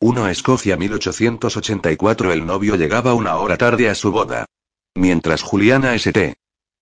[0.00, 4.44] 1 Escocia 1884 El novio llegaba una hora tarde a su boda.
[4.94, 6.36] Mientras Juliana St.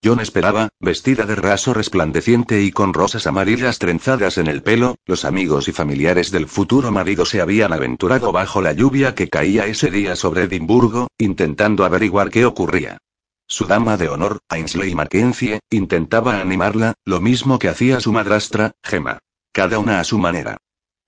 [0.04, 5.25] John esperaba, vestida de raso resplandeciente y con rosas amarillas trenzadas en el pelo, los
[5.25, 9.91] amigos y familiares del futuro marido se habían aventurado bajo la lluvia que caía ese
[9.91, 12.98] día sobre Edimburgo, intentando averiguar qué ocurría.
[13.48, 19.21] Su dama de honor, Ainsley Mackenzie, intentaba animarla, lo mismo que hacía su madrastra, Gemma.
[19.53, 20.59] Cada una a su manera.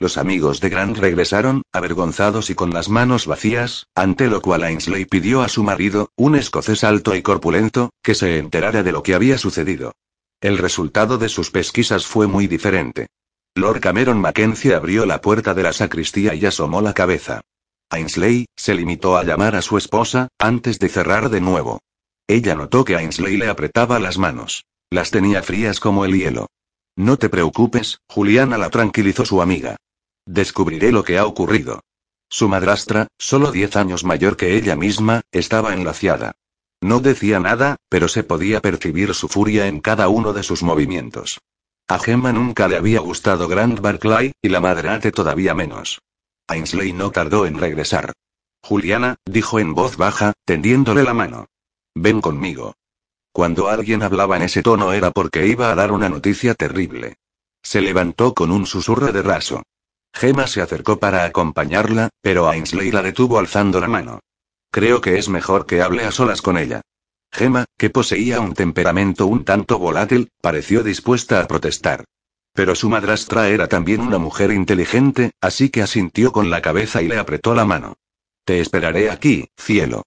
[0.01, 5.05] Los amigos de Grant regresaron, avergonzados y con las manos vacías, ante lo cual Ainsley
[5.07, 9.15] pidió a su marido, un escocés alto y corpulento, que se enterara de lo que
[9.15, 9.97] había sucedido.
[10.41, 13.09] El resultado de sus pesquisas fue muy diferente.
[13.57, 17.41] Lord Cameron Mackenzie abrió la puerta de la sacristía y asomó la cabeza.
[17.91, 21.81] Ainsley, se limitó a llamar a su esposa, antes de cerrar de nuevo.
[22.29, 24.65] Ella notó que Ainsley le apretaba las manos.
[24.91, 26.47] Las tenía frías como el hielo.
[26.97, 29.77] No te preocupes, Juliana la tranquilizó su amiga.
[30.29, 31.81] Descubriré lo que ha ocurrido.
[32.29, 36.33] Su madrastra, solo diez años mayor que ella misma, estaba enlaciada.
[36.83, 41.41] No decía nada, pero se podía percibir su furia en cada uno de sus movimientos.
[41.89, 46.03] A Gemma nunca le había gustado Grant Barclay, y la madrate todavía menos.
[46.47, 48.13] Ainsley no tardó en regresar.
[48.63, 51.47] Juliana, dijo en voz baja, tendiéndole la mano.
[51.95, 52.75] Ven conmigo.
[53.33, 57.17] Cuando alguien hablaba en ese tono era porque iba a dar una noticia terrible.
[57.63, 59.63] Se levantó con un susurro de raso.
[60.13, 64.21] Gemma se acercó para acompañarla, pero Ainsley la detuvo alzando la mano.
[64.71, 66.83] Creo que es mejor que hable a solas con ella.
[67.33, 72.05] Gemma, que poseía un temperamento un tanto volátil, pareció dispuesta a protestar.
[72.55, 77.09] Pero su madrastra era también una mujer inteligente, así que asintió con la cabeza y
[77.09, 77.95] le apretó la mano.
[78.45, 80.03] Te esperaré aquí, cielo.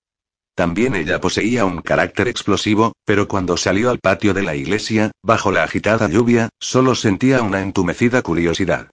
[0.55, 5.52] También ella poseía un carácter explosivo, pero cuando salió al patio de la iglesia, bajo
[5.52, 8.89] la agitada lluvia, solo sentía una entumecida curiosidad.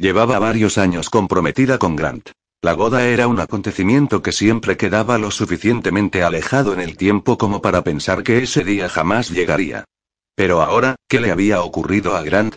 [0.00, 2.30] Llevaba varios años comprometida con Grant.
[2.62, 7.60] La boda era un acontecimiento que siempre quedaba lo suficientemente alejado en el tiempo como
[7.60, 9.84] para pensar que ese día jamás llegaría.
[10.34, 12.54] Pero ahora, ¿qué le había ocurrido a Grant?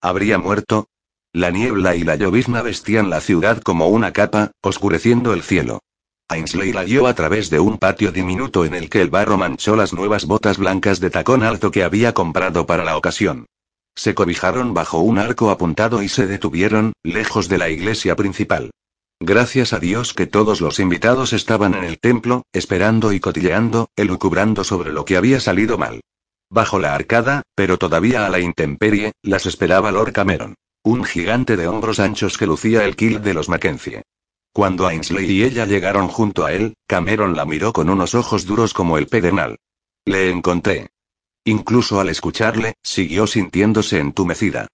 [0.00, 0.86] ¿Habría muerto?
[1.34, 5.80] La niebla y la llovizna vestían la ciudad como una capa, oscureciendo el cielo.
[6.28, 9.76] Ainsley la guió a través de un patio diminuto en el que el barro manchó
[9.76, 13.44] las nuevas botas blancas de tacón alto que había comprado para la ocasión.
[13.96, 18.70] Se cobijaron bajo un arco apuntado y se detuvieron, lejos de la iglesia principal.
[19.18, 24.62] Gracias a Dios que todos los invitados estaban en el templo, esperando y cotilleando, elucubrando
[24.62, 26.02] sobre lo que había salido mal.
[26.50, 30.54] Bajo la arcada, pero todavía a la intemperie, las esperaba Lord Cameron.
[30.84, 34.02] Un gigante de hombros anchos que lucía el kill de los Mackenzie.
[34.52, 38.74] Cuando Ainsley y ella llegaron junto a él, Cameron la miró con unos ojos duros
[38.74, 39.56] como el pedernal.
[40.04, 40.88] Le encontré.
[41.46, 44.66] Incluso al escucharle, siguió sintiéndose entumecida.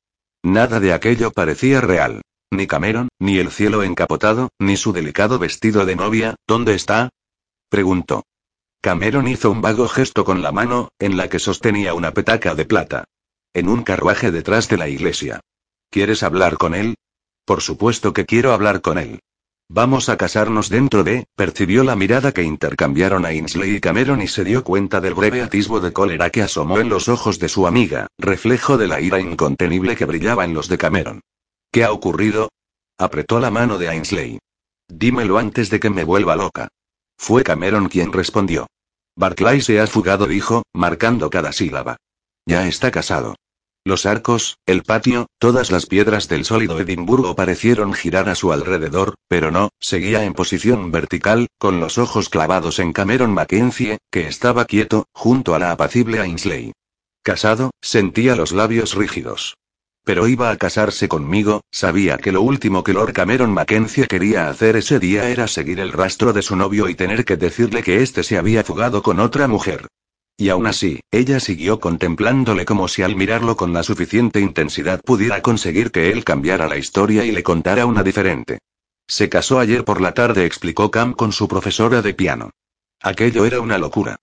[0.42, 2.22] Nada de aquello parecía real.
[2.50, 7.10] Ni Cameron, ni el cielo encapotado, ni su delicado vestido de novia, ¿dónde está?
[7.68, 8.24] preguntó.
[8.80, 12.64] Cameron hizo un vago gesto con la mano, en la que sostenía una petaca de
[12.64, 13.04] plata.
[13.52, 15.40] En un carruaje detrás de la iglesia.
[15.90, 16.94] ¿Quieres hablar con él?
[17.44, 19.20] Por supuesto que quiero hablar con él.
[19.68, 24.44] Vamos a casarnos dentro de, percibió la mirada que intercambiaron Ainsley y Cameron y se
[24.44, 28.06] dio cuenta del breve atisbo de cólera que asomó en los ojos de su amiga,
[28.18, 31.20] reflejo de la ira incontenible que brillaba en los de Cameron.
[31.70, 32.50] ¿Qué ha ocurrido?
[32.98, 34.38] Apretó la mano de Ainsley.
[34.88, 36.68] Dímelo antes de que me vuelva loca.
[37.16, 38.66] Fue Cameron quien respondió.
[39.16, 41.96] Barclay se ha fugado, dijo, marcando cada sílaba.
[42.46, 43.36] Ya está casado.
[43.84, 49.16] Los arcos, el patio, todas las piedras del sólido Edimburgo parecieron girar a su alrededor,
[49.26, 54.66] pero no, seguía en posición vertical, con los ojos clavados en Cameron Mackenzie, que estaba
[54.66, 56.72] quieto, junto a la apacible Ainsley.
[57.24, 59.56] Casado, sentía los labios rígidos.
[60.04, 64.76] Pero iba a casarse conmigo, sabía que lo último que Lord Cameron Mackenzie quería hacer
[64.76, 68.22] ese día era seguir el rastro de su novio y tener que decirle que éste
[68.22, 69.88] se había fugado con otra mujer.
[70.36, 75.42] Y aún así, ella siguió contemplándole como si al mirarlo con la suficiente intensidad pudiera
[75.42, 78.58] conseguir que él cambiara la historia y le contara una diferente.
[79.06, 82.50] Se casó ayer por la tarde, explicó Cam con su profesora de piano.
[83.00, 84.16] Aquello era una locura.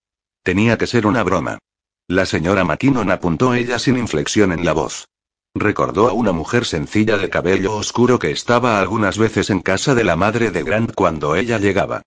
[0.43, 1.59] Tenía que ser una broma.
[2.07, 5.07] La señora McKinnon apuntó ella sin inflexión en la voz.
[5.53, 10.03] Recordó a una mujer sencilla de cabello oscuro que estaba algunas veces en casa de
[10.03, 12.01] la madre de Grant cuando ella llegaba.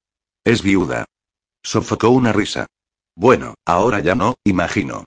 [0.44, 1.04] Es viuda.
[1.62, 2.66] Sofocó una risa.
[3.14, 5.04] Bueno, ahora ya no, imagino.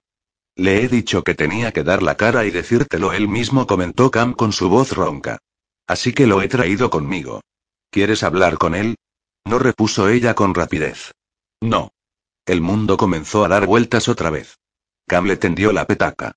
[0.56, 4.34] Le he dicho que tenía que dar la cara y decírtelo él mismo, comentó Cam
[4.34, 5.40] con su voz ronca.
[5.88, 7.42] Así que lo he traído conmigo.
[7.92, 8.96] ¿Quieres hablar con él?
[9.46, 11.12] No repuso ella con rapidez.
[11.62, 11.92] No.
[12.46, 14.58] El mundo comenzó a dar vueltas otra vez.
[15.08, 16.34] Cam le tendió la petaca.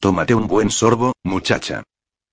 [0.00, 1.82] Tómate un buen sorbo, muchacha.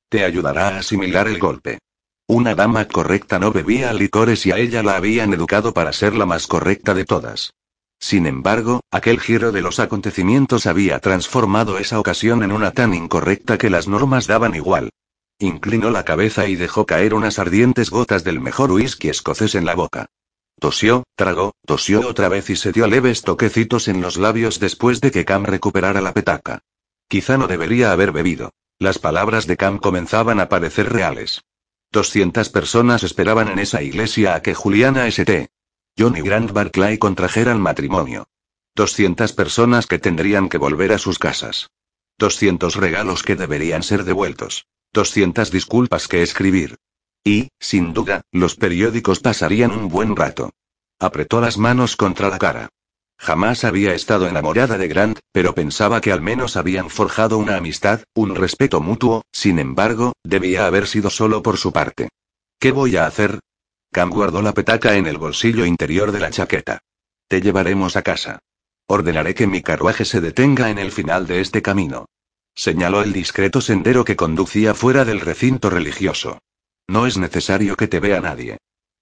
[0.09, 1.79] Te ayudará a asimilar el golpe.
[2.27, 6.25] Una dama correcta no bebía licores y a ella la habían educado para ser la
[6.25, 7.53] más correcta de todas.
[7.99, 13.57] Sin embargo, aquel giro de los acontecimientos había transformado esa ocasión en una tan incorrecta
[13.57, 14.89] que las normas daban igual.
[15.37, 19.75] Inclinó la cabeza y dejó caer unas ardientes gotas del mejor whisky escocés en la
[19.75, 20.07] boca.
[20.59, 25.11] Tosió, tragó, tosió otra vez y se dio leves toquecitos en los labios después de
[25.11, 26.59] que Cam recuperara la petaca.
[27.07, 28.51] Quizá no debería haber bebido.
[28.77, 31.43] Las palabras de Cam comenzaban a parecer reales.
[31.91, 35.49] 200 personas esperaban en esa iglesia a que Juliana St.
[35.97, 38.27] John y Grant Barclay contrajeran matrimonio.
[38.75, 41.69] 200 personas que tendrían que volver a sus casas.
[42.17, 44.65] 200 regalos que deberían ser devueltos.
[44.93, 46.77] 200 disculpas que escribir.
[47.23, 50.51] Y, sin duda, los periódicos pasarían un buen rato.
[50.99, 52.69] Apretó las manos contra la cara.
[53.17, 58.01] Jamás había estado enamorada de Grant, pero pensaba que al menos habían forjado una amistad,
[58.13, 62.07] un respeto mutuo, sin embargo, debía haber sido solo por su parte.
[62.59, 63.39] ¿Qué voy a hacer?
[63.91, 66.79] Cam guardó la petaca en el bolsillo interior de la chaqueta.
[67.27, 68.39] Te llevaremos a casa.
[68.87, 72.05] Ordenaré que mi carruaje se detenga en el final de este camino.
[72.55, 76.39] Señaló el discreto sendero que conducía fuera del recinto religioso.
[76.87, 78.57] No es necesario que te vea nadie.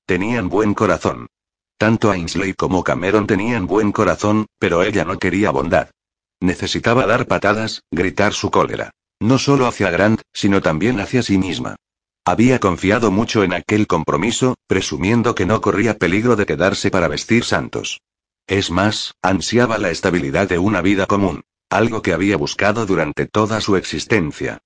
[0.05, 1.27] Tenían buen corazón.
[1.77, 5.89] Tanto Ainsley como Cameron tenían buen corazón, pero ella no quería bondad.
[6.39, 8.91] Necesitaba dar patadas, gritar su cólera.
[9.19, 11.75] No solo hacia Grant, sino también hacia sí misma.
[12.27, 17.45] Había confiado mucho en aquel compromiso, presumiendo que no corría peligro de quedarse para vestir
[17.45, 18.01] santos.
[18.47, 23.61] Es más, ansiaba la estabilidad de una vida común, algo que había buscado durante toda
[23.61, 24.57] su existencia.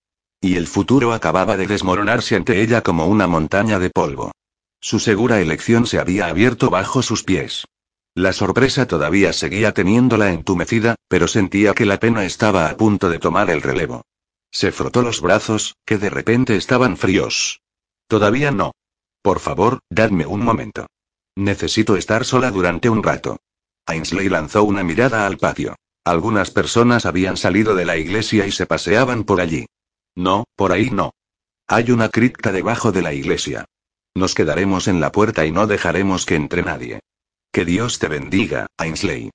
[0.42, 4.31] Y el futuro acababa de desmoronarse ante ella como una montaña de polvo.
[4.80, 7.66] Su segura elección se había abierto bajo sus pies.
[8.16, 13.19] La sorpresa todavía seguía teniéndola entumecida, pero sentía que la pena estaba a punto de
[13.19, 14.02] tomar el relevo.
[14.51, 17.62] Se frotó los brazos, que de repente estaban fríos.
[18.07, 18.74] Todavía no.
[19.21, 20.88] Por favor, dadme un momento.
[21.36, 23.38] Necesito estar sola durante un rato.
[23.86, 25.75] Ainsley lanzó una mirada al patio.
[26.03, 29.68] Algunas personas habían salido de la iglesia y se paseaban por allí.
[30.15, 31.12] No, por ahí no.
[31.68, 33.65] Hay una cripta debajo de la iglesia.
[34.13, 37.00] Nos quedaremos en la puerta y no dejaremos que entre nadie.
[37.53, 39.30] Que Dios te bendiga, Ainsley.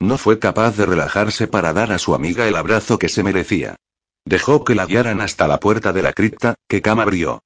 [0.00, 3.76] No fue capaz de relajarse para dar a su amiga el abrazo que se merecía.
[4.24, 7.42] Dejó que la guiaran hasta la puerta de la cripta, que Cam abrió.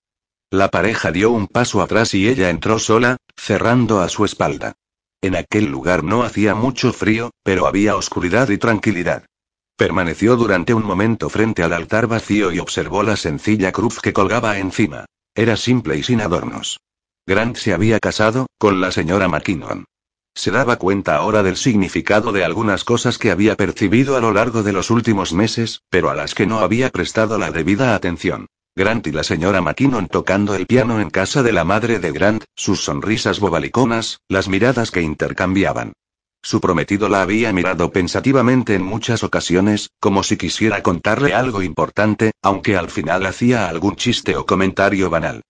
[0.50, 4.74] La pareja dio un paso atrás y ella entró sola, cerrando a su espalda.
[5.22, 9.24] En aquel lugar no hacía mucho frío, pero había oscuridad y tranquilidad.
[9.76, 14.58] Permaneció durante un momento frente al altar vacío y observó la sencilla cruz que colgaba
[14.58, 15.06] encima.
[15.34, 16.80] Era simple y sin adornos.
[17.26, 19.84] Grant se había casado, con la señora McKinnon.
[20.36, 24.62] Se daba cuenta ahora del significado de algunas cosas que había percibido a lo largo
[24.62, 28.46] de los últimos meses, pero a las que no había prestado la debida atención.
[28.76, 32.44] Grant y la señora McKinnon tocando el piano en casa de la madre de Grant,
[32.54, 35.94] sus sonrisas bobaliconas, las miradas que intercambiaban.
[36.42, 42.32] Su prometido la había mirado pensativamente en muchas ocasiones, como si quisiera contarle algo importante,
[42.42, 45.40] aunque al final hacía algún chiste o comentario banal.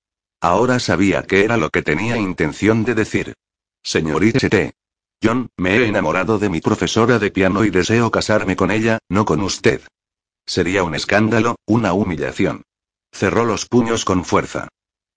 [0.41, 3.35] Ahora sabía qué era lo que tenía intención de decir.
[3.87, 4.75] Señorita St.
[5.23, 9.25] John, me he enamorado de mi profesora de piano y deseo casarme con ella, no
[9.25, 9.81] con usted.
[10.45, 12.63] Sería un escándalo, una humillación.
[13.13, 14.67] Cerró los puños con fuerza.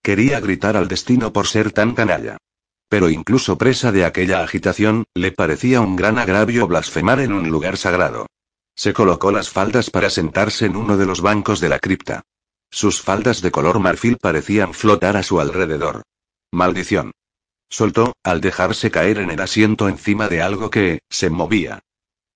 [0.03, 2.37] Quería gritar al destino por ser tan canalla.
[2.89, 7.75] Pero incluso presa de aquella agitación, le parecía un gran agravio blasfemar en un lugar
[7.75, 8.27] sagrado.
[8.75, 12.21] Se colocó las faldas para sentarse en uno de los bancos de la cripta.
[12.69, 16.03] Sus faldas de color marfil parecían flotar a su alrededor.
[16.51, 17.13] Maldición.
[17.69, 21.79] Soltó, al dejarse caer en el asiento encima de algo que, se movía.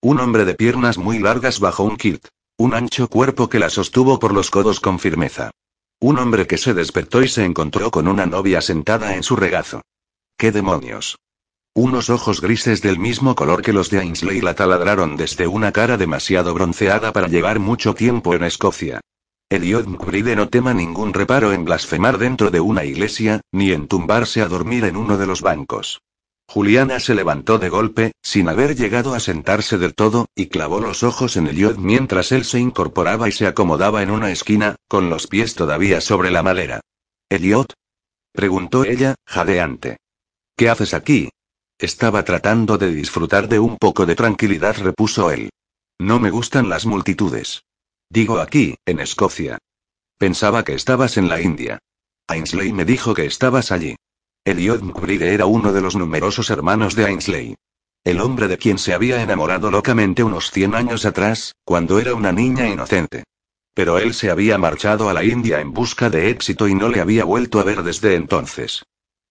[0.01, 2.27] Un hombre de piernas muy largas bajo un kilt.
[2.57, 5.51] Un ancho cuerpo que la sostuvo por los codos con firmeza.
[5.99, 9.81] Un hombre que se despertó y se encontró con una novia sentada en su regazo.
[10.37, 11.17] ¿Qué demonios?
[11.73, 15.97] Unos ojos grises del mismo color que los de Ainsley la taladraron desde una cara
[15.97, 19.01] demasiado bronceada para llevar mucho tiempo en Escocia.
[19.49, 24.41] Eliot McBride no tema ningún reparo en blasfemar dentro de una iglesia, ni en tumbarse
[24.41, 26.01] a dormir en uno de los bancos.
[26.47, 31.03] Juliana se levantó de golpe, sin haber llegado a sentarse del todo, y clavó los
[31.03, 35.27] ojos en Eliot mientras él se incorporaba y se acomodaba en una esquina, con los
[35.27, 36.81] pies todavía sobre la madera.
[37.29, 37.73] ¿Eliot?
[38.33, 39.97] preguntó ella, jadeante.
[40.55, 41.29] ¿Qué haces aquí?
[41.79, 45.49] Estaba tratando de disfrutar de un poco de tranquilidad, repuso él.
[45.99, 47.63] No me gustan las multitudes.
[48.13, 49.57] Digo aquí, en Escocia.
[50.19, 51.79] Pensaba que estabas en la India.
[52.27, 53.95] Ainsley me dijo que estabas allí.
[54.45, 57.55] Eliot McBride era uno de los numerosos hermanos de Ainsley.
[58.03, 62.31] El hombre de quien se había enamorado locamente unos cien años atrás, cuando era una
[62.31, 63.23] niña inocente.
[63.73, 67.01] Pero él se había marchado a la India en busca de éxito y no le
[67.01, 68.83] había vuelto a ver desde entonces.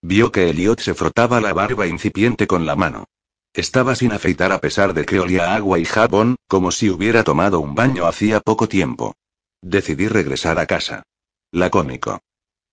[0.03, 3.05] Vio que Elliot se frotaba la barba incipiente con la mano.
[3.55, 7.61] Estaba sin afeitar a pesar de que olía agua y jabón, como si hubiera tomado
[7.61, 9.15] un baño hacía poco tiempo.
[9.61, 11.03] Decidí regresar a casa.
[11.53, 12.21] Lacónico.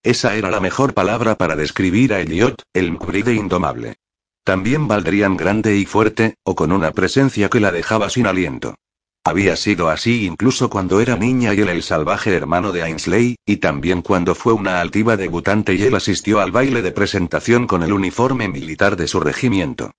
[0.03, 3.97] Esa era la mejor palabra para describir a Elliot, el mbride indomable.
[4.45, 8.75] También valdrían grande y fuerte, o con una presencia que la dejaba sin aliento.
[9.25, 13.57] Había sido así incluso cuando era niña y él el salvaje hermano de Ainsley, y
[13.57, 17.91] también cuando fue una altiva debutante y él asistió al baile de presentación con el
[17.91, 19.91] uniforme militar de su regimiento.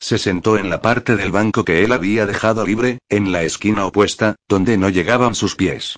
[0.00, 3.84] Se sentó en la parte del banco que él había dejado libre, en la esquina
[3.86, 5.96] opuesta, donde no llegaban sus pies.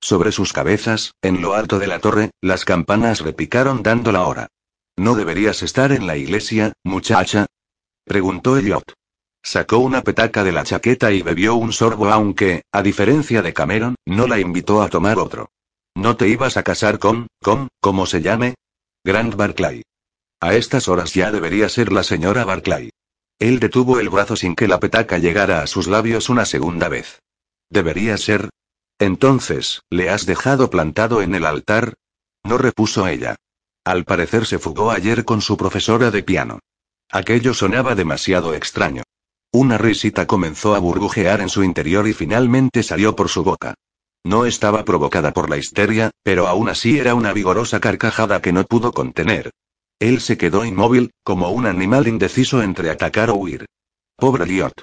[0.00, 4.48] Sobre sus cabezas, en lo alto de la torre, las campanas repicaron dando la hora.
[4.96, 7.46] ¿No deberías estar en la iglesia, muchacha?
[8.04, 8.94] preguntó Elliot.
[9.42, 13.96] Sacó una petaca de la chaqueta y bebió un sorbo aunque, a diferencia de Cameron,
[14.06, 15.50] no la invitó a tomar otro.
[15.94, 18.54] ¿No te ibas a casar con, con, cómo se llame?
[19.04, 19.82] Grant Barclay.
[20.40, 22.90] A estas horas ya debería ser la señora Barclay.
[23.38, 27.20] Él detuvo el brazo sin que la petaca llegara a sus labios una segunda vez.
[27.70, 28.50] ¿Debería ser?
[28.98, 31.94] Entonces, ¿le has dejado plantado en el altar?
[32.44, 33.36] No repuso ella.
[33.84, 36.60] Al parecer se fugó ayer con su profesora de piano.
[37.10, 39.02] Aquello sonaba demasiado extraño.
[39.52, 43.74] Una risita comenzó a burbujear en su interior y finalmente salió por su boca.
[44.24, 48.64] No estaba provocada por la histeria, pero aún así era una vigorosa carcajada que no
[48.64, 49.50] pudo contener.
[50.02, 53.66] Él se quedó inmóvil, como un animal indeciso entre atacar o huir.
[54.16, 54.82] Pobre Liot.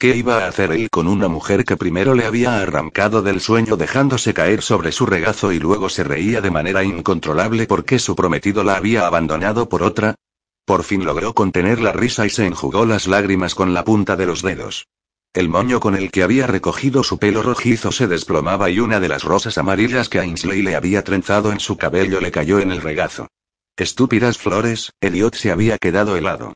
[0.00, 3.76] ¿Qué iba a hacer él con una mujer que primero le había arrancado del sueño
[3.76, 8.64] dejándose caer sobre su regazo y luego se reía de manera incontrolable porque su prometido
[8.64, 10.16] la había abandonado por otra?
[10.64, 14.26] Por fin logró contener la risa y se enjugó las lágrimas con la punta de
[14.26, 14.88] los dedos.
[15.34, 19.08] El moño con el que había recogido su pelo rojizo se desplomaba y una de
[19.08, 22.80] las rosas amarillas que Ainsley le había trenzado en su cabello le cayó en el
[22.80, 23.28] regazo.
[23.78, 26.52] Estúpidas flores, Elliot se había quedado helado.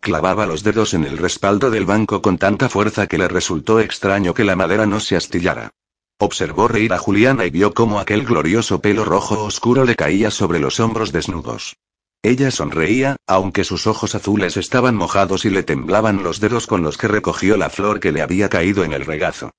[0.00, 4.34] Clavaba los dedos en el respaldo del banco con tanta fuerza que le resultó extraño
[4.34, 5.70] que la madera no se astillara.
[6.18, 10.58] Observó reír a Juliana y vio cómo aquel glorioso pelo rojo oscuro le caía sobre
[10.58, 11.76] los hombros desnudos.
[12.24, 16.98] Ella sonreía, aunque sus ojos azules estaban mojados y le temblaban los dedos con los
[16.98, 19.52] que recogió la flor que le había caído en el regazo.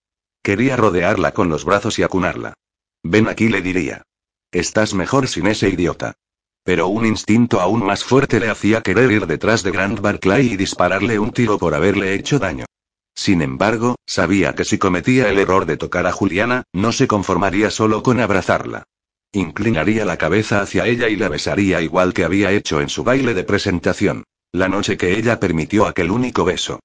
[0.44, 2.56] Quería rodearla con los brazos y acunarla.
[3.04, 4.04] Ven aquí, le diría.
[4.52, 6.18] Estás mejor sin ese idiota.
[6.66, 10.58] Pero un instinto aún más fuerte le hacía querer ir detrás de Grant Barclay y
[10.58, 12.66] dispararle un tiro por haberle hecho daño.
[13.14, 17.70] Sin embargo, sabía que si cometía el error de tocar a Juliana, no se conformaría
[17.70, 18.84] solo con abrazarla.
[19.32, 23.36] Inclinaría la cabeza hacia ella y la besaría igual que había hecho en su baile
[23.36, 24.24] de presentación.
[24.52, 26.80] La noche que ella permitió aquel único beso.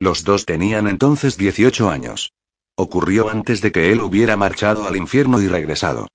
[0.00, 2.32] Los dos tenían entonces 18 años.
[2.74, 6.08] Ocurrió antes de que él hubiera marchado al infierno y regresado.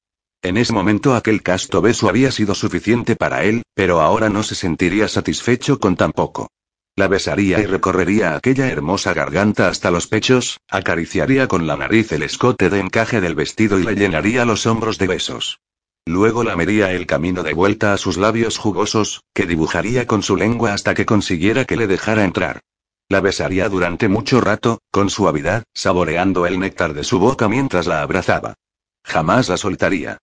[0.43, 4.55] En ese momento aquel casto beso había sido suficiente para él, pero ahora no se
[4.55, 6.49] sentiría satisfecho con tan poco.
[6.95, 12.23] La besaría y recorrería aquella hermosa garganta hasta los pechos, acariciaría con la nariz el
[12.23, 15.59] escote de encaje del vestido y le llenaría los hombros de besos.
[16.07, 20.73] Luego lamería el camino de vuelta a sus labios jugosos, que dibujaría con su lengua
[20.73, 22.61] hasta que consiguiera que le dejara entrar.
[23.07, 28.01] La besaría durante mucho rato, con suavidad, saboreando el néctar de su boca mientras la
[28.01, 28.55] abrazaba.
[29.03, 30.17] Jamás la soltaría.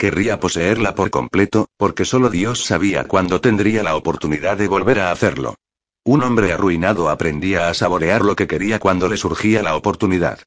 [0.00, 5.12] Querría poseerla por completo, porque solo Dios sabía cuándo tendría la oportunidad de volver a
[5.12, 5.56] hacerlo.
[6.04, 10.38] Un hombre arruinado aprendía a saborear lo que quería cuando le surgía la oportunidad.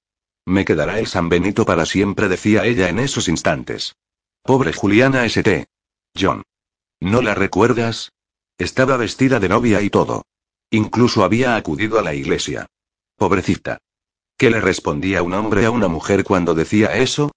[0.44, 3.96] Me quedará el San Benito para siempre, decía ella en esos instantes.
[4.42, 5.68] Pobre Juliana St.
[6.20, 6.42] John.
[7.00, 8.12] ¿No la recuerdas?
[8.58, 10.24] Estaba vestida de novia y todo.
[10.72, 12.66] Incluso había acudido a la iglesia.
[13.18, 13.78] Pobrecita.
[14.36, 17.32] ¿Qué le respondía un hombre a una mujer cuando decía eso?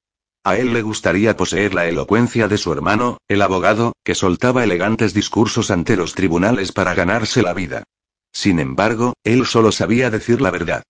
[0.46, 5.12] A él le gustaría poseer la elocuencia de su hermano, el abogado, que soltaba elegantes
[5.12, 7.82] discursos ante los tribunales para ganarse la vida.
[8.32, 10.84] Sin embargo, él solo sabía decir la verdad.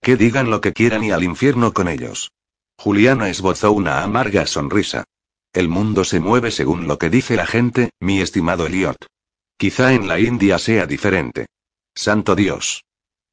[0.00, 2.30] Que digan lo que quieran y al infierno con ellos.
[2.78, 5.04] Juliana esbozó una amarga sonrisa.
[5.52, 8.96] El mundo se mueve según lo que dice la gente, mi estimado Eliot.
[9.58, 11.48] Quizá en la India sea diferente.
[11.94, 12.84] Santo Dios.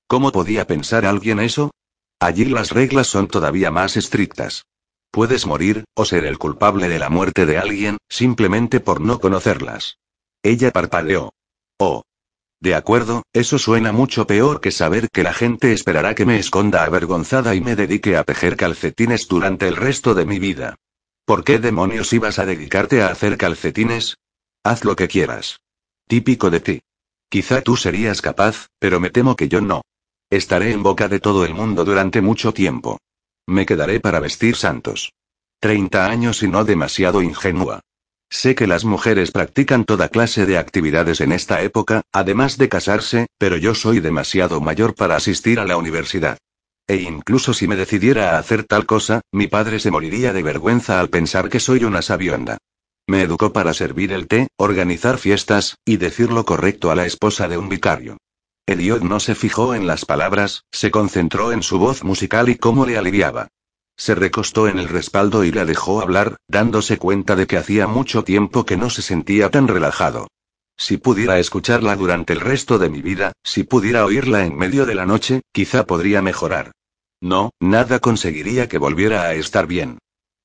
[0.07, 1.71] ¿Cómo podía pensar alguien eso?
[2.19, 4.65] Allí las reglas son todavía más estrictas.
[5.11, 9.97] Puedes morir, o ser el culpable de la muerte de alguien, simplemente por no conocerlas.
[10.43, 11.33] Ella parpadeó.
[11.79, 12.03] Oh.
[12.61, 16.83] De acuerdo, eso suena mucho peor que saber que la gente esperará que me esconda
[16.83, 20.75] avergonzada y me dedique a tejer calcetines durante el resto de mi vida.
[21.25, 24.17] ¿Por qué demonios ibas a dedicarte a hacer calcetines?
[24.63, 25.59] Haz lo que quieras.
[26.07, 26.81] Típico de ti.
[27.29, 29.81] Quizá tú serías capaz, pero me temo que yo no.
[30.29, 32.99] Estaré en boca de todo el mundo durante mucho tiempo.
[33.49, 35.11] Me quedaré para vestir santos.
[35.59, 37.79] Treinta años y no demasiado ingenua.
[38.29, 43.25] Sé que las mujeres practican toda clase de actividades en esta época, además de casarse,
[43.39, 46.37] pero yo soy demasiado mayor para asistir a la universidad.
[46.87, 50.99] E incluso si me decidiera a hacer tal cosa, mi padre se moriría de vergüenza
[50.99, 52.59] al pensar que soy una sabionda.
[53.07, 57.47] Me educó para servir el té, organizar fiestas, y decir lo correcto a la esposa
[57.47, 58.17] de un vicario.
[58.69, 62.85] Eliot no se fijó en las palabras, se concentró en su voz musical y cómo
[62.85, 63.47] le aliviaba.
[63.97, 68.23] Se recostó en el respaldo y la dejó hablar, dándose cuenta de que hacía mucho
[68.23, 70.27] tiempo que no se sentía tan relajado.
[70.77, 74.93] Si pudiera escucharla durante el resto de mi vida, si pudiera oírla en medio de
[74.93, 76.71] la noche, quizá podría mejorar.
[77.21, 79.97] No, nada conseguiría que volviera a estar bien.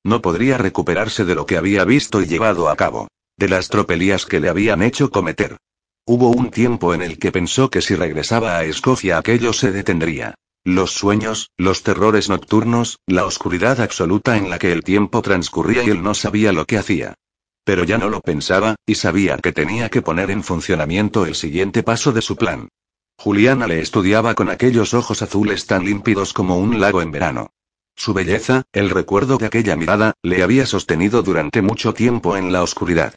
[0.03, 3.07] No podría recuperarse de lo que había visto y llevado a cabo.
[3.37, 5.57] De las tropelías que le habían hecho cometer.
[6.07, 10.35] Hubo un tiempo en el que pensó que si regresaba a Escocia aquello se detendría.
[10.63, 15.89] Los sueños, los terrores nocturnos, la oscuridad absoluta en la que el tiempo transcurría y
[15.89, 17.15] él no sabía lo que hacía.
[17.63, 21.81] Pero ya no lo pensaba, y sabía que tenía que poner en funcionamiento el siguiente
[21.81, 22.69] paso de su plan.
[23.17, 27.49] Juliana le estudiaba con aquellos ojos azules tan límpidos como un lago en verano.
[27.95, 32.61] Su belleza, el recuerdo de aquella mirada, le había sostenido durante mucho tiempo en la
[32.61, 33.15] oscuridad.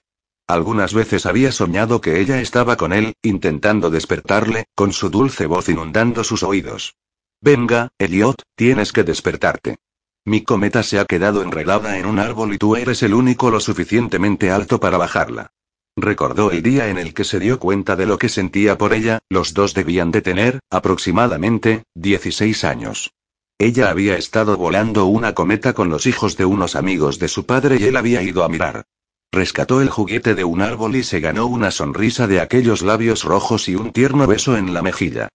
[0.49, 5.69] Algunas veces había soñado que ella estaba con él, intentando despertarle, con su dulce voz
[5.69, 6.97] inundando sus oídos.
[7.43, 9.77] Venga, Elliot, tienes que despertarte.
[10.25, 13.61] Mi cometa se ha quedado enredada en un árbol y tú eres el único lo
[13.61, 15.53] suficientemente alto para bajarla.
[15.97, 19.19] Recordó el día en el que se dio cuenta de lo que sentía por ella,
[19.29, 23.13] los dos debían de tener, aproximadamente, 16 años.
[23.59, 27.77] Ella había estado volando una cometa con los hijos de unos amigos de su padre
[27.79, 28.87] y él había ido a mirar.
[29.33, 33.69] Rescató el juguete de un árbol y se ganó una sonrisa de aquellos labios rojos
[33.69, 35.29] y un tierno beso en la mejilla.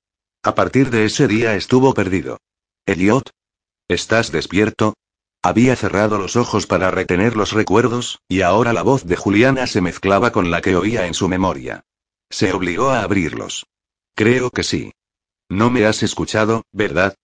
[0.43, 2.39] A partir de ese día estuvo perdido.
[2.85, 3.29] Elliot.
[3.87, 4.95] ¿Estás despierto?
[5.41, 9.81] Había cerrado los ojos para retener los recuerdos, y ahora la voz de Juliana se
[9.81, 11.83] mezclaba con la que oía en su memoria.
[12.29, 13.65] Se obligó a abrirlos.
[14.15, 14.93] Creo que sí.
[15.49, 17.15] No me has escuchado, ¿verdad?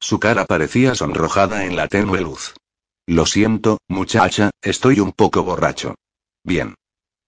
[0.00, 2.54] Su cara parecía sonrojada en la tenue luz.
[3.06, 5.94] Lo siento, muchacha, estoy un poco borracho.
[6.44, 6.74] Bien.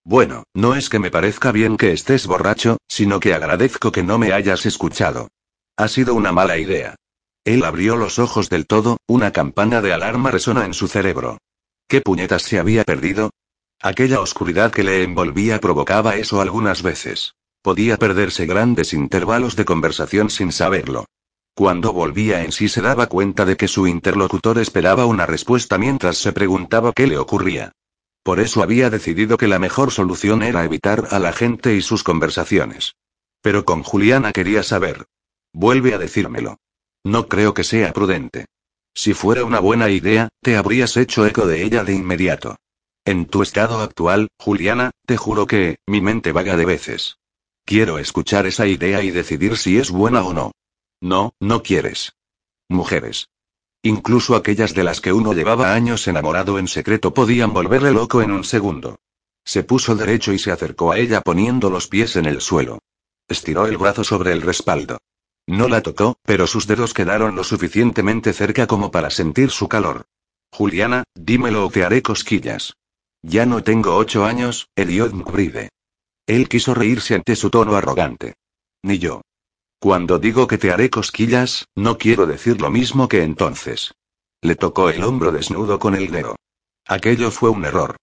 [0.04, 4.18] Bueno, no es que me parezca bien que estés borracho, sino que agradezco que no
[4.18, 5.28] me hayas escuchado.
[5.76, 6.96] Ha sido una mala idea.
[7.44, 11.38] Él abrió los ojos del todo, una campana de alarma resonó en su cerebro.
[11.88, 13.30] ¿Qué puñetas se había perdido?
[13.80, 17.34] Aquella oscuridad que le envolvía provocaba eso algunas veces.
[17.62, 21.06] Podía perderse grandes intervalos de conversación sin saberlo.
[21.54, 26.16] Cuando volvía en sí se daba cuenta de que su interlocutor esperaba una respuesta mientras
[26.16, 27.72] se preguntaba qué le ocurría.
[28.22, 32.04] Por eso había decidido que la mejor solución era evitar a la gente y sus
[32.04, 32.94] conversaciones.
[33.40, 35.06] Pero con Juliana quería saber.
[35.52, 36.58] Vuelve a decírmelo.
[37.04, 38.46] No creo que sea prudente.
[38.94, 42.56] Si fuera una buena idea, te habrías hecho eco de ella de inmediato.
[43.04, 47.16] En tu estado actual, Juliana, te juro que, mi mente vaga de veces.
[47.64, 50.52] Quiero escuchar esa idea y decidir si es buena o no.
[51.00, 52.12] No, no quieres.
[52.68, 53.28] Mujeres.
[53.82, 58.30] Incluso aquellas de las que uno llevaba años enamorado en secreto podían volverle loco en
[58.30, 59.00] un segundo.
[59.44, 62.78] Se puso derecho y se acercó a ella poniendo los pies en el suelo.
[63.28, 64.98] Estiró el brazo sobre el respaldo.
[65.48, 70.04] No la tocó, pero sus dedos quedaron lo suficientemente cerca como para sentir su calor.
[70.52, 72.74] Juliana, dímelo o te haré cosquillas.
[73.22, 75.70] Ya no tengo ocho años, Eliot Mcbride.
[76.26, 78.34] Él quiso reírse ante su tono arrogante.
[78.82, 79.22] Ni yo.
[79.82, 83.92] Cuando digo que te haré cosquillas, no quiero decir lo mismo que entonces.
[84.40, 86.36] Le tocó el hombro desnudo con el dedo.
[86.86, 87.96] Aquello fue un error.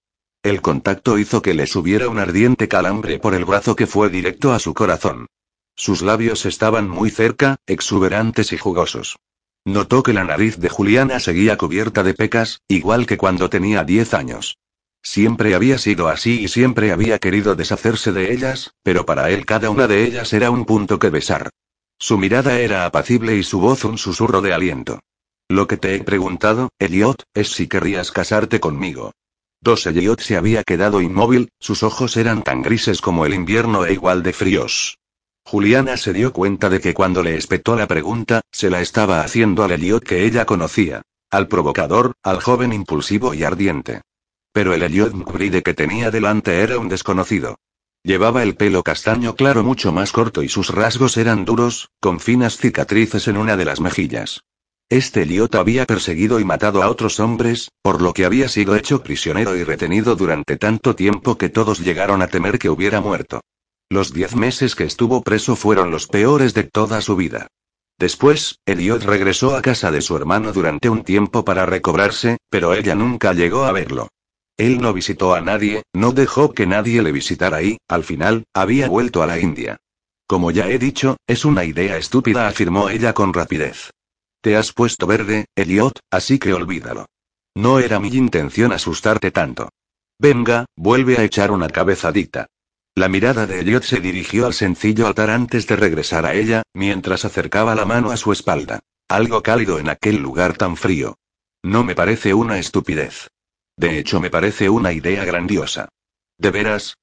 [0.44, 4.52] El contacto hizo que le subiera un ardiente calambre por el brazo que fue directo
[4.52, 5.28] a su corazón.
[5.74, 9.15] Sus labios estaban muy cerca, exuberantes y jugosos.
[9.63, 14.13] Notó que la nariz de Juliana seguía cubierta de pecas, igual que cuando tenía diez
[14.13, 14.58] años.
[15.02, 19.70] Siempre había sido así y siempre había querido deshacerse de ellas, pero para él cada
[19.70, 21.50] una de ellas era un punto que besar.
[22.00, 25.02] Su mirada era apacible y su voz un susurro de aliento.
[25.50, 29.12] Lo que te he preguntado, Elliot, es si querrías casarte conmigo.
[29.62, 33.92] Dos Elliot se había quedado inmóvil, sus ojos eran tan grises como el invierno e
[33.92, 34.98] igual de fríos.
[35.44, 39.64] Juliana se dio cuenta de que cuando le espetó la pregunta, se la estaba haciendo
[39.64, 41.02] al Elliot que ella conocía.
[41.30, 44.02] Al provocador, al joven impulsivo y ardiente.
[44.54, 47.58] Pero el Elliot McBride que tenía delante era un desconocido.
[48.04, 52.58] Llevaba el pelo castaño claro mucho más corto y sus rasgos eran duros, con finas
[52.58, 54.42] cicatrices en una de las mejillas.
[54.90, 59.04] Este Eliot había perseguido y matado a otros hombres, por lo que había sido hecho
[59.04, 63.42] prisionero y retenido durante tanto tiempo que todos llegaron a temer que hubiera muerto.
[63.90, 67.48] Los diez meses que estuvo preso fueron los peores de toda su vida.
[68.00, 72.96] Después, Elliot regresó a casa de su hermano durante un tiempo para recobrarse, pero ella
[72.96, 74.08] nunca llegó a verlo.
[74.60, 78.89] Él no visitó a nadie, no dejó que nadie le visitara y, al final, había
[78.89, 79.78] vuelto a la India.
[80.28, 83.91] Como ya he dicho, es una idea estúpida, afirmó ella con rapidez.
[84.41, 87.06] Te has puesto verde, Elliot, así que olvídalo.
[87.56, 89.69] No era mi intención asustarte tanto.
[90.19, 92.48] Venga, vuelve a echar una cabezadita.
[92.95, 97.24] La mirada de Elliot se dirigió al sencillo altar antes de regresar a ella, mientras
[97.24, 98.82] acercaba la mano a su espalda.
[99.08, 101.15] Algo cálido en aquel lugar tan frío.
[101.63, 103.30] No me parece una estupidez.
[103.80, 105.88] De hecho, me parece una idea grandiosa.
[106.38, 106.98] ¿De veras?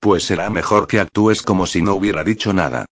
[0.00, 2.86] Pues será mejor que actúes como si no hubiera dicho nada.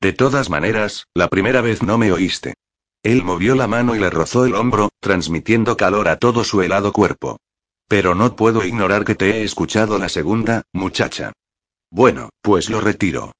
[0.00, 2.54] De todas maneras, la primera vez no me oíste.
[3.04, 6.92] Él movió la mano y le rozó el hombro, transmitiendo calor a todo su helado
[6.92, 7.38] cuerpo.
[7.86, 11.32] Pero no puedo ignorar que te he escuchado la segunda, muchacha.
[11.92, 13.30] Bueno, pues lo retiro.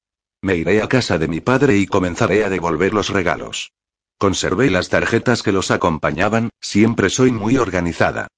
[0.41, 3.73] Me iré a casa de mi padre y comenzaré a devolver los regalos.
[4.17, 8.29] Conservé las tarjetas que los acompañaban, siempre soy muy organizada.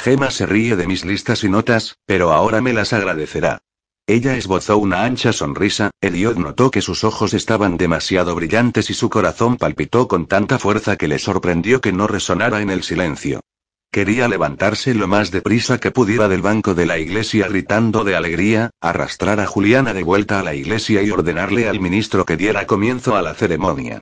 [0.00, 3.60] Gema se ríe de mis listas y notas, pero ahora me las agradecerá.
[4.06, 9.10] Ella esbozó una ancha sonrisa, Elliot notó que sus ojos estaban demasiado brillantes y su
[9.10, 13.40] corazón palpitó con tanta fuerza que le sorprendió que no resonara en el silencio.
[13.92, 18.70] Quería levantarse lo más deprisa que pudiera del banco de la iglesia gritando de alegría,
[18.80, 23.16] arrastrar a Juliana de vuelta a la iglesia y ordenarle al ministro que diera comienzo
[23.16, 24.00] a la ceremonia.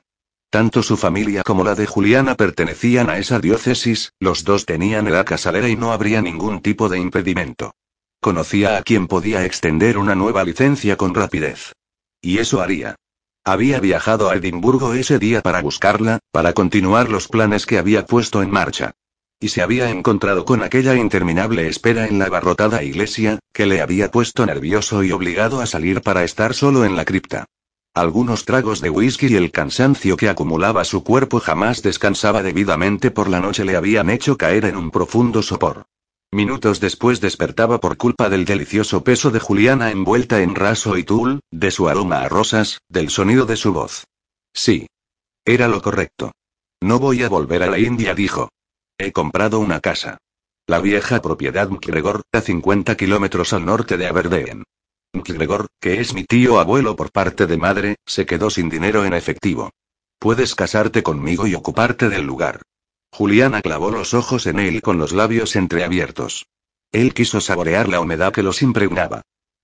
[0.49, 5.25] Tanto su familia como la de Juliana pertenecían a esa diócesis, los dos tenían edad
[5.25, 7.75] casalera y no habría ningún tipo de impedimento.
[8.19, 11.73] Conocía a quien podía extender una nueva licencia con rapidez.
[12.19, 12.95] Y eso haría.
[13.45, 18.41] Había viajado a Edimburgo ese día para buscarla, para continuar los planes que había puesto
[18.41, 18.91] en marcha.
[19.39, 24.09] Y se había encontrado con aquella interminable espera en la abarrotada iglesia, que le había
[24.09, 27.45] puesto nervioso y obligado a salir para estar solo en la cripta.
[27.99, 33.27] Algunos tragos de whisky y el cansancio que acumulaba su cuerpo jamás descansaba debidamente por
[33.27, 35.83] la noche le habían hecho caer en un profundo sopor.
[36.31, 41.41] Minutos después despertaba por culpa del delicioso peso de Juliana envuelta en raso y tul,
[41.51, 44.05] de su aroma a rosas, del sonido de su voz.
[44.53, 44.87] Sí.
[45.43, 46.31] Era lo correcto.
[46.79, 48.47] No voy a volver a la India, dijo.
[48.97, 50.19] He comprado una casa.
[50.67, 54.63] La vieja propiedad McGregor, a 50 kilómetros al norte de Aberdeen.
[55.13, 59.13] McGregor, que es mi tío abuelo por parte de madre, se quedó sin dinero en
[59.13, 59.71] efectivo.
[60.19, 62.61] Puedes casarte conmigo y ocuparte del lugar.
[63.11, 66.45] Juliana clavó los ojos en él con los labios entreabiertos.
[66.91, 69.21] Él quiso saborear la humedad que los impregnaba.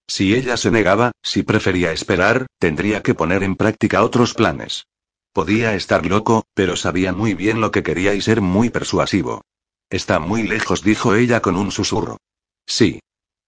[0.08, 4.86] Si ella se negaba, si prefería esperar, tendría que poner en práctica otros planes.
[5.34, 9.42] Podía estar loco, pero sabía muy bien lo que quería y ser muy persuasivo.
[9.90, 12.18] Está muy lejos, dijo ella con un susurro.
[12.66, 13.00] Sí.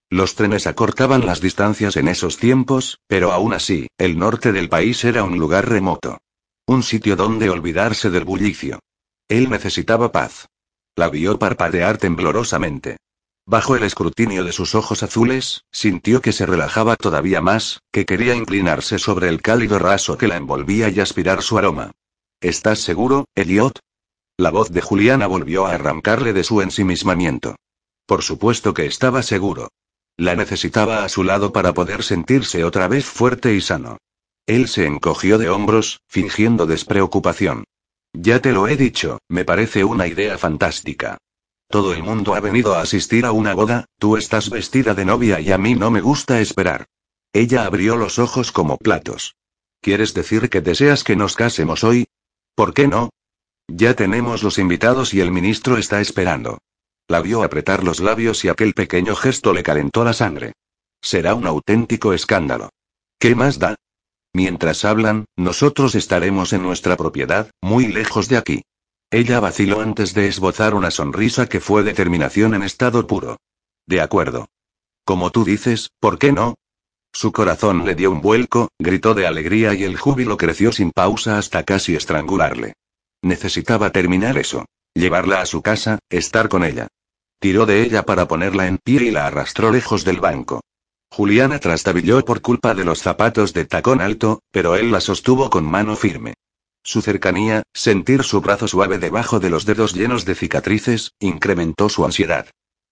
[0.10, 5.04] Los trenes acortaban las distancias en esos tiempos, pero aún así, el norte del país
[5.04, 6.20] era un lugar remoto.
[6.65, 8.80] Un sitio donde olvidarse del bullicio.
[9.28, 10.48] Él necesitaba paz.
[10.96, 12.98] La vio parpadear temblorosamente.
[13.46, 18.34] Bajo el escrutinio de sus ojos azules, sintió que se relajaba todavía más, que quería
[18.36, 21.91] inclinarse sobre el cálido raso que la envolvía y aspirar su aroma.
[22.41, 23.80] ¿Estás seguro, Elliot?
[24.38, 27.56] La voz de Juliana volvió a arrancarle de su ensimismamiento.
[28.06, 29.70] Por supuesto que estaba seguro.
[30.17, 33.97] La necesitaba a su lado para poder sentirse otra vez fuerte y sano.
[34.47, 37.65] Él se encogió de hombros, fingiendo despreocupación.
[38.13, 41.17] Ya te lo he dicho, me parece una idea fantástica.
[41.69, 45.39] Todo el mundo ha venido a asistir a una boda, tú estás vestida de novia
[45.39, 46.86] y a mí no me gusta esperar.
[47.34, 49.36] Ella abrió los ojos como platos.
[49.82, 52.08] ¿Quieres decir que deseas que nos casemos hoy?
[52.56, 53.12] ¿Por qué no?
[53.67, 56.58] Ya tenemos los invitados y el ministro está esperando.
[57.08, 60.54] La vio apretar los labios y aquel pequeño gesto le calentó la sangre.
[61.02, 62.70] Será un auténtico escándalo.
[63.20, 63.76] ¿Qué más da?
[64.34, 68.63] Mientras hablan, nosotros estaremos en nuestra propiedad, muy lejos de aquí.
[69.10, 73.38] Ella vaciló antes de esbozar una sonrisa que fue determinación en estado puro.
[73.86, 74.50] De acuerdo.
[75.06, 76.56] Como tú dices, ¿por qué no?
[77.13, 81.38] Su corazón le dio un vuelco, gritó de alegría y el júbilo creció sin pausa
[81.38, 82.74] hasta casi estrangularle.
[83.22, 84.65] Necesitaba terminar eso.
[84.93, 86.88] Llevarla a su casa, estar con ella.
[87.39, 90.62] Tiró de ella para ponerla en pie y la arrastró lejos del banco.
[91.12, 95.65] Juliana trastabilló por culpa de los zapatos de tacón alto, pero él la sostuvo con
[95.65, 96.34] mano firme.
[96.84, 102.06] Su cercanía, sentir su brazo suave debajo de los dedos llenos de cicatrices, incrementó su
[102.06, 102.47] ansiedad.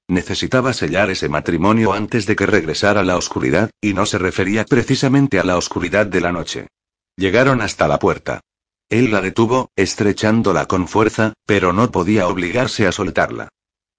[0.08, 5.40] Necesitaba sellar ese matrimonio antes de que regresara la oscuridad, y no se refería precisamente
[5.40, 6.68] a la oscuridad de la noche.
[7.16, 8.42] Llegaron hasta la puerta.
[8.90, 13.50] Él la detuvo, estrechándola con fuerza, pero no podía obligarse a soltarla.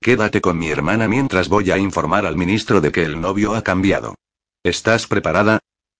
[0.00, 3.62] Quédate con mi hermana mientras voy a informar al ministro de que el novio ha
[3.62, 4.14] cambiado.
[4.62, 5.58] ¿Estás preparada?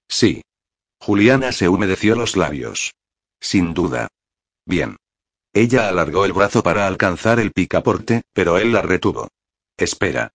[0.08, 0.42] Sí.
[1.00, 2.94] Juliana se humedeció los labios.
[3.40, 4.08] Sin duda.
[4.64, 4.96] Bien.
[5.52, 9.28] Ella alargó el brazo para alcanzar el picaporte, pero él la retuvo.
[9.76, 10.30] Espera.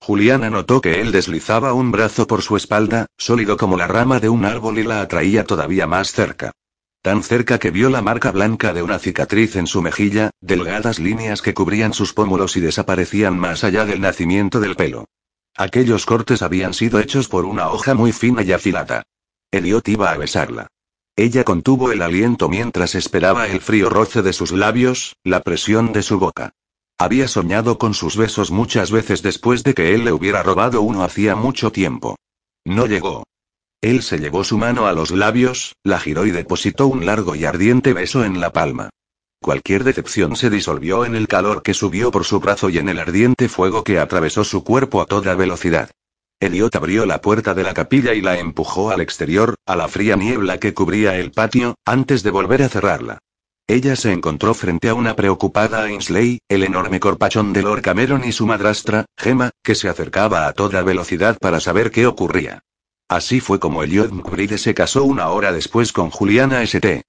[0.00, 4.30] Juliana notó que él deslizaba un brazo por su espalda, sólido como la rama de
[4.30, 6.52] un árbol y la atraía todavía más cerca.
[7.02, 11.40] Tan cerca que vio la marca blanca de una cicatriz en su mejilla, delgadas líneas
[11.40, 15.06] que cubrían sus pómulos y desaparecían más allá del nacimiento del pelo.
[15.56, 19.02] Aquellos cortes habían sido hechos por una hoja muy fina y afilada.
[19.50, 20.66] Eliot iba a besarla.
[21.16, 26.02] Ella contuvo el aliento mientras esperaba el frío roce de sus labios, la presión de
[26.02, 26.52] su boca.
[26.98, 31.02] Había soñado con sus besos muchas veces después de que él le hubiera robado uno
[31.02, 32.16] hacía mucho tiempo.
[32.64, 33.24] No llegó.
[33.82, 37.46] Él se llevó su mano a los labios, la giró y depositó un largo y
[37.46, 38.90] ardiente beso en la palma.
[39.42, 42.98] Cualquier decepción se disolvió en el calor que subió por su brazo y en el
[42.98, 45.90] ardiente fuego que atravesó su cuerpo a toda velocidad.
[46.40, 50.16] Eliot abrió la puerta de la capilla y la empujó al exterior, a la fría
[50.16, 53.18] niebla que cubría el patio, antes de volver a cerrarla.
[53.66, 58.32] Ella se encontró frente a una preocupada Ainsley, el enorme corpachón de Lord Cameron y
[58.32, 62.62] su madrastra, Gemma, que se acercaba a toda velocidad para saber qué ocurría.
[63.10, 67.02] Así fue como Elliot McBride se casó una hora después con Juliana St.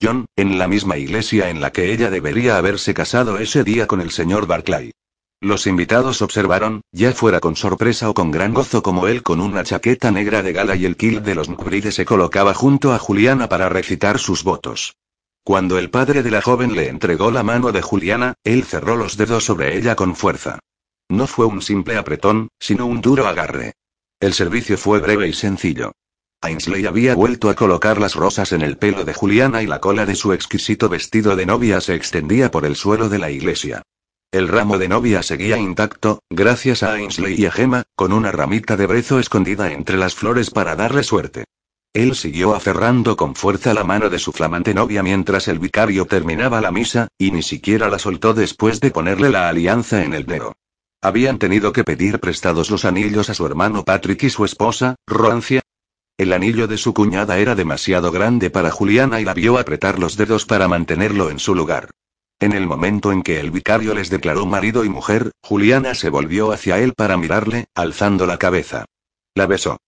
[0.00, 4.00] John, en la misma iglesia en la que ella debería haberse casado ese día con
[4.00, 4.92] el señor Barclay.
[5.40, 9.64] Los invitados observaron, ya fuera con sorpresa o con gran gozo como él con una
[9.64, 13.48] chaqueta negra de gala y el kilt de los McBride se colocaba junto a Juliana
[13.48, 14.94] para recitar sus votos.
[15.42, 19.16] Cuando el padre de la joven le entregó la mano de Juliana, él cerró los
[19.16, 20.60] dedos sobre ella con fuerza.
[21.08, 23.72] No fue un simple apretón, sino un duro agarre.
[24.20, 25.92] El servicio fue breve y sencillo.
[26.40, 30.06] Ainsley había vuelto a colocar las rosas en el pelo de Juliana y la cola
[30.06, 33.82] de su exquisito vestido de novia se extendía por el suelo de la iglesia.
[34.32, 38.76] El ramo de novia seguía intacto, gracias a Ainsley y a Gemma, con una ramita
[38.76, 41.44] de brezo escondida entre las flores para darle suerte.
[41.94, 46.60] Él siguió aferrando con fuerza la mano de su flamante novia mientras el vicario terminaba
[46.60, 50.54] la misa, y ni siquiera la soltó después de ponerle la alianza en el dedo.
[51.00, 55.62] Habían tenido que pedir prestados los anillos a su hermano Patrick y su esposa, Roancia.
[56.16, 60.16] El anillo de su cuñada era demasiado grande para Juliana y la vio apretar los
[60.16, 61.90] dedos para mantenerlo en su lugar.
[62.40, 66.50] En el momento en que el vicario les declaró marido y mujer, Juliana se volvió
[66.50, 68.84] hacia él para mirarle, alzando la cabeza.
[69.36, 69.78] La besó.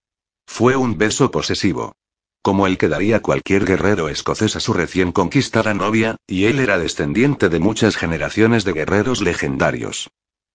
[0.47, 1.93] Fue un beso posesivo.
[2.41, 6.79] Como el que daría cualquier guerrero escocés a su recién conquistada novia, y él era
[6.79, 10.09] descendiente de muchas generaciones de guerreros legendarios.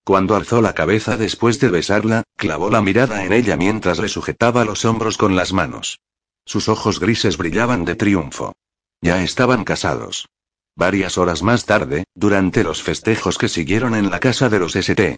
[0.05, 4.63] Cuando alzó la cabeza después de besarla, clavó la mirada en ella mientras le sujetaba
[4.63, 5.99] los hombros con las manos.
[6.45, 8.53] Sus ojos grises brillaban de triunfo.
[9.01, 10.27] Ya estaban casados.
[10.75, 15.17] Varias horas más tarde, durante los festejos que siguieron en la casa de los St.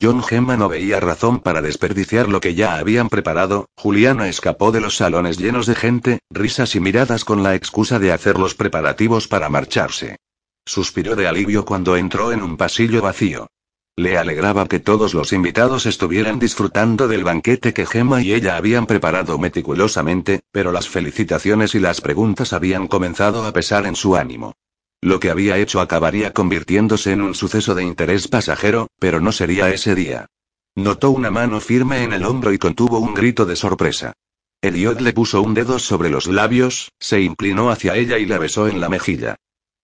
[0.00, 4.80] John Gemma no veía razón para desperdiciar lo que ya habían preparado, Juliana escapó de
[4.80, 9.26] los salones llenos de gente, risas y miradas con la excusa de hacer los preparativos
[9.26, 10.18] para marcharse.
[10.64, 13.48] Suspiró de alivio cuando entró en un pasillo vacío.
[13.98, 18.86] Le alegraba que todos los invitados estuvieran disfrutando del banquete que Gemma y ella habían
[18.86, 24.54] preparado meticulosamente, pero las felicitaciones y las preguntas habían comenzado a pesar en su ánimo.
[25.00, 29.68] Lo que había hecho acabaría convirtiéndose en un suceso de interés pasajero, pero no sería
[29.70, 30.26] ese día.
[30.76, 34.12] Notó una mano firme en el hombro y contuvo un grito de sorpresa.
[34.62, 38.68] Eliot le puso un dedo sobre los labios, se inclinó hacia ella y la besó
[38.68, 39.34] en la mejilla.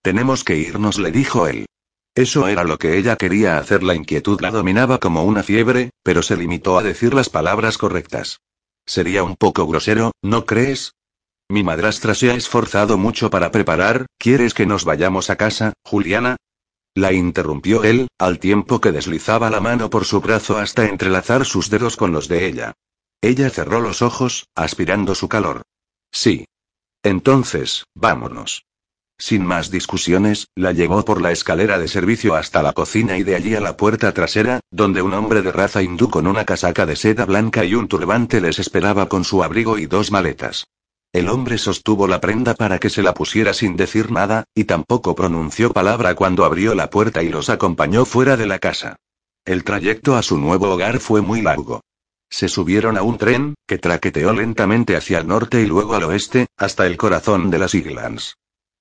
[0.02, 1.66] Tenemos que irnos, le dijo él.
[2.14, 3.82] Eso era lo que ella quería hacer.
[3.82, 8.40] La inquietud la dominaba como una fiebre, pero se limitó a decir las palabras correctas.
[8.86, 10.94] Sería un poco grosero, ¿no crees?
[11.48, 16.36] Mi madrastra se ha esforzado mucho para preparar, ¿quieres que nos vayamos a casa, Juliana?
[16.94, 21.68] La interrumpió él, al tiempo que deslizaba la mano por su brazo hasta entrelazar sus
[21.68, 22.72] dedos con los de ella.
[23.20, 25.62] Ella cerró los ojos, aspirando su calor.
[26.12, 26.46] Sí.
[27.02, 28.64] Entonces, vámonos.
[29.18, 33.36] Sin más discusiones, la llevó por la escalera de servicio hasta la cocina y de
[33.36, 36.96] allí a la puerta trasera, donde un hombre de raza hindú con una casaca de
[36.96, 40.66] seda blanca y un turbante les esperaba con su abrigo y dos maletas.
[41.12, 45.14] El hombre sostuvo la prenda para que se la pusiera sin decir nada, y tampoco
[45.14, 48.96] pronunció palabra cuando abrió la puerta y los acompañó fuera de la casa.
[49.44, 51.82] El trayecto a su nuevo hogar fue muy largo.
[52.30, 56.46] Se subieron a un tren, que traqueteó lentamente hacia el norte y luego al oeste,
[56.56, 58.34] hasta el corazón de las Islands.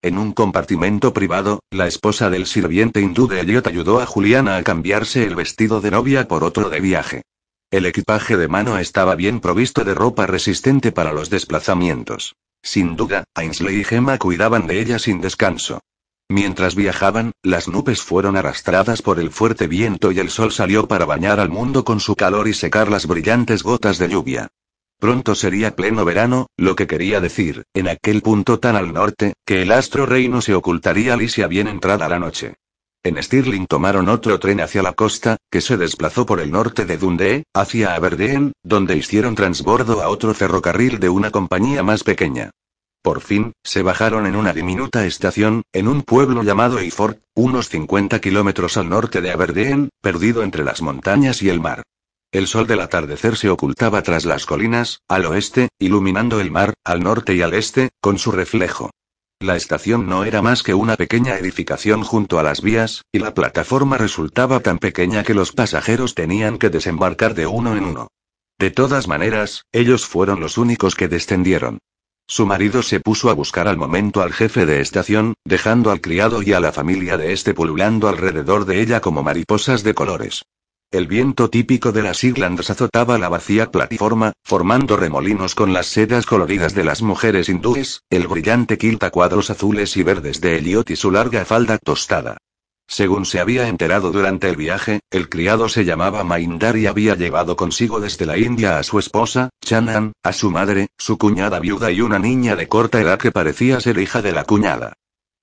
[0.04, 4.64] En un compartimento privado, la esposa del sirviente hindú de Elliot ayudó a Juliana a
[4.64, 7.22] cambiarse el vestido de novia por otro de viaje.
[7.72, 12.36] El equipaje de mano estaba bien provisto de ropa resistente para los desplazamientos.
[12.62, 15.80] Sin duda, Ainsley y Gemma cuidaban de ella sin descanso.
[16.28, 21.06] Mientras viajaban, las nubes fueron arrastradas por el fuerte viento y el sol salió para
[21.06, 24.50] bañar al mundo con su calor y secar las brillantes gotas de lluvia.
[25.04, 29.62] Pronto sería pleno verano, lo que quería decir, en aquel punto tan al norte, que
[29.62, 32.54] el astro rey no se ocultaría lisia bien entrada la noche.
[33.04, 36.96] En Stirling tomaron otro tren hacia la costa, que se desplazó por el norte de
[36.96, 42.52] Dundee, hacia Aberdeen, donde hicieron transbordo a otro ferrocarril de una compañía más pequeña.
[43.02, 48.22] Por fin, se bajaron en una diminuta estación, en un pueblo llamado Eyford, unos 50
[48.22, 51.84] kilómetros al norte de Aberdeen, perdido entre las montañas y el mar.
[52.34, 57.04] El sol del atardecer se ocultaba tras las colinas, al oeste, iluminando el mar, al
[57.04, 58.90] norte y al este, con su reflejo.
[59.40, 63.36] La estación no era más que una pequeña edificación junto a las vías, y la
[63.36, 68.08] plataforma resultaba tan pequeña que los pasajeros tenían que desembarcar de uno en uno.
[68.58, 71.78] De todas maneras, ellos fueron los únicos que descendieron.
[72.26, 76.42] Su marido se puso a buscar al momento al jefe de estación, dejando al criado
[76.42, 80.42] y a la familia de este pululando alrededor de ella como mariposas de colores.
[80.94, 86.28] El viento típico de las Islands azotaba la vacía plataforma, formando remolinos con las sedas
[86.28, 90.96] coloridas de las mujeres hindúes, el brillante quilta cuadros azules y verdes de Elliot y
[90.96, 92.38] su larga falda tostada.
[92.88, 97.56] Según se había enterado durante el viaje, el criado se llamaba Maindar y había llevado
[97.56, 102.02] consigo desde la India a su esposa, Chanan, a su madre, su cuñada viuda y
[102.02, 104.94] una niña de corta edad que parecía ser hija de la cuñada.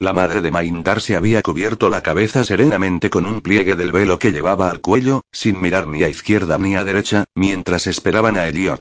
[0.03, 4.19] La madre de Maindar se había cubierto la cabeza serenamente con un pliegue del velo
[4.19, 8.49] que llevaba al cuello, sin mirar ni a izquierda ni a derecha, mientras esperaban a
[8.49, 8.81] Elliot.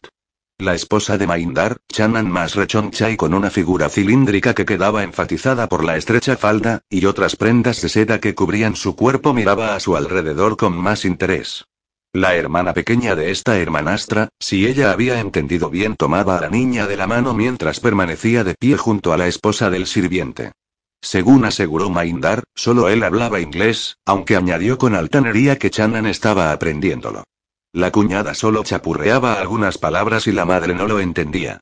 [0.59, 5.67] La esposa de Maindar, Chanan más rechoncha y con una figura cilíndrica que quedaba enfatizada
[5.67, 9.81] por la estrecha falda, y otras prendas de seda que cubrían su cuerpo miraba a
[9.81, 11.65] su alrededor con más interés.
[12.13, 16.87] La hermana pequeña de esta hermanastra, si ella había entendido bien, tomaba a la niña
[16.87, 20.53] de la mano mientras permanecía de pie junto a la esposa del sirviente.
[21.01, 27.23] Según aseguró Maindar, solo él hablaba inglés, aunque añadió con altanería que Chanan estaba aprendiéndolo.
[27.71, 31.59] La cuñada solo chapurreaba algunas palabras y la madre no lo entendía.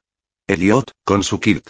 [0.47, 1.69] Elliot, con su kilt,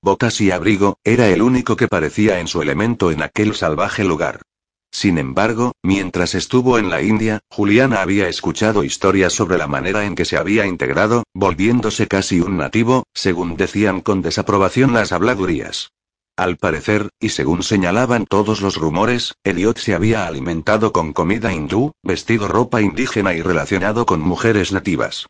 [0.00, 4.42] botas y abrigo, era el único que parecía en su elemento en aquel salvaje lugar.
[4.90, 10.14] Sin embargo, mientras estuvo en la India, Juliana había escuchado historias sobre la manera en
[10.14, 15.90] que se había integrado, volviéndose casi un nativo, según decían con desaprobación las habladurías.
[16.38, 21.90] Al parecer, y según señalaban todos los rumores, Elliot se había alimentado con comida hindú,
[22.04, 25.26] vestido ropa indígena y relacionado con mujeres nativas.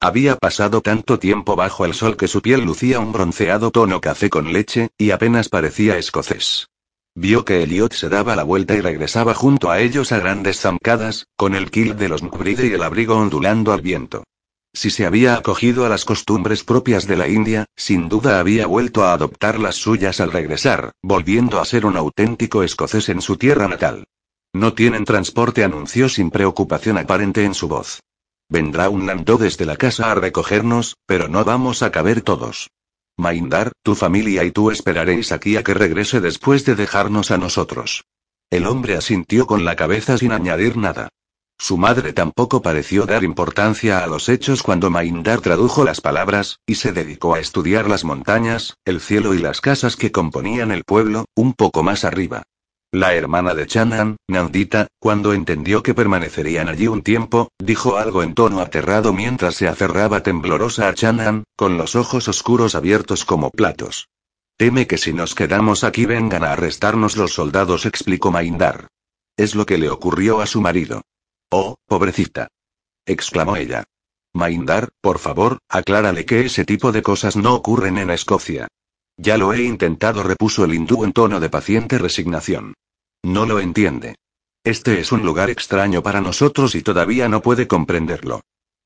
[0.00, 4.30] Había pasado tanto tiempo bajo el sol que su piel lucía un bronceado tono café
[4.30, 6.68] con leche, y apenas parecía escocés.
[7.16, 11.26] Vio que Elliot se daba la vuelta y regresaba junto a ellos a grandes zancadas,
[11.36, 14.22] con el kill de los Mukbride y el abrigo ondulando al viento.
[14.74, 19.04] Si se había acogido a las costumbres propias de la India, sin duda había vuelto
[19.04, 23.68] a adoptar las suyas al regresar, volviendo a ser un auténtico escocés en su tierra
[23.68, 24.04] natal.
[24.54, 28.00] No tienen transporte, anunció sin preocupación aparente en su voz.
[28.48, 32.70] Vendrá un landó desde la casa a recogernos, pero no vamos a caber todos.
[33.16, 38.04] Maindar, tu familia y tú esperaréis aquí a que regrese después de dejarnos a nosotros.
[38.50, 41.08] El hombre asintió con la cabeza sin añadir nada.
[41.62, 46.74] Su madre tampoco pareció dar importancia a los hechos cuando Maindar tradujo las palabras, y
[46.74, 51.26] se dedicó a estudiar las montañas, el cielo y las casas que componían el pueblo,
[51.36, 52.42] un poco más arriba.
[52.90, 58.34] La hermana de Chanan, Nandita, cuando entendió que permanecerían allí un tiempo, dijo algo en
[58.34, 64.08] tono aterrado mientras se aferraba temblorosa a Chanan, con los ojos oscuros abiertos como platos.
[64.56, 68.88] Teme que si nos quedamos aquí vengan a arrestarnos los soldados, explicó Maindar.
[69.36, 71.02] Es lo que le ocurrió a su marido.
[71.54, 72.48] Oh, pobrecita.
[73.04, 73.84] exclamó ella.
[74.32, 78.68] Maindar, por favor, aclárale que ese tipo de cosas no ocurren en Escocia.
[79.18, 82.72] Ya lo he intentado, repuso el hindú en tono de paciente resignación.
[83.22, 84.16] No lo entiende.
[84.64, 88.40] Este es un lugar extraño para nosotros y todavía no puede comprenderlo.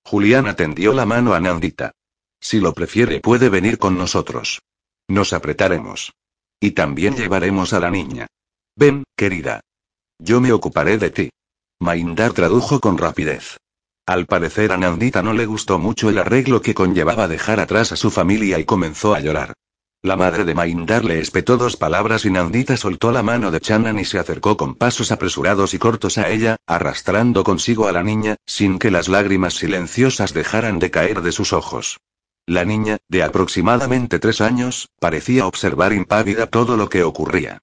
[0.05, 1.93] Julián tendió la mano a Nandita.
[2.41, 4.63] Si lo prefiere puede venir con nosotros.
[5.07, 6.15] Nos apretaremos.
[6.59, 8.27] Y también llevaremos a la niña.
[8.75, 9.61] Ven, querida.
[10.19, 11.31] Yo me ocuparé de ti.
[11.79, 13.59] Maindar tradujo con rapidez.
[14.07, 17.97] Al parecer a Nandita no le gustó mucho el arreglo que conllevaba dejar atrás a
[17.97, 19.53] su familia y comenzó a llorar.
[20.03, 23.99] La madre de Maindar le espetó dos palabras y Nandita soltó la mano de Chanan
[23.99, 28.37] y se acercó con pasos apresurados y cortos a ella, arrastrando consigo a la niña,
[28.47, 31.99] sin que las lágrimas silenciosas dejaran de caer de sus ojos.
[32.47, 37.59] La niña, de aproximadamente tres años, parecía observar impávida todo lo que ocurría.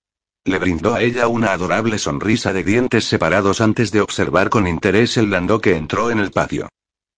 [0.46, 5.16] Le brindó a ella una adorable sonrisa de dientes separados antes de observar con interés
[5.16, 6.68] el landó que entró en el patio.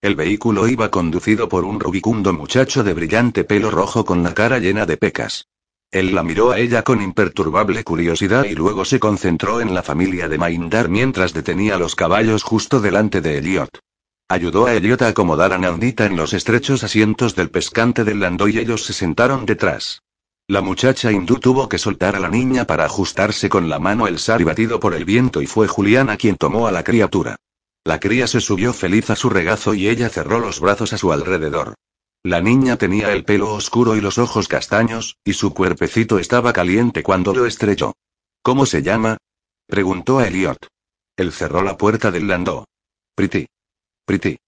[0.00, 4.60] El vehículo iba conducido por un rubicundo muchacho de brillante pelo rojo con la cara
[4.60, 5.48] llena de pecas.
[5.90, 10.28] Él la miró a ella con imperturbable curiosidad y luego se concentró en la familia
[10.28, 13.80] de Maindar mientras detenía los caballos justo delante de Elliot.
[14.28, 18.46] Ayudó a Elliot a acomodar a Nandita en los estrechos asientos del pescante del landó
[18.46, 20.02] y ellos se sentaron detrás.
[20.48, 24.20] La muchacha hindú tuvo que soltar a la niña para ajustarse con la mano el
[24.20, 27.34] sari batido por el viento y fue Juliana quien tomó a la criatura.
[27.84, 31.10] La cría se subió feliz a su regazo y ella cerró los brazos a su
[31.10, 31.74] alrededor.
[32.22, 37.02] La niña tenía el pelo oscuro y los ojos castaños, y su cuerpecito estaba caliente
[37.02, 37.94] cuando lo estrechó.
[38.42, 39.16] ¿Cómo se llama?
[39.66, 40.68] preguntó a Elliot.
[41.16, 42.66] Él cerró la puerta del landó.
[43.16, 43.48] Pretty.
[44.04, 44.38] Pretty.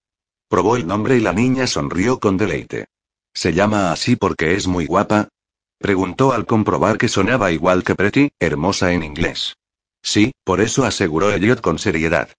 [0.47, 2.85] Probó el nombre y la niña sonrió con deleite.
[3.33, 5.27] ¿Se llama así porque es muy guapa?
[5.79, 9.55] Preguntó al comprobar que sonaba igual que Pretty, hermosa en inglés.
[10.03, 12.29] Sí, por eso aseguró Elliot con seriedad.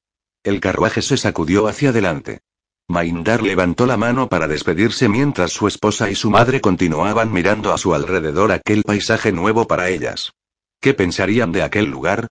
[0.45, 2.41] El carruaje se sacudió hacia adelante.
[2.89, 7.79] Maindar levantó la mano para despedirse mientras su esposa y su madre continuaban mirando a
[7.79, 10.33] su alrededor aquel paisaje nuevo para ellas.
[10.81, 12.27] ¿Qué pensarían de aquel lugar?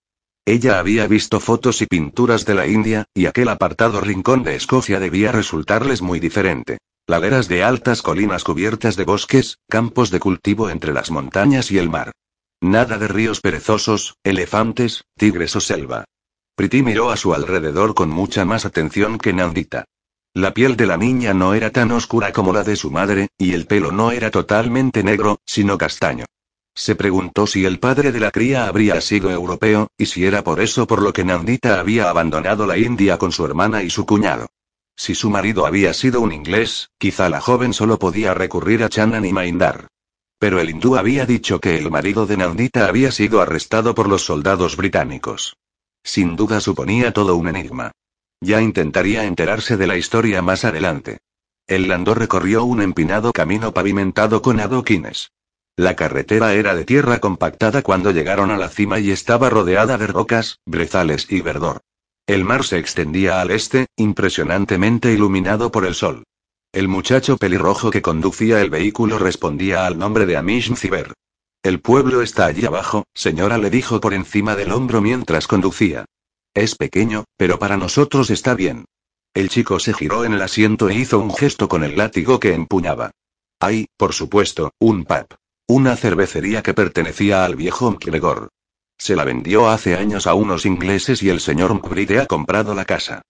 [0.45, 4.99] Ella había visto fotos y pinturas de la India, y aquel apartado rincón de Escocia
[4.99, 6.79] debía resultarles muy diferente.
[7.09, 11.89] Laderas de altas colinas cubiertas de bosques, campos de cultivo entre las montañas y el
[11.89, 12.11] mar.
[12.61, 16.05] Nada de ríos perezosos, elefantes, tigres o selva.
[16.55, 19.85] Priti miró a su alrededor con mucha más atención que Nandita.
[20.35, 23.53] La piel de la niña no era tan oscura como la de su madre, y
[23.53, 26.25] el pelo no era totalmente negro, sino castaño.
[26.75, 30.59] Se preguntó si el padre de la cría habría sido europeo, y si era por
[30.59, 34.45] eso por lo que Nandita había abandonado la India con su hermana y su cuñado.
[34.99, 39.23] Si su marido había sido un inglés, quizá la joven solo podía recurrir a Chanan
[39.23, 39.87] y Maindar.
[40.39, 44.25] Pero el hindú había dicho que el marido de Nandita había sido arrestado por los
[44.25, 45.55] soldados británicos.
[46.03, 47.93] Sin duda suponía todo un enigma.
[48.41, 51.19] Ya intentaría enterarse de la historia más adelante.
[51.65, 55.31] El landó recorrió un empinado camino pavimentado con adoquines.
[55.77, 60.07] La carretera era de tierra compactada cuando llegaron a la cima y estaba rodeada de
[60.07, 61.79] rocas, brezales y verdor.
[62.29, 66.25] El mar se extendía al este, impresionantemente iluminado por el sol.
[66.71, 71.15] El muchacho pelirrojo que conducía el vehículo respondía al nombre de Amish Ciber.
[71.63, 76.05] El pueblo está allí abajo, señora, le dijo por encima del hombro mientras conducía.
[76.53, 78.85] Es pequeño, pero para nosotros está bien.
[79.33, 82.53] El chico se giró en el asiento e hizo un gesto con el látigo que
[82.53, 83.09] empuñaba.
[83.59, 85.35] Hay, por supuesto, un pub.
[85.67, 88.49] Una cervecería que pertenecía al viejo McGregor.
[88.99, 92.83] Se la vendió hace años a unos ingleses y el señor McBride ha comprado la
[92.83, 93.21] casa.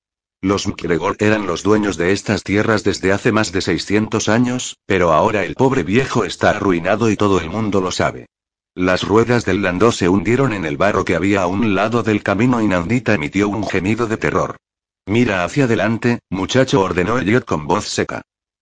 [0.42, 5.14] Los McGregor eran los dueños de estas tierras desde hace más de 600 años, pero
[5.14, 8.26] ahora el pobre viejo está arruinado y todo el mundo lo sabe.
[8.74, 12.24] Las ruedas del landó se hundieron en el barro que había a un lado del
[12.24, 14.58] camino y Nandita emitió un gemido de terror.
[15.06, 18.22] Mira hacia adelante, muchacho, ordenó Elliot con voz seca.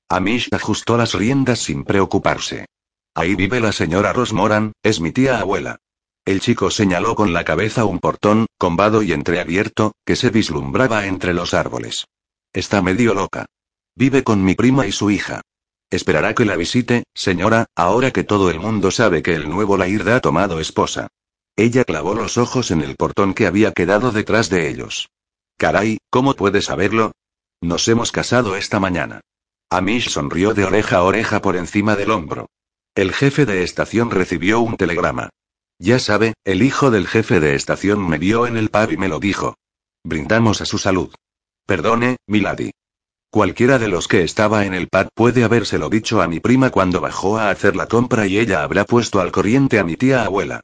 [0.10, 2.66] Amish ajustó las riendas sin preocuparse.
[3.14, 5.78] Ahí vive la señora Rosmoran, es mi tía abuela.
[6.28, 11.34] El chico señaló con la cabeza un portón, combado y entreabierto, que se vislumbraba entre
[11.34, 12.06] los árboles.
[12.52, 13.46] Está medio loca.
[13.96, 15.40] Vive con mi prima y su hija.
[15.90, 20.18] Esperará que la visite, señora, ahora que todo el mundo sabe que el nuevo Lairda
[20.18, 21.08] ha tomado esposa.
[21.56, 25.08] Ella clavó los ojos en el portón que había quedado detrás de ellos.
[25.58, 27.14] Caray, ¿cómo puede saberlo?
[27.62, 29.22] Nos hemos casado esta mañana.
[29.70, 32.50] Amish sonrió de oreja a oreja por encima del hombro.
[32.96, 35.30] El jefe de estación recibió un telegrama.
[35.80, 39.08] Ya sabe, el hijo del jefe de estación me vio en el pub y me
[39.08, 39.56] lo dijo.
[40.04, 41.14] Brindamos a su salud.
[41.68, 42.72] Perdone, Milady.
[43.30, 47.00] Cualquiera de los que estaba en el pub puede habérselo dicho a mi prima cuando
[47.00, 50.62] bajó a hacer la compra y ella habrá puesto al corriente a mi tía abuela.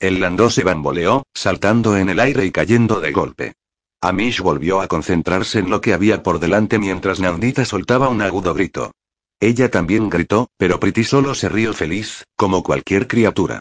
[0.00, 3.54] El landó se bamboleó, saltando en el aire y cayendo de golpe.
[4.00, 8.52] Amish volvió a concentrarse en lo que había por delante mientras Nandita soltaba un agudo
[8.52, 8.92] grito.
[9.38, 13.60] Ella también gritó, pero Pretty solo se rió feliz, como cualquier criatura.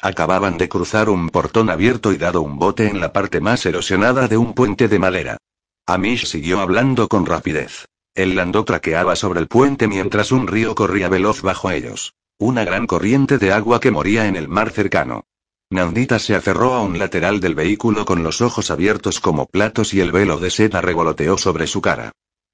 [0.00, 4.28] Acababan de cruzar un portón abierto y dado un bote en la parte más erosionada
[4.28, 5.38] de un puente de madera.
[5.86, 7.86] Amish siguió hablando con rapidez.
[8.14, 12.14] El landó traqueaba sobre el puente mientras un río corría veloz bajo ellos.
[12.38, 15.24] Una gran corriente de agua que moría en el mar cercano.
[15.70, 20.00] Nandita se aferró a un lateral del vehículo con los ojos abiertos como platos y
[20.00, 22.12] el velo de seda revoloteó sobre su cara.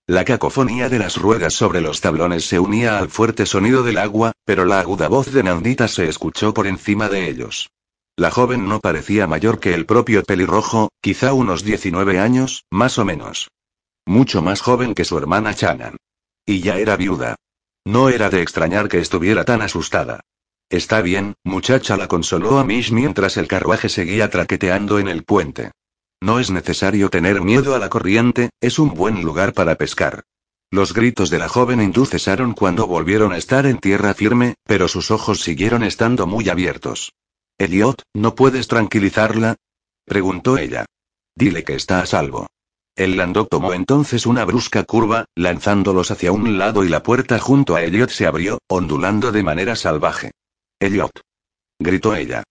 [0.09, 4.33] La cacofonía de las ruedas sobre los tablones se unía al fuerte sonido del agua,
[4.45, 7.71] pero la aguda voz de Nandita se escuchó por encima de ellos.
[8.17, 13.05] La joven no parecía mayor que el propio pelirrojo, quizá unos 19 años, más o
[13.05, 13.49] menos.
[14.05, 15.97] Mucho más joven que su hermana Chanan.
[16.45, 17.37] Y ya era viuda.
[17.85, 20.21] No era de extrañar que estuviera tan asustada.
[20.69, 25.71] Está bien, muchacha, la consoló a Mish mientras el carruaje seguía traqueteando en el puente.
[26.23, 30.23] No es necesario tener miedo a la corriente, es un buen lugar para pescar.
[30.71, 34.87] Los gritos de la joven hindú cesaron cuando volvieron a estar en tierra firme, pero
[34.87, 37.11] sus ojos siguieron estando muy abiertos.
[37.59, 39.57] Elliot, ¿no puedes tranquilizarla?
[40.05, 40.87] preguntó ella.
[41.35, 42.47] Dile que está a salvo.
[42.95, 47.75] El Landau tomó entonces una brusca curva, lanzándolos hacia un lado y la puerta junto
[47.75, 50.31] a Elliot se abrió, ondulando de manera salvaje.
[50.79, 51.21] Elliot.
[51.81, 52.45] gritó ella.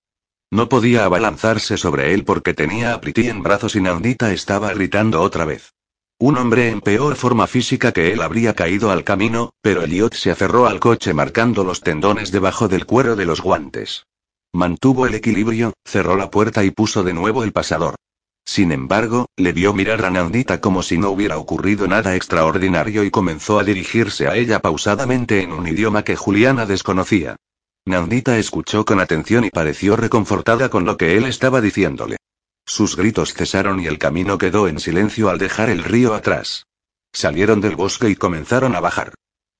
[0.51, 5.21] No podía abalanzarse sobre él porque tenía a Pretty en brazos y Nandita estaba gritando
[5.21, 5.73] otra vez.
[6.19, 10.29] Un hombre en peor forma física que él habría caído al camino, pero Elliot se
[10.29, 14.05] aferró al coche marcando los tendones debajo del cuero de los guantes.
[14.53, 17.95] Mantuvo el equilibrio, cerró la puerta y puso de nuevo el pasador.
[18.43, 23.09] Sin embargo, le vio mirar a Nandita como si no hubiera ocurrido nada extraordinario y
[23.09, 27.37] comenzó a dirigirse a ella pausadamente en un idioma que Juliana desconocía.
[27.85, 32.17] Nandita escuchó con atención y pareció reconfortada con lo que él estaba diciéndole.
[32.65, 36.67] Sus gritos cesaron y el camino quedó en silencio al dejar el río atrás.
[37.11, 39.13] Salieron del bosque y comenzaron a bajar.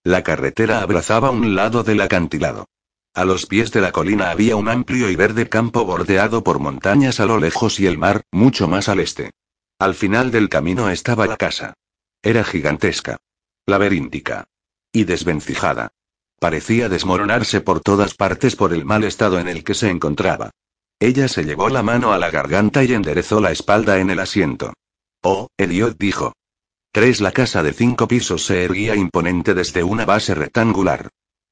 [0.04, 2.68] La carretera abrazaba un lado del acantilado.
[3.14, 7.20] A los pies de la colina había un amplio y verde campo bordeado por montañas
[7.20, 9.32] a lo lejos y el mar, mucho más al este.
[9.80, 11.74] Al final del camino estaba la casa.
[12.22, 13.18] Era gigantesca.
[13.66, 14.46] Laberíntica.
[14.94, 15.92] Y desvencijada.
[16.42, 20.50] Parecía desmoronarse por todas partes por el mal estado en el que se encontraba.
[21.00, 24.74] Ella se llevó la mano a la garganta y enderezó la espalda en el asiento.
[25.22, 26.34] Oh, Eliot dijo.
[26.92, 31.10] Tres La casa de cinco pisos se erguía imponente desde una base rectangular.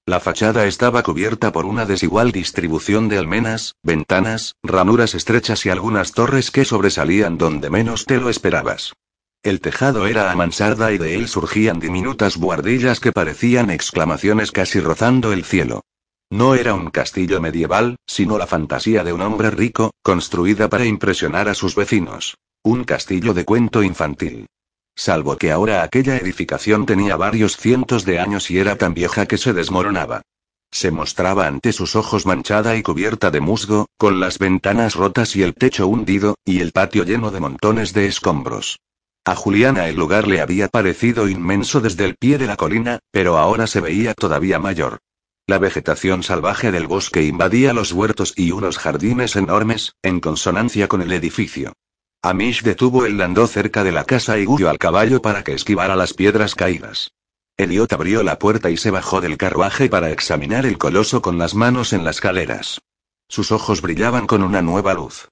[0.08, 6.14] La fachada estaba cubierta por una desigual distribución de almenas, ventanas, ranuras estrechas y algunas
[6.14, 8.94] torres que sobresalían donde menos te lo esperabas.
[9.42, 14.82] El tejado era a mansarda y de él surgían diminutas buhardillas que parecían exclamaciones casi
[14.82, 15.82] rozando el cielo.
[16.30, 21.48] No era un castillo medieval, sino la fantasía de un hombre rico, construida para impresionar
[21.48, 22.36] a sus vecinos.
[22.64, 24.46] Un castillo de cuento infantil.
[24.94, 29.38] Salvo que ahora aquella edificación tenía varios cientos de años y era tan vieja que
[29.38, 30.22] se desmoronaba.
[30.70, 35.44] Se mostraba ante sus ojos manchada y cubierta de musgo, con las ventanas rotas y
[35.44, 38.78] el techo hundido, y el patio lleno de montones de escombros.
[39.26, 43.38] A Juliana el lugar le había parecido inmenso desde el pie de la colina, pero
[43.38, 45.00] ahora se veía todavía mayor.
[45.46, 51.02] La vegetación salvaje del bosque invadía los huertos y unos jardines enormes, en consonancia con
[51.02, 51.74] el edificio.
[52.22, 55.96] Amish detuvo el landó cerca de la casa y huyó al caballo para que esquivara
[55.96, 57.12] las piedras caídas.
[57.58, 61.56] Eliot abrió la puerta y se bajó del carruaje para examinar el coloso con las
[61.56, 62.82] manos en las caleras.
[63.28, 65.30] Sus ojos brillaban con una nueva luz.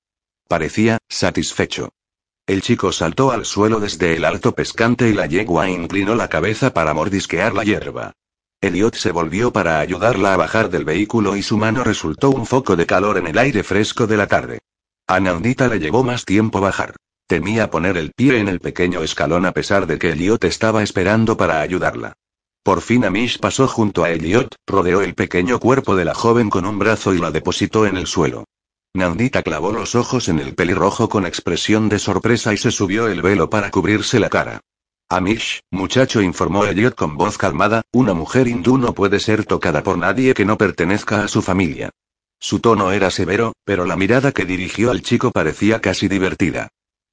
[0.48, 1.90] Parecía, satisfecho.
[2.48, 6.74] El chico saltó al suelo desde el alto pescante y la yegua inclinó la cabeza
[6.74, 8.14] para mordisquear la hierba.
[8.62, 12.78] Elliot se volvió para ayudarla a bajar del vehículo y su mano resultó un foco
[12.78, 14.60] de calor en el aire fresco de la tarde.
[15.08, 16.96] A le llevó más tiempo bajar.
[17.28, 21.36] Temía poner el pie en el pequeño escalón a pesar de que Elliot estaba esperando
[21.36, 22.14] para ayudarla.
[22.64, 26.66] Por fin Amish pasó junto a Elliot, rodeó el pequeño cuerpo de la joven con
[26.66, 28.46] un brazo y la depositó en el suelo.
[28.98, 33.22] Nandita clavó los ojos en el pelirrojo con expresión de sorpresa y se subió el
[33.22, 34.62] velo para cubrirse la cara.
[35.08, 40.00] Amish, muchacho, informó Elliot con voz calmada, una mujer hindú no puede ser tocada por
[40.00, 41.92] nadie que no pertenezca a su familia.
[42.40, 46.70] Su tono era severo, pero la mirada que dirigió al chico parecía casi divertida.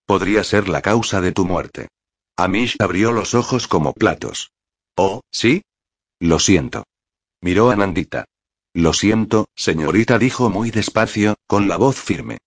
[0.06, 1.88] Podría ser la causa de tu muerte.
[2.36, 4.52] Amish abrió los ojos como platos.
[4.96, 5.62] Oh, ¿sí?
[6.18, 6.84] Lo siento.
[7.42, 8.24] Miró a Nandita.
[8.74, 12.38] Lo siento, señorita, dijo muy despacio, con la voz firme.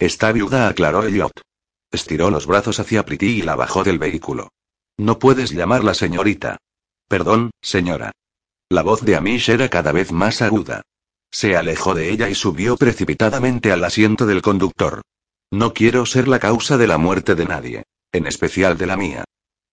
[0.00, 1.40] Está viuda, aclaró Elliot.
[1.92, 4.48] Estiró los brazos hacia Priti y la bajó del vehículo.
[4.98, 6.58] No puedes llamarla señorita.
[7.08, 8.10] Perdón, señora.
[8.68, 10.82] La voz de Amish era cada vez más aguda.
[11.30, 15.02] Se alejó de ella y subió precipitadamente al asiento del conductor.
[15.52, 17.84] No quiero ser la causa de la muerte de nadie.
[18.10, 19.24] En especial de la mía.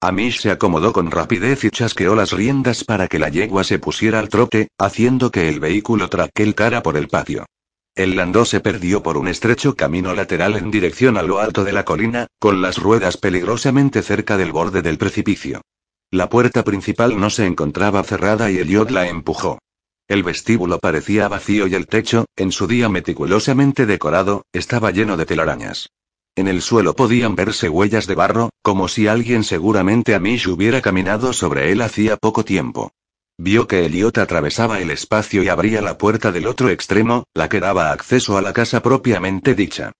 [0.03, 4.19] Amish se acomodó con rapidez y chasqueó las riendas para que la yegua se pusiera
[4.19, 7.45] al trote, haciendo que el vehículo traquelcara por el patio.
[7.95, 11.71] El landó se perdió por un estrecho camino lateral en dirección a lo alto de
[11.71, 15.61] la colina, con las ruedas peligrosamente cerca del borde del precipicio.
[16.11, 19.59] La puerta principal no se encontraba cerrada y Eliot la empujó.
[20.09, 25.25] El vestíbulo parecía vacío y el techo, en su día meticulosamente decorado, estaba lleno de
[25.25, 25.87] telarañas.
[26.35, 31.31] En el suelo podían verse huellas de barro, como si alguien seguramente Amish hubiera caminado
[31.31, 32.91] sobre él hacía poco tiempo.
[33.37, 37.59] Vio que Eliot atravesaba el espacio y abría la puerta del otro extremo, la que
[37.59, 39.91] daba acceso a la casa propiamente dicha.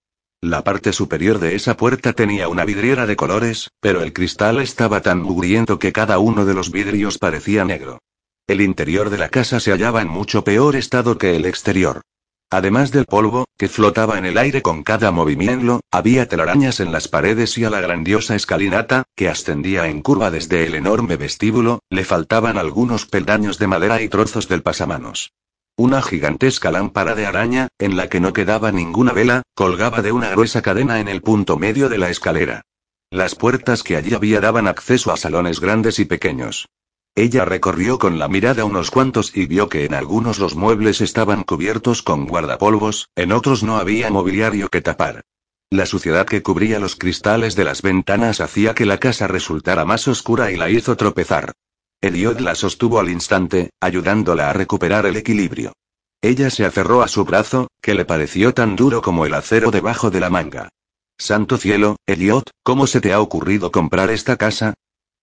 [0.42, 5.02] La parte superior de esa puerta tenía una vidriera de colores, pero el cristal estaba
[5.02, 8.00] tan mugriento que cada uno de los vidrios parecía negro.
[8.48, 12.02] El interior de la casa se hallaba en mucho peor estado que el exterior.
[12.50, 17.08] Además del polvo, que flotaba en el aire con cada movimiento, había telarañas en las
[17.08, 22.06] paredes y a la grandiosa escalinata, que ascendía en curva desde el enorme vestíbulo, le
[22.06, 25.32] faltaban algunos peldaños de madera y trozos del pasamanos.
[25.76, 30.30] Una gigantesca lámpara de araña, en la que no quedaba ninguna vela, colgaba de una
[30.30, 32.62] gruesa cadena en el punto medio de la escalera.
[33.10, 36.68] Las puertas que allí había daban acceso a salones grandes y pequeños.
[37.16, 41.44] Ella recorrió con la mirada unos cuantos y vio que en algunos los muebles estaban
[41.44, 45.22] cubiertos con guardapolvos, en otros no había mobiliario que tapar.
[45.70, 50.08] La suciedad que cubría los cristales de las ventanas hacía que la casa resultara más
[50.08, 51.54] oscura y la hizo tropezar.
[52.02, 55.74] Elliot la sostuvo al instante, ayudándola a recuperar el equilibrio.
[56.22, 60.10] Ella se aferró a su brazo, que le pareció tan duro como el acero debajo
[60.10, 60.70] de la manga.
[61.18, 64.74] Santo cielo, Elliot, ¿cómo se te ha ocurrido comprar esta casa?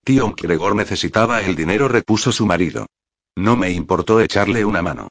[0.05, 2.87] Tío Gregor necesitaba el dinero, repuso su marido.
[3.37, 5.09] No me importó echarle una mano.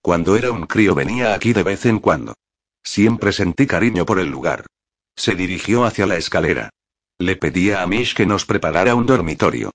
[0.00, 2.34] Cuando era un crío venía aquí de vez en cuando.
[2.82, 4.66] Siempre sentí cariño por el lugar.
[5.16, 6.70] Se dirigió hacia la escalera.
[7.18, 9.70] Le pedía a Mish que nos preparara un dormitorio.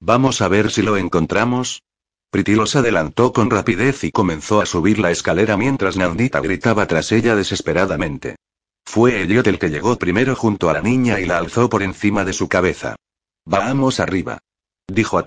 [0.00, 1.82] Vamos a ver si lo encontramos.
[2.30, 7.12] Priti los adelantó con rapidez y comenzó a subir la escalera mientras Nandita gritaba tras
[7.12, 8.36] ella desesperadamente.
[8.84, 12.24] Fue Elliot el que llegó primero junto a la niña y la alzó por encima
[12.24, 12.96] de su cabeza.
[13.44, 14.38] Vamos arriba.
[14.86, 15.24] Dijo a.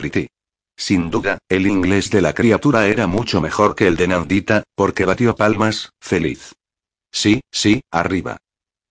[0.77, 5.05] Sin duda, el inglés de la criatura era mucho mejor que el de Nandita, porque
[5.05, 6.53] batió palmas, feliz.
[7.11, 8.37] Sí, sí, arriba.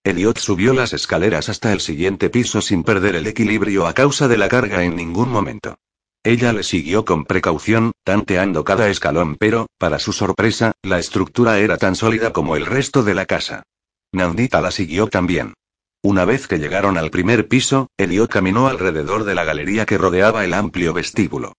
[0.03, 4.37] Elliot subió las escaleras hasta el siguiente piso sin perder el equilibrio a causa de
[4.37, 5.77] la carga en ningún momento.
[6.22, 11.77] Ella le siguió con precaución, tanteando cada escalón, pero, para su sorpresa, la estructura era
[11.77, 13.62] tan sólida como el resto de la casa.
[14.12, 15.53] Nandita la siguió también.
[16.05, 20.44] Una vez que llegaron al primer piso, Elliot caminó alrededor de la galería que rodeaba
[20.44, 21.55] el amplio vestíbulo.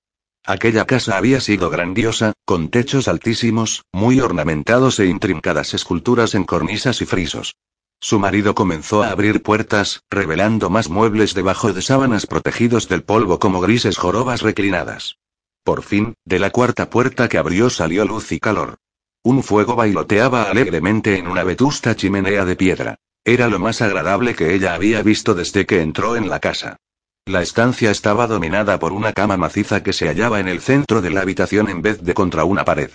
[0.45, 7.01] Aquella casa había sido grandiosa, con techos altísimos, muy ornamentados e intrincadas esculturas en cornisas
[7.01, 7.55] y frisos.
[7.99, 13.39] Su marido comenzó a abrir puertas, revelando más muebles debajo de sábanas protegidos del polvo
[13.39, 15.17] como grises jorobas reclinadas.
[15.63, 18.75] Por fin, de la cuarta puerta que abrió salió luz y calor.
[19.23, 22.99] Un fuego bailoteaba alegremente en una vetusta chimenea de piedra.
[23.27, 26.77] Era lo más agradable que ella había visto desde que entró en la casa.
[27.25, 31.09] La estancia estaba dominada por una cama maciza que se hallaba en el centro de
[31.09, 32.91] la habitación en vez de contra una pared.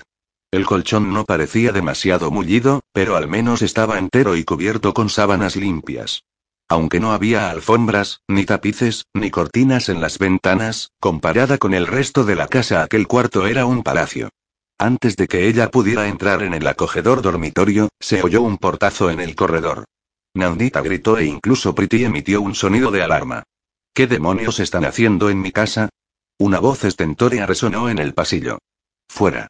[0.53, 5.57] El colchón no parecía demasiado mullido, pero al menos estaba entero y cubierto con sábanas
[5.57, 6.23] limpias.
[6.69, 12.23] Aunque no había alfombras, ni tapices, ni cortinas en las ventanas, comparada con el resto
[12.23, 14.29] de la casa aquel cuarto era un palacio.
[14.79, 19.19] Antes de que ella pudiera entrar en el acogedor dormitorio, se oyó un portazo en
[19.19, 19.87] el corredor.
[20.35, 23.43] Nandita gritó e incluso Priti emitió un sonido de alarma.
[23.93, 25.89] ¿Qué demonios están haciendo en mi casa?
[26.39, 28.59] Una voz estentórea resonó en el pasillo.
[29.09, 29.49] Fuera.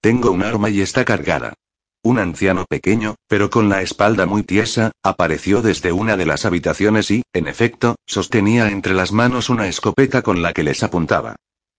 [0.00, 1.54] Tengo un arma y está cargada.
[2.02, 7.10] Un anciano pequeño, pero con la espalda muy tiesa, apareció desde una de las habitaciones
[7.10, 11.36] y, en efecto, sostenía entre las manos una escopeta con la que les apuntaba.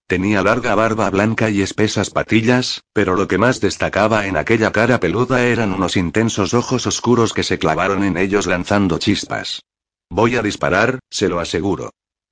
[0.08, 5.00] Tenía larga barba blanca y espesas patillas, pero lo que más destacaba en aquella cara
[5.00, 9.64] peluda eran unos intensos ojos oscuros que se clavaron en ellos lanzando chispas.
[10.12, 11.90] Voy a disparar, se lo aseguro.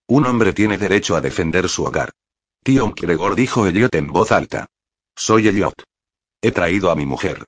[0.08, 2.12] Un hombre tiene derecho a defender su hogar.
[2.64, 4.68] Tío Gregor dijo Elliot en voz alta.
[5.16, 5.74] Soy Elliot.
[6.42, 7.46] He traído a mi mujer.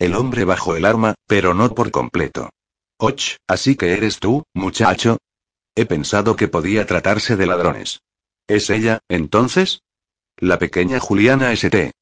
[0.00, 2.50] El hombre bajó el arma, pero no por completo.
[2.98, 5.18] Och, así que eres tú, muchacho.
[5.76, 8.00] He pensado que podía tratarse de ladrones.
[8.48, 9.82] ¿Es ella, entonces?
[10.38, 11.92] La pequeña Juliana St.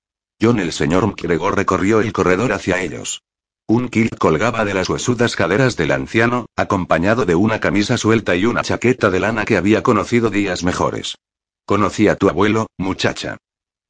[0.41, 3.25] John el señor McGregor recorrió el corredor hacia ellos.
[3.67, 8.45] Un kilt colgaba de las huesudas caderas del anciano, acompañado de una camisa suelta y
[8.45, 11.17] una chaqueta de lana que había conocido días mejores.
[11.65, 13.39] Conocí a tu abuelo, muchacha.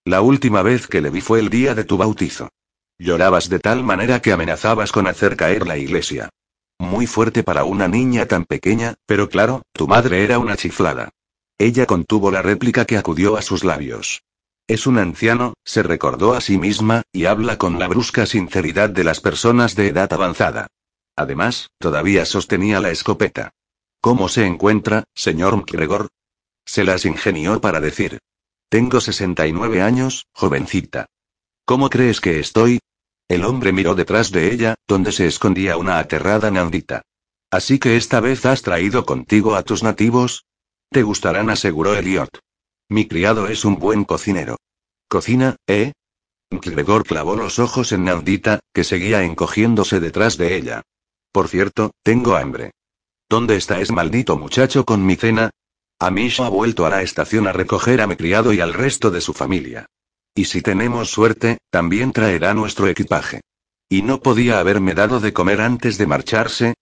[0.07, 2.49] La última vez que le vi fue el día de tu bautizo.
[2.99, 6.31] Llorabas de tal manera que amenazabas con hacer caer la iglesia.
[6.79, 11.11] Muy fuerte para una niña tan pequeña, pero claro, tu madre era una chiflada.
[11.59, 14.23] Ella contuvo la réplica que acudió a sus labios.
[14.69, 19.05] Es un anciano, se recordó a sí misma, y habla con la brusca sinceridad de
[19.05, 20.67] las personas de edad avanzada.
[21.17, 23.53] Además, todavía sostenía la escopeta.
[24.01, 26.09] ¿Cómo se encuentra, señor McGregor?
[26.67, 28.19] Se las ingenió para decir.
[28.69, 31.07] Tengo 69 años, jovencita.
[31.65, 32.81] ¿Cómo crees que estoy?
[33.29, 37.03] El hombre miró detrás de ella, donde se escondía una aterrada Nandita.
[37.51, 40.45] Así que esta vez has traído contigo a tus nativos,
[40.91, 42.39] te gustarán, aseguró Elliot.
[42.89, 44.57] Mi criado es un buen cocinero.
[45.09, 45.93] ¿Cocina, eh?
[46.51, 50.83] Gregor clavó los ojos en Nandita, que seguía encogiéndose detrás de ella.
[51.33, 52.71] Por cierto, tengo hambre.
[53.29, 55.51] ¿Dónde está ese maldito muchacho con mi cena?
[55.99, 59.21] Amish ha vuelto a la estación a recoger a mi criado y al resto de
[59.21, 59.87] su familia.
[60.35, 63.41] Y si tenemos suerte, también traerá nuestro equipaje.
[63.89, 66.75] ¿Y no podía haberme dado de comer antes de marcharse?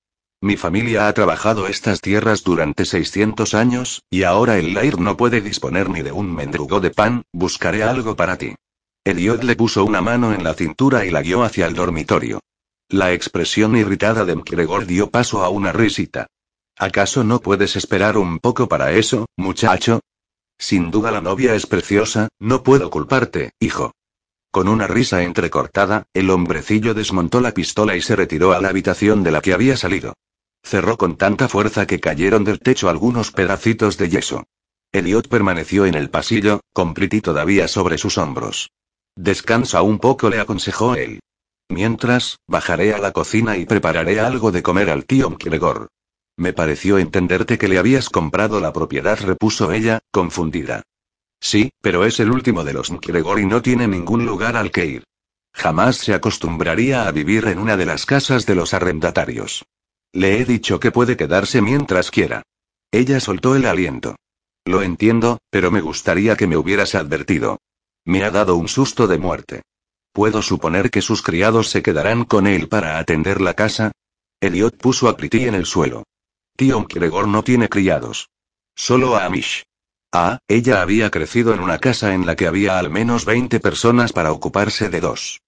[0.45, 5.41] Mi familia ha trabajado estas tierras durante 600 años, y ahora el Lair no puede
[5.41, 8.55] disponer ni de un mendrugo de pan, buscaré algo para ti.
[9.05, 12.41] Elliot le puso una mano en la cintura y la guió hacia el dormitorio.
[12.91, 16.27] La expresión irritada de McGregor dio paso a una risita.
[16.77, 20.01] ¿Acaso no puedes esperar un poco para eso, muchacho?
[20.59, 23.93] Sin duda la novia es preciosa, no puedo culparte, hijo.
[24.51, 29.23] Con una risa entrecortada, el hombrecillo desmontó la pistola y se retiró a la habitación
[29.23, 30.13] de la que había salido.
[30.65, 34.45] Cerró con tanta fuerza que cayeron del techo algunos pedacitos de yeso.
[34.93, 38.71] Elliot permaneció en el pasillo, con Pretty todavía sobre sus hombros.
[39.15, 41.21] Descansa un poco, le aconsejó él.
[41.69, 45.89] Mientras, bajaré a la cocina y prepararé algo de comer al tío Mkregor.
[46.37, 50.83] Me pareció entenderte que le habías comprado la propiedad, repuso ella, confundida.
[51.41, 54.87] Sí, pero es el último de los Mkregor y no tiene ningún lugar al que
[54.87, 55.05] ir.
[55.53, 59.65] Jamás se acostumbraría a vivir en una de las casas de los arrendatarios.
[60.15, 62.45] Le he dicho que puede quedarse mientras quiera.
[62.93, 64.15] Ella soltó el aliento.
[64.65, 67.59] Lo entiendo, pero me gustaría que me hubieras advertido.
[68.05, 69.63] Me ha dado un susto de muerte.
[70.13, 73.91] ¿Puedo suponer que sus criados se quedarán con él para atender la casa?
[74.41, 76.05] Elliot puso a Pretty en el suelo.
[76.57, 78.29] Tío Gregor no tiene criados.
[78.77, 79.65] Solo a Amish.
[80.13, 84.13] Ah, ella había crecido en una casa en la que había al menos 20 personas
[84.13, 85.41] para ocuparse de dos.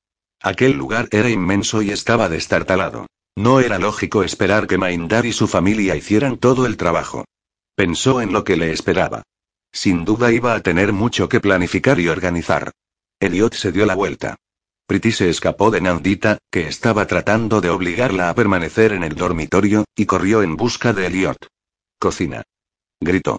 [0.42, 3.06] Aquel lugar era inmenso y estaba destartalado.
[3.36, 7.26] No era lógico esperar que Maindar y su familia hicieran todo el trabajo.
[7.74, 9.22] Pensó en lo que le esperaba.
[9.70, 12.72] Sin duda iba a tener mucho que planificar y organizar.
[13.20, 14.36] Elliot se dio la vuelta.
[14.86, 19.84] Pretty se escapó de Nandita, que estaba tratando de obligarla a permanecer en el dormitorio,
[19.94, 21.48] y corrió en busca de Elliot.
[21.98, 22.42] Cocina.
[23.00, 23.38] Gritó.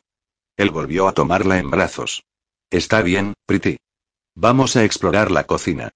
[0.58, 2.24] Él volvió a tomarla en brazos.
[2.70, 3.78] Está bien, Pretty.
[4.36, 5.90] Vamos a explorar la cocina.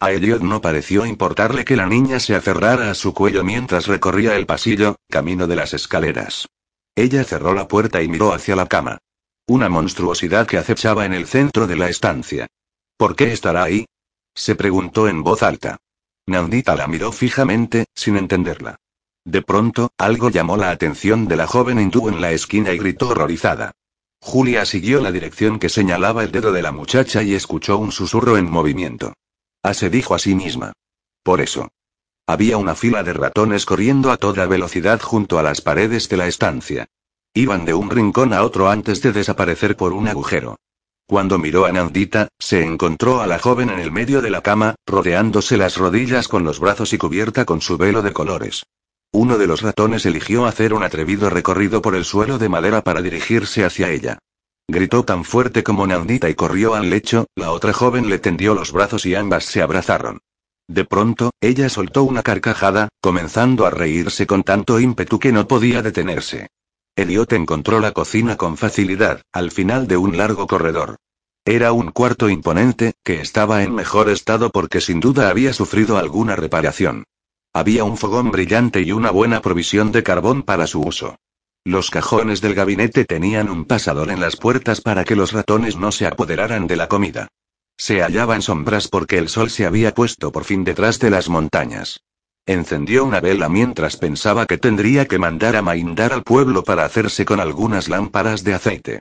[0.00, 4.36] A Elliot no pareció importarle que la niña se aferrara a su cuello mientras recorría
[4.36, 6.46] el pasillo, camino de las escaleras.
[6.94, 8.98] Ella cerró la puerta y miró hacia la cama.
[9.48, 12.46] Una monstruosidad que acechaba en el centro de la estancia.
[12.96, 13.86] ¿Por qué estará ahí?
[14.36, 15.78] Se preguntó en voz alta.
[16.26, 18.76] Nandita la miró fijamente, sin entenderla.
[19.24, 23.08] De pronto, algo llamó la atención de la joven hindú en la esquina y gritó
[23.08, 23.72] horrorizada.
[24.20, 28.36] Julia siguió la dirección que señalaba el dedo de la muchacha y escuchó un susurro
[28.36, 29.14] en movimiento.
[29.68, 30.72] Ah, se dijo a sí misma.
[31.22, 31.68] Por eso.
[32.26, 36.26] Había una fila de ratones corriendo a toda velocidad junto a las paredes de la
[36.26, 36.86] estancia.
[37.34, 40.56] Iban de un rincón a otro antes de desaparecer por un agujero.
[41.06, 44.74] Cuando miró a Nandita, se encontró a la joven en el medio de la cama,
[44.86, 48.64] rodeándose las rodillas con los brazos y cubierta con su velo de colores.
[49.12, 53.02] Uno de los ratones eligió hacer un atrevido recorrido por el suelo de madera para
[53.02, 54.18] dirigirse hacia ella.
[54.70, 58.70] Gritó tan fuerte como Nandita y corrió al lecho, la otra joven le tendió los
[58.70, 60.20] brazos y ambas se abrazaron.
[60.68, 65.80] De pronto, ella soltó una carcajada, comenzando a reírse con tanto ímpetu que no podía
[65.80, 66.48] detenerse.
[66.96, 70.96] Elliot encontró la cocina con facilidad, al final de un largo corredor.
[71.46, 76.36] Era un cuarto imponente, que estaba en mejor estado porque sin duda había sufrido alguna
[76.36, 77.04] reparación.
[77.54, 81.16] Había un fogón brillante y una buena provisión de carbón para su uso.
[81.68, 85.92] Los cajones del gabinete tenían un pasador en las puertas para que los ratones no
[85.92, 87.28] se apoderaran de la comida.
[87.76, 91.28] Se hallaba en sombras porque el sol se había puesto por fin detrás de las
[91.28, 92.00] montañas.
[92.46, 97.26] Encendió una vela mientras pensaba que tendría que mandar a Maindar al pueblo para hacerse
[97.26, 99.00] con algunas lámparas de aceite.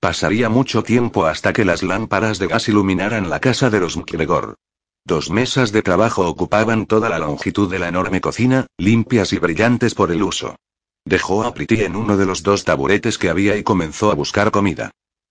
[0.00, 4.56] Pasaría mucho tiempo hasta que las lámparas de gas iluminaran la casa de los Mkregor.
[5.04, 9.94] Dos mesas de trabajo ocupaban toda la longitud de la enorme cocina, limpias y brillantes
[9.94, 10.56] por el uso.
[11.04, 14.50] Dejó a Pretty en uno de los dos taburetes que había y comenzó a buscar
[14.50, 14.90] comida.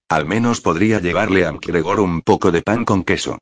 [0.09, 3.37] Al menos podría llevarle a Mkregor un poco de pan con queso.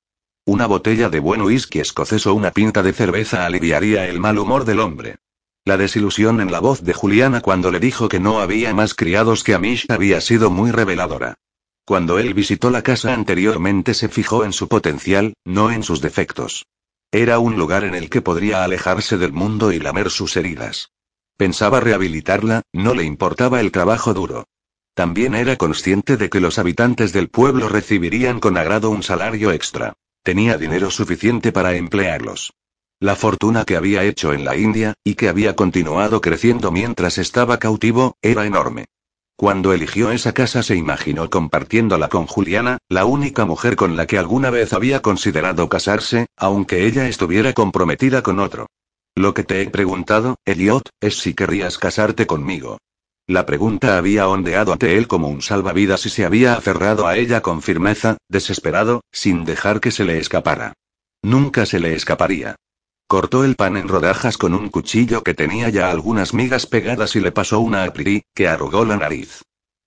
[0.45, 4.65] Una botella de buen whisky escocés o una pinta de cerveza aliviaría el mal humor
[4.65, 5.17] del hombre.
[5.63, 9.43] La desilusión en la voz de Juliana cuando le dijo que no había más criados
[9.43, 11.35] que Amish había sido muy reveladora.
[11.85, 16.65] Cuando él visitó la casa anteriormente se fijó en su potencial, no en sus defectos.
[17.11, 20.89] Era un lugar en el que podría alejarse del mundo y lamer sus heridas.
[21.37, 24.45] Pensaba rehabilitarla, no le importaba el trabajo duro.
[24.93, 29.93] También era consciente de que los habitantes del pueblo recibirían con agrado un salario extra.
[30.23, 32.53] Tenía dinero suficiente para emplearlos.
[33.01, 37.59] La fortuna que había hecho en la India, y que había continuado creciendo mientras estaba
[37.59, 38.85] cautivo, era enorme.
[39.35, 44.17] Cuando eligió esa casa se imaginó compartiéndola con Juliana, la única mujer con la que
[44.17, 48.67] alguna vez había considerado casarse, aunque ella estuviera comprometida con otro.
[49.17, 52.79] Lo que te he preguntado, Elliot, es si querrías casarte conmigo.
[53.27, 57.41] La pregunta había ondeado ante él como un salvavidas y se había aferrado a ella
[57.41, 60.73] con firmeza, desesperado, sin dejar que se le escapara.
[61.23, 62.57] Nunca se le escaparía.
[63.07, 67.21] Cortó el pan en rodajas con un cuchillo que tenía ya algunas migas pegadas y
[67.21, 69.43] le pasó una a que arrugó la nariz.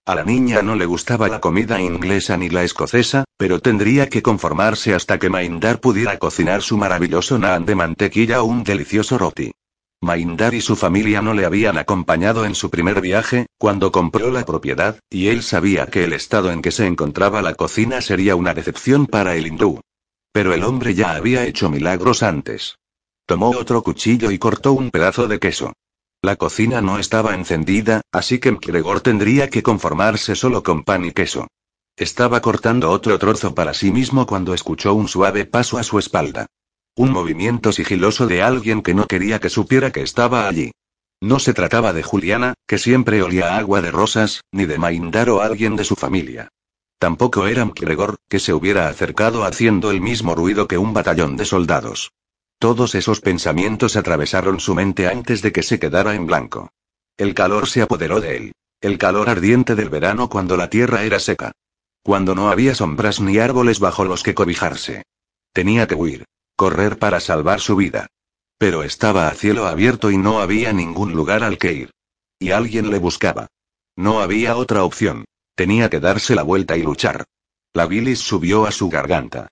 [0.09, 4.23] A la niña no le gustaba la comida inglesa ni la escocesa, pero tendría que
[4.23, 9.53] conformarse hasta que Maindar pudiera cocinar su maravilloso naan de mantequilla o un delicioso roti.
[10.01, 14.47] Maindar y su familia no le habían acompañado en su primer viaje, cuando compró la
[14.47, 18.55] propiedad, y él sabía que el estado en que se encontraba la cocina sería una
[18.55, 19.83] decepción para el hindú.
[20.33, 22.77] Pero el hombre ya había hecho milagros antes.
[23.27, 25.75] Tomó otro cuchillo y cortó un pedazo de queso.
[26.21, 31.13] La cocina no estaba encendida, así que McGregor tendría que conformarse solo con pan y
[31.13, 31.47] queso.
[31.97, 36.47] Estaba cortando otro trozo para sí mismo cuando escuchó un suave paso a su espalda.
[36.97, 40.73] Un movimiento sigiloso de alguien que no quería que supiera que estaba allí.
[41.21, 45.41] No se trataba de Juliana, que siempre olía agua de rosas, ni de Maindar o
[45.41, 46.49] alguien de su familia.
[46.99, 51.45] Tampoco era McGregor, que se hubiera acercado haciendo el mismo ruido que un batallón de
[51.45, 52.11] soldados.
[52.59, 56.71] Todos esos pensamientos atravesaron su mente antes de que se quedara en blanco.
[57.17, 58.53] El calor se apoderó de él.
[58.81, 61.53] El calor ardiente del verano cuando la tierra era seca.
[62.03, 65.03] Cuando no había sombras ni árboles bajo los que cobijarse.
[65.53, 66.25] Tenía que huir
[66.59, 68.09] correr para salvar su vida.
[68.59, 71.91] Pero estaba a cielo abierto y no había ningún lugar al que ir.
[72.41, 73.47] Y alguien le buscaba.
[73.95, 75.25] No había otra opción.
[75.55, 77.27] Tenía que darse la vuelta y luchar.
[77.75, 79.47] La bilis subió a su garganta.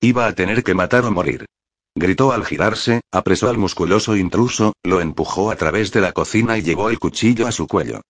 [0.00, 1.46] Iba a tener que matar o morir.
[1.94, 6.62] Gritó al girarse, apresó al musculoso intruso, lo empujó a través de la cocina y
[6.62, 8.00] llevó el cuchillo a su cuello.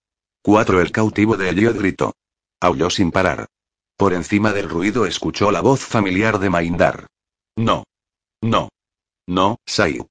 [0.40, 2.14] Cuatro el cautivo de Elliot gritó.
[2.60, 3.46] Aulló sin parar.
[3.96, 7.06] Por encima del ruido escuchó la voz familiar de Maindar.
[7.56, 7.84] No.
[8.40, 8.68] No.
[9.26, 10.06] No, Saib.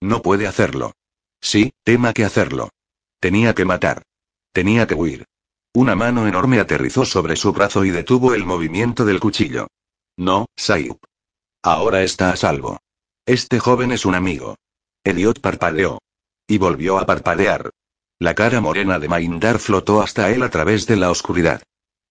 [0.00, 0.92] No puede hacerlo.
[1.40, 2.70] Sí, tema que hacerlo.
[3.20, 4.02] Tenía que matar.
[4.52, 5.26] Tenía que huir.
[5.72, 9.68] Una mano enorme aterrizó sobre su brazo y detuvo el movimiento del cuchillo.
[10.16, 10.96] No, Saib.
[11.62, 12.78] Ahora está a salvo.
[13.26, 14.56] Este joven es un amigo.
[15.04, 15.98] Elliot parpadeó.
[16.48, 17.70] Y volvió a parpadear.
[18.18, 21.62] La cara morena de Maindar flotó hasta él a través de la oscuridad.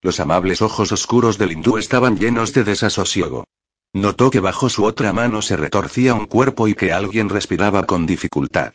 [0.01, 3.45] Los amables ojos oscuros del hindú estaban llenos de desasosiego.
[3.93, 8.05] Notó que bajo su otra mano se retorcía un cuerpo y que alguien respiraba con
[8.05, 8.74] dificultad.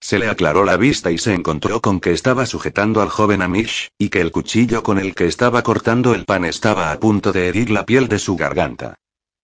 [0.00, 3.88] Se le aclaró la vista y se encontró con que estaba sujetando al joven Amish,
[3.96, 7.48] y que el cuchillo con el que estaba cortando el pan estaba a punto de
[7.48, 8.96] herir la piel de su garganta.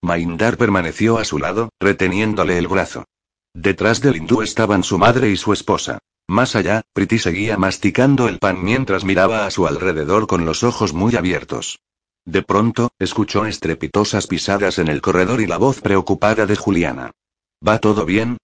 [0.03, 3.05] Maindar permaneció a su lado, reteniéndole el brazo.
[3.53, 5.99] Detrás del hindú estaban su madre y su esposa.
[6.27, 10.91] Más allá, Priti seguía masticando el pan mientras miraba a su alrededor con los ojos
[10.91, 11.79] muy abiertos.
[12.25, 17.11] De pronto, escuchó estrepitosas pisadas en el corredor y la voz preocupada de Juliana.
[17.65, 18.37] ¿Va todo bien?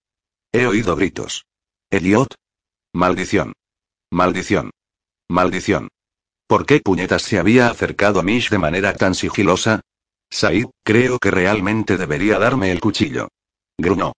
[0.52, 1.44] He oído gritos.
[1.90, 2.36] Elliot.
[2.94, 3.52] Maldición.
[4.10, 4.70] Maldición.
[5.28, 5.88] Maldición.
[6.46, 9.82] ¿Por qué puñetas se había acercado a Mish de manera tan sigilosa?
[10.30, 13.28] Said, creo que realmente debería darme el cuchillo.
[13.76, 14.12] Gruñó.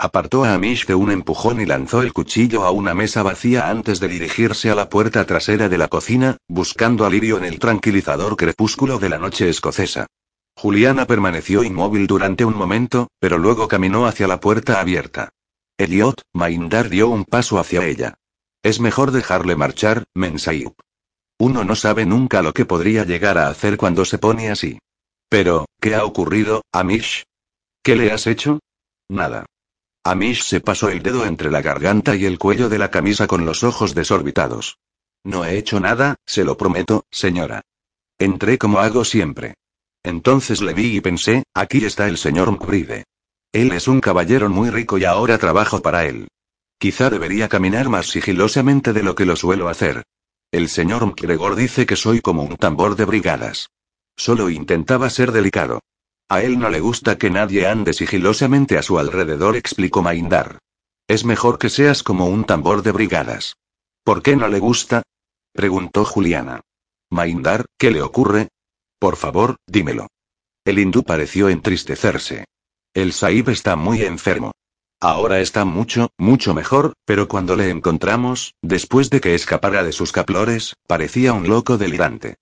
[0.00, 3.98] Apartó a Amish de un empujón y lanzó el cuchillo a una mesa vacía antes
[3.98, 9.00] de dirigirse a la puerta trasera de la cocina, buscando alivio en el tranquilizador crepúsculo
[9.00, 10.06] de la noche escocesa.
[10.54, 15.30] Juliana permaneció inmóvil durante un momento, pero luego caminó hacia la puerta abierta.
[15.76, 18.14] Elliot, Maindar dio un paso hacia ella.
[18.62, 20.74] Es mejor dejarle marchar, Mensayup.
[21.38, 24.78] Uno no sabe nunca lo que podría llegar a hacer cuando se pone así.
[25.28, 27.24] Pero, ¿qué ha ocurrido, Amish?
[27.82, 28.60] ¿Qué le has hecho?
[29.08, 29.46] Nada.
[30.04, 33.44] Amish se pasó el dedo entre la garganta y el cuello de la camisa con
[33.44, 34.78] los ojos desorbitados.
[35.24, 37.62] No he hecho nada, se lo prometo, señora.
[38.18, 39.54] Entré como hago siempre.
[40.02, 43.04] Entonces le vi y pensé, aquí está el señor Mbride.
[43.52, 46.28] Él es un caballero muy rico y ahora trabajo para él.
[46.78, 50.04] Quizá debería caminar más sigilosamente de lo que lo suelo hacer.
[50.52, 53.68] El señor McGregor dice que soy como un tambor de brigadas.
[54.18, 55.80] Solo intentaba ser delicado.
[56.28, 60.58] A él no le gusta que nadie ande sigilosamente a su alrededor, explicó Maindar.
[61.06, 63.56] Es mejor que seas como un tambor de brigadas.
[64.04, 65.02] ¿Por qué no le gusta?
[65.52, 66.60] preguntó Juliana.
[67.10, 68.48] Maindar, ¿qué le ocurre?
[68.98, 70.08] Por favor, dímelo.
[70.64, 72.44] El hindú pareció entristecerse.
[72.92, 74.50] El Saib está muy enfermo.
[75.00, 80.10] Ahora está mucho, mucho mejor, pero cuando le encontramos, después de que escapara de sus
[80.10, 82.34] caplores, parecía un loco delirante.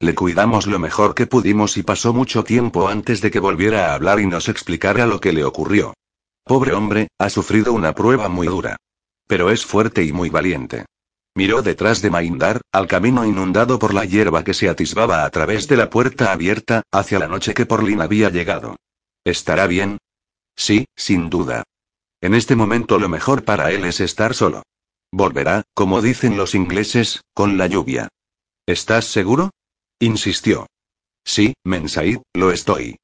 [0.00, 3.94] Le cuidamos lo mejor que pudimos y pasó mucho tiempo antes de que volviera a
[3.94, 5.94] hablar y nos explicara lo que le ocurrió.
[6.44, 8.76] Pobre hombre, ha sufrido una prueba muy dura.
[9.26, 10.84] Pero es fuerte y muy valiente.
[11.34, 15.66] Miró detrás de Maindar, al camino inundado por la hierba que se atisbaba a través
[15.66, 18.76] de la puerta abierta, hacia la noche que por Lin había llegado.
[19.24, 19.98] ¿Estará bien?
[20.54, 21.64] Sí, sin duda.
[22.20, 24.62] En este momento lo mejor para él es estar solo.
[25.10, 28.08] Volverá, como dicen los ingleses, con la lluvia.
[28.66, 29.50] ¿Estás seguro?
[30.04, 30.66] Insistió.
[31.24, 32.96] Sí, Mensaid, lo estoy.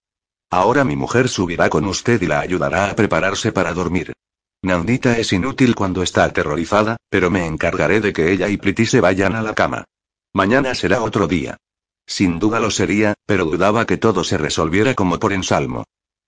[0.51, 4.13] Ahora mi mujer subirá con usted y la ayudará a prepararse para dormir.
[4.61, 9.01] Nandita es inútil cuando está aterrorizada, pero me encargaré de que ella y Priti se
[9.01, 9.87] vayan a la cama.
[10.35, 11.57] Mañana será otro día.
[12.07, 15.85] Sin duda lo sería, pero dudaba que todo se resolviera como por ensalmo.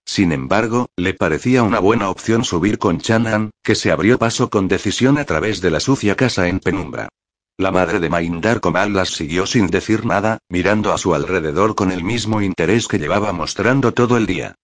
[0.06, 4.68] Sin embargo, le parecía una buena opción subir con Chanan, que se abrió paso con
[4.68, 7.10] decisión a través de la sucia casa en penumbra.
[7.58, 11.92] La madre de Maindar Komal las siguió sin decir nada, mirando a su alrededor con
[11.92, 14.54] el mismo interés que llevaba mostrando todo el día.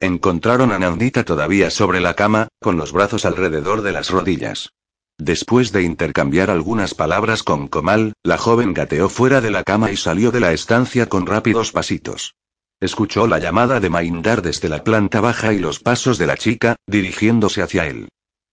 [0.00, 4.70] Encontraron a Nandita todavía sobre la cama, con los brazos alrededor de las rodillas.
[5.18, 9.96] Después de intercambiar algunas palabras con Komal, la joven gateó fuera de la cama y
[9.96, 12.34] salió de la estancia con rápidos pasitos.
[12.80, 16.76] Escuchó la llamada de Maindar desde la planta baja y los pasos de la chica,
[16.86, 18.08] dirigiéndose hacia él.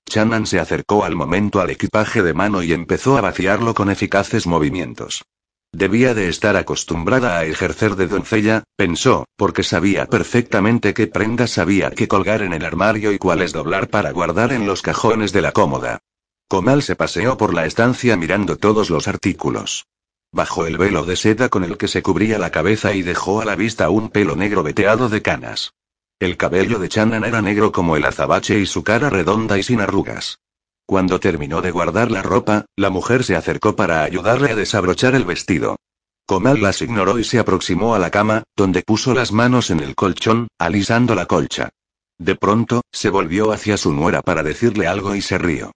[0.09, 4.47] Chanan se acercó al momento al equipaje de mano y empezó a vaciarlo con eficaces
[4.47, 5.25] movimientos.
[5.73, 11.91] Debía de estar acostumbrada a ejercer de doncella, pensó, porque sabía perfectamente qué prendas había
[11.91, 15.51] que colgar en el armario y cuáles doblar para guardar en los cajones de la
[15.51, 15.99] cómoda.
[16.47, 19.87] Comal se paseó por la estancia mirando todos los artículos.
[20.31, 23.45] Bajó el velo de seda con el que se cubría la cabeza y dejó a
[23.45, 25.73] la vista un pelo negro veteado de canas.
[26.17, 29.81] El cabello de Chanan era negro como el azabache y su cara redonda y sin
[29.81, 30.39] arrugas.
[30.85, 35.25] Cuando terminó de guardar la ropa, la mujer se acercó para ayudarle a desabrochar el
[35.25, 35.75] vestido.
[36.25, 39.93] Comal las ignoró y se aproximó a la cama, donde puso las manos en el
[39.93, 41.69] colchón, alisando la colcha.
[42.17, 45.73] De pronto, se volvió hacia su nuera para decirle algo y se rió.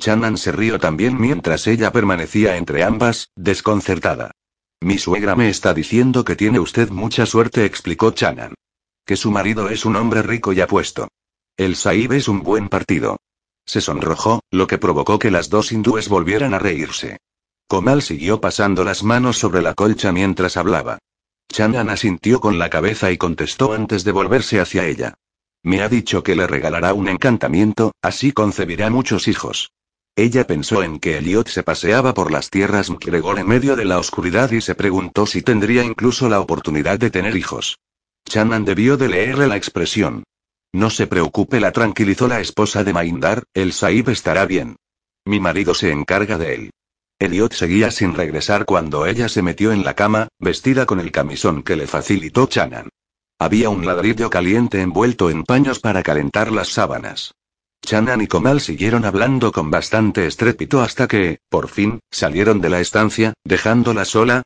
[0.00, 4.30] Chanan se rió también mientras ella permanecía entre ambas, desconcertada.
[4.80, 8.54] Mi suegra me está diciendo que tiene usted mucha suerte, explicó Chanan
[9.04, 11.08] que su marido es un hombre rico y apuesto.
[11.56, 13.18] El Saib es un buen partido.
[13.66, 17.18] Se sonrojó, lo que provocó que las dos hindúes volvieran a reírse.
[17.68, 20.98] Komal siguió pasando las manos sobre la colcha mientras hablaba.
[21.52, 25.14] Chanan asintió con la cabeza y contestó antes de volverse hacia ella.
[25.62, 29.70] Me ha dicho que le regalará un encantamiento, así concebirá muchos hijos.
[30.16, 33.98] Ella pensó en que Elliot se paseaba por las tierras Mkregor en medio de la
[33.98, 37.78] oscuridad y se preguntó si tendría incluso la oportunidad de tener hijos.
[38.28, 40.24] Chanan debió de leerle la expresión.
[40.72, 44.76] No se preocupe, la tranquilizó la esposa de Maindar, el Saib estará bien.
[45.24, 46.70] Mi marido se encarga de él.
[47.18, 51.62] Elliot seguía sin regresar cuando ella se metió en la cama, vestida con el camisón
[51.62, 52.88] que le facilitó Chanan.
[53.38, 57.34] Había un ladrillo caliente envuelto en paños para calentar las sábanas.
[57.82, 62.80] Chanan y Komal siguieron hablando con bastante estrépito hasta que, por fin, salieron de la
[62.80, 64.42] estancia, dejándola sola.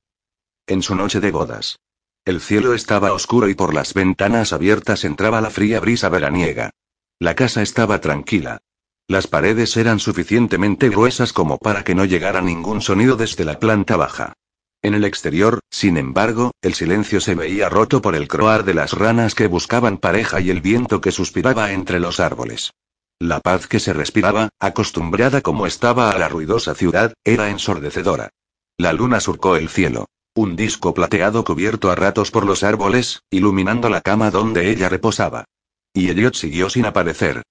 [0.66, 1.76] En su noche de bodas.
[2.24, 6.70] El cielo estaba oscuro y por las ventanas abiertas entraba la fría brisa veraniega.
[7.18, 8.62] La casa estaba tranquila.
[9.06, 13.96] Las paredes eran suficientemente gruesas como para que no llegara ningún sonido desde la planta
[13.96, 14.32] baja.
[14.80, 18.92] En el exterior, sin embargo, el silencio se veía roto por el croar de las
[18.92, 22.72] ranas que buscaban pareja y el viento que suspiraba entre los árboles.
[23.18, 28.30] La paz que se respiraba, acostumbrada como estaba a la ruidosa ciudad, era ensordecedora.
[28.78, 30.06] La luna surcó el cielo.
[30.37, 35.45] Un disco plateado cubierto a ratos por los árboles, iluminando la cama donde ella reposaba.
[35.93, 37.45] Y Elliot siguió sin aparecer.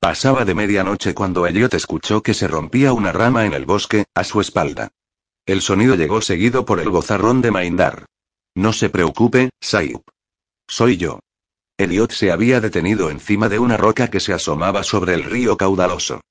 [0.00, 4.24] Pasaba de medianoche cuando Elliot escuchó que se rompía una rama en el bosque, a
[4.24, 4.88] su espalda.
[5.44, 8.06] El sonido llegó seguido por el bozarrón de Maindar.
[8.54, 10.00] No se preocupe, Saib.
[10.66, 11.20] Soy yo.
[11.76, 16.22] Elliot se había detenido encima de una roca que se asomaba sobre el río caudaloso.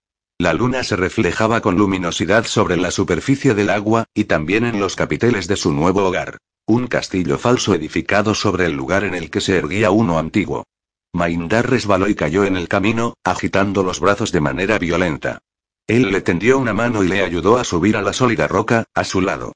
[0.41, 4.95] La luna se reflejaba con luminosidad sobre la superficie del agua, y también en los
[4.95, 6.37] capiteles de su nuevo hogar.
[6.65, 10.63] Un castillo falso edificado sobre el lugar en el que se erguía uno antiguo.
[11.11, 15.39] Maindar resbaló y cayó en el camino, agitando los brazos de manera violenta.
[15.87, 19.03] Él le tendió una mano y le ayudó a subir a la sólida roca, a
[19.03, 19.51] su lado.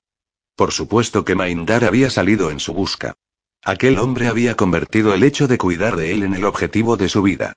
[0.58, 3.14] Por supuesto que Maindar había salido en su busca.
[3.64, 7.22] Aquel hombre había convertido el hecho de cuidar de él en el objetivo de su
[7.22, 7.54] vida.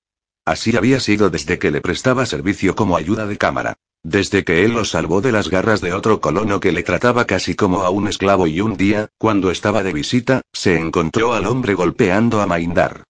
[0.47, 3.75] Así había sido desde que le prestaba servicio como ayuda de cámara.
[4.05, 7.57] Desde que él lo salvó de las garras de otro colono que le trataba casi
[7.57, 11.75] como a un esclavo y un día, cuando estaba de visita, se encontró al hombre
[11.75, 13.03] golpeando a Maindar.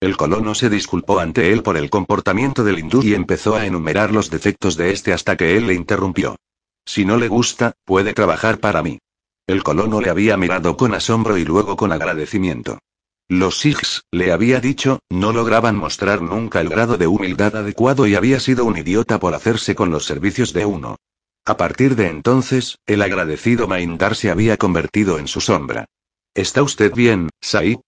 [0.00, 4.12] El colono se disculpó ante él por el comportamiento del hindú y empezó a enumerar
[4.12, 6.36] los defectos de este hasta que él le interrumpió.
[6.86, 9.00] Si no le gusta, puede trabajar para mí.
[9.48, 12.78] El colono le había mirado con asombro y luego con agradecimiento.
[13.28, 18.14] Los Sikhs, le había dicho, no lograban mostrar nunca el grado de humildad adecuado y
[18.14, 20.96] había sido un idiota por hacerse con los servicios de uno.
[21.46, 25.86] A partir de entonces, el agradecido Maindar se había convertido en su sombra.
[26.34, 27.80] ¿Está usted bien, Saib?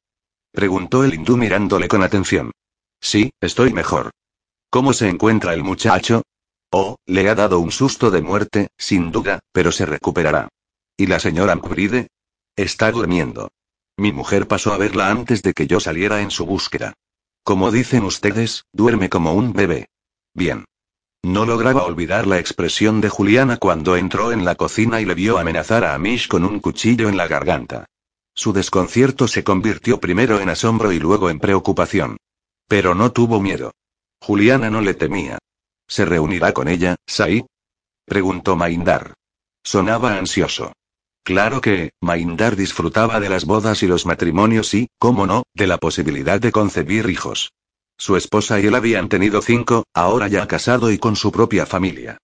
[0.53, 2.53] preguntó el hindú mirándole con atención.
[3.01, 4.11] Sí, estoy mejor.
[4.71, 6.23] ¿Cómo se encuentra el muchacho?
[6.71, 10.49] Oh, le ha dado un susto de muerte, sin duda, pero se recuperará.
[10.97, 12.09] ¿Y la señora Mbride?
[12.57, 13.51] Está durmiendo.
[13.99, 16.93] Mi mujer pasó a verla antes de que yo saliera en su búsqueda.
[17.43, 19.89] Como dicen ustedes, duerme como un bebé.
[20.35, 20.65] Bien.
[21.23, 25.39] No lograba olvidar la expresión de Juliana cuando entró en la cocina y le vio
[25.39, 27.87] amenazar a Amish con un cuchillo en la garganta.
[28.35, 32.19] Su desconcierto se convirtió primero en asombro y luego en preocupación.
[32.69, 33.73] Pero no tuvo miedo.
[34.21, 35.39] Juliana no le temía.
[35.89, 37.47] ¿Se reunirá con ella, Sai?
[38.05, 39.15] preguntó Maindar.
[39.63, 40.73] Sonaba ansioso.
[41.27, 45.77] Claro que, Maindar disfrutaba de las bodas y los matrimonios y, cómo no, de la
[45.77, 47.53] posibilidad de concebir hijos.
[47.99, 52.19] Su esposa y él habían tenido cinco, ahora ya casado y con su propia familia.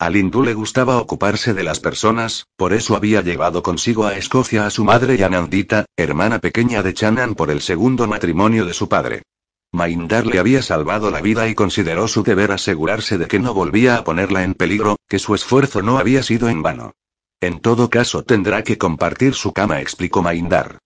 [0.00, 4.66] A Lindu le gustaba ocuparse de las personas, por eso había llevado consigo a Escocia
[4.66, 9.22] a su madre Yanandita, hermana pequeña de Chanan por el segundo matrimonio de su padre.
[9.70, 13.98] Maindar le había salvado la vida y consideró su deber asegurarse de que no volvía
[13.98, 16.94] a ponerla en peligro, que su esfuerzo no había sido en vano.
[17.40, 20.78] En todo caso tendrá que compartir su cama, explicó Maindar.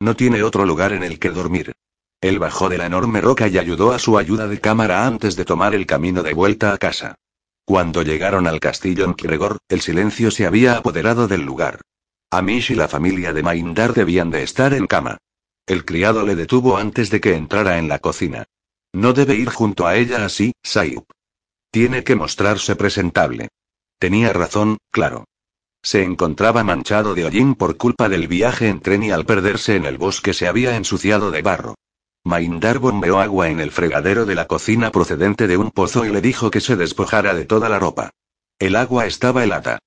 [0.00, 1.72] No tiene otro lugar en el que dormir.
[2.20, 5.44] Él bajó de la enorme roca y ayudó a su ayuda de cámara antes de
[5.44, 7.14] tomar el camino de vuelta a casa.
[7.64, 11.80] Cuando llegaron al castillo en Kiregor, el silencio se había apoderado del lugar.
[12.30, 15.18] Amish y la familia de Maindar debían de estar en cama.
[15.66, 18.46] El criado le detuvo antes de que entrara en la cocina.
[18.92, 21.08] No debe ir junto a ella así, Sayup.
[21.70, 23.48] Tiene que mostrarse presentable.
[24.00, 25.26] Tenía razón, claro.
[25.82, 29.86] Se encontraba manchado de hollín por culpa del viaje en tren y al perderse en
[29.86, 31.74] el bosque se había ensuciado de barro.
[32.22, 36.20] Maindar bombeó agua en el fregadero de la cocina procedente de un pozo y le
[36.20, 38.10] dijo que se despojara de toda la ropa.
[38.58, 39.78] El agua estaba helada.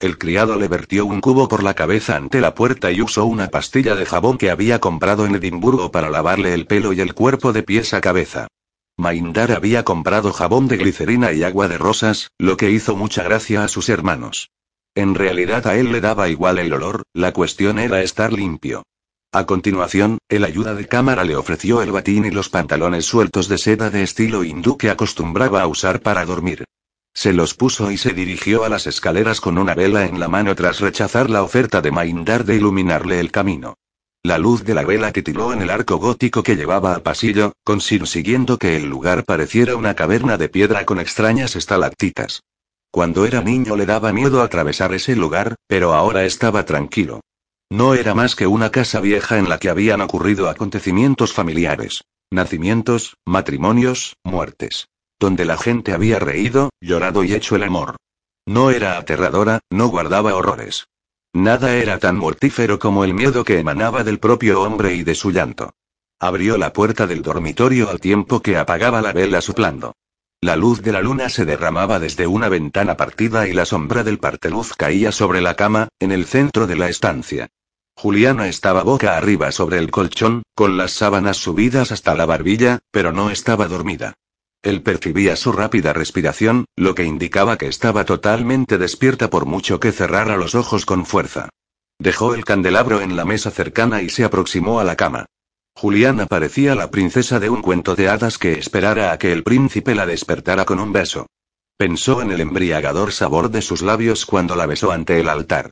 [0.00, 3.48] El criado le vertió un cubo por la cabeza ante la puerta y usó una
[3.48, 7.52] pastilla de jabón que había comprado en Edimburgo para lavarle el pelo y el cuerpo
[7.52, 8.48] de pies a cabeza.
[8.96, 13.62] Maindar había comprado jabón de glicerina y agua de rosas, lo que hizo mucha gracia
[13.64, 14.50] a sus hermanos.
[14.94, 18.82] En realidad a él le daba igual el olor, la cuestión era estar limpio.
[19.32, 23.56] A continuación, el ayuda de cámara le ofreció el batín y los pantalones sueltos de
[23.56, 26.64] seda de estilo hindú que acostumbraba a usar para dormir.
[27.14, 30.54] Se los puso y se dirigió a las escaleras con una vela en la mano
[30.54, 33.78] tras rechazar la oferta de Maindar de iluminarle el camino.
[34.22, 38.58] La luz de la vela titiló en el arco gótico que llevaba al pasillo, consiguiendo
[38.58, 42.42] que el lugar pareciera una caverna de piedra con extrañas estalactitas.
[42.92, 47.22] Cuando era niño le daba miedo atravesar ese lugar, pero ahora estaba tranquilo.
[47.70, 52.04] No era más que una casa vieja en la que habían ocurrido acontecimientos familiares.
[52.30, 54.88] Nacimientos, matrimonios, muertes.
[55.18, 57.96] Donde la gente había reído, llorado y hecho el amor.
[58.46, 60.86] No era aterradora, no guardaba horrores.
[61.32, 65.30] Nada era tan mortífero como el miedo que emanaba del propio hombre y de su
[65.30, 65.72] llanto.
[66.20, 69.94] Abrió la puerta del dormitorio al tiempo que apagaba la vela soplando.
[70.44, 74.18] La luz de la luna se derramaba desde una ventana partida y la sombra del
[74.18, 77.50] parteluz caía sobre la cama, en el centro de la estancia.
[77.94, 83.12] Juliana estaba boca arriba sobre el colchón, con las sábanas subidas hasta la barbilla, pero
[83.12, 84.14] no estaba dormida.
[84.62, 89.92] Él percibía su rápida respiración, lo que indicaba que estaba totalmente despierta por mucho que
[89.92, 91.50] cerrara los ojos con fuerza.
[92.00, 95.26] Dejó el candelabro en la mesa cercana y se aproximó a la cama.
[95.74, 99.94] Juliana parecía la princesa de un cuento de hadas que esperara a que el príncipe
[99.94, 101.26] la despertara con un beso.
[101.76, 105.70] Pensó en el embriagador sabor de sus labios cuando la besó ante el altar.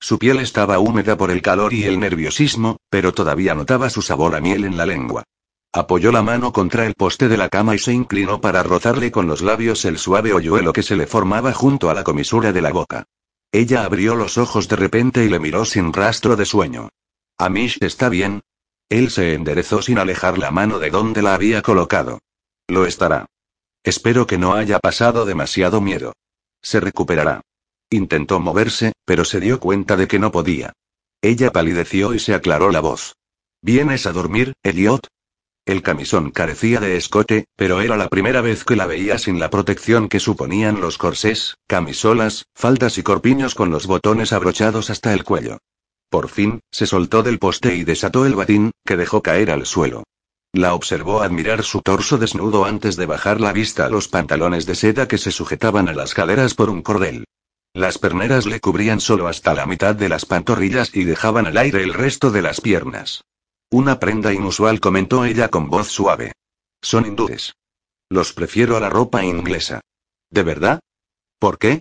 [0.00, 4.34] Su piel estaba húmeda por el calor y el nerviosismo, pero todavía notaba su sabor
[4.34, 5.22] a miel en la lengua.
[5.72, 9.26] Apoyó la mano contra el poste de la cama y se inclinó para rozarle con
[9.26, 12.72] los labios el suave hoyuelo que se le formaba junto a la comisura de la
[12.72, 13.04] boca.
[13.52, 16.88] Ella abrió los ojos de repente y le miró sin rastro de sueño.
[17.38, 18.42] Amish está bien.
[18.92, 22.18] Él se enderezó sin alejar la mano de donde la había colocado.
[22.68, 23.24] Lo estará.
[23.82, 26.12] Espero que no haya pasado demasiado miedo.
[26.60, 27.40] Se recuperará.
[27.88, 30.74] Intentó moverse, pero se dio cuenta de que no podía.
[31.22, 33.14] Ella palideció y se aclaró la voz.
[33.62, 35.06] ¿Vienes a dormir, Elliot?
[35.64, 39.48] El camisón carecía de escote, pero era la primera vez que la veía sin la
[39.48, 45.24] protección que suponían los corsés, camisolas, faldas y corpiños con los botones abrochados hasta el
[45.24, 45.60] cuello.
[46.12, 50.04] Por fin, se soltó del poste y desató el batín, que dejó caer al suelo.
[50.52, 54.74] La observó admirar su torso desnudo antes de bajar la vista a los pantalones de
[54.74, 57.24] seda que se sujetaban a las caderas por un cordel.
[57.72, 61.82] Las perneras le cubrían solo hasta la mitad de las pantorrillas y dejaban al aire
[61.82, 63.24] el resto de las piernas.
[63.70, 66.32] Una prenda inusual comentó ella con voz suave.
[66.82, 67.54] Son hindúes.
[68.10, 69.80] Los prefiero a la ropa inglesa.
[70.28, 70.78] ¿De verdad?
[71.38, 71.80] ¿Por qué?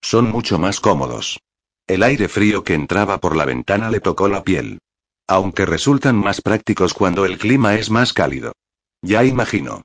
[0.00, 1.40] Son mucho más cómodos.
[1.86, 4.78] El aire frío que entraba por la ventana le tocó la piel.
[5.28, 8.52] Aunque resultan más prácticos cuando el clima es más cálido.
[9.02, 9.82] Ya imagino.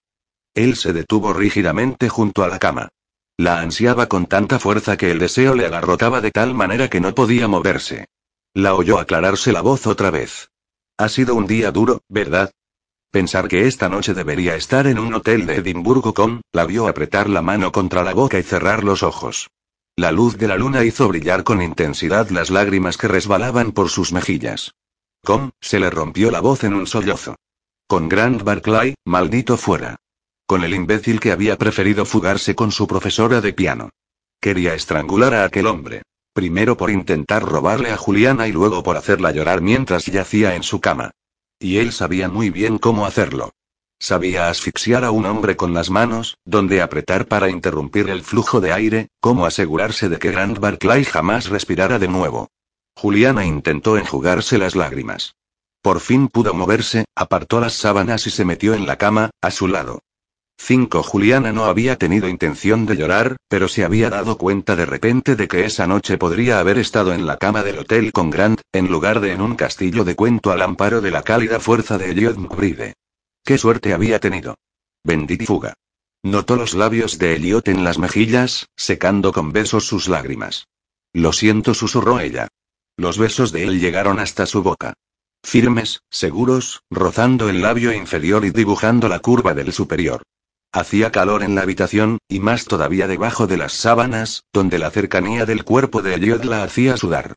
[0.54, 2.90] Él se detuvo rígidamente junto a la cama.
[3.38, 7.14] La ansiaba con tanta fuerza que el deseo le agarrotaba de tal manera que no
[7.14, 8.08] podía moverse.
[8.54, 10.52] La oyó aclararse la voz otra vez.
[10.98, 12.52] Ha sido un día duro, ¿verdad?
[13.12, 17.30] Pensar que esta noche debería estar en un hotel de Edimburgo con, la vio apretar
[17.30, 19.50] la mano contra la boca y cerrar los ojos.
[20.00, 24.14] La luz de la luna hizo brillar con intensidad las lágrimas que resbalaban por sus
[24.14, 24.74] mejillas.
[25.26, 27.36] Com, se le rompió la voz en un sollozo.
[27.86, 29.98] Con Grant Barclay, maldito fuera.
[30.48, 33.90] Con el imbécil que había preferido fugarse con su profesora de piano.
[34.40, 36.04] Quería estrangular a aquel hombre.
[36.32, 40.80] Primero por intentar robarle a Juliana y luego por hacerla llorar mientras yacía en su
[40.80, 41.12] cama.
[41.60, 43.52] Y él sabía muy bien cómo hacerlo.
[44.02, 48.72] Sabía asfixiar a un hombre con las manos, dónde apretar para interrumpir el flujo de
[48.72, 52.50] aire, cómo asegurarse de que Grant Barclay jamás respirara de nuevo.
[52.96, 55.36] Juliana intentó enjugarse las lágrimas.
[55.82, 59.68] Por fin pudo moverse, apartó las sábanas y se metió en la cama, a su
[59.68, 60.00] lado.
[60.62, 61.04] 5.
[61.04, 65.48] Juliana no había tenido intención de llorar, pero se había dado cuenta de repente de
[65.48, 69.22] que esa noche podría haber estado en la cama del hotel con Grant, en lugar
[69.22, 72.94] de en un castillo de cuento al amparo de la cálida fuerza de Elliot McBride.
[73.50, 74.60] Qué suerte había tenido.
[75.04, 75.74] Bendita fuga.
[76.22, 80.68] Notó los labios de Elliot en las mejillas, secando con besos sus lágrimas.
[81.14, 82.48] Lo siento, susurró ella.
[82.96, 84.94] Los besos de él llegaron hasta su boca.
[85.44, 90.22] Firmes, seguros, rozando el labio inferior y dibujando la curva del superior.
[90.72, 95.48] Hacía calor en la habitación, y más todavía debajo de las sábanas, donde la cercanía
[95.48, 97.34] del cuerpo de Elliot la hacía sudar.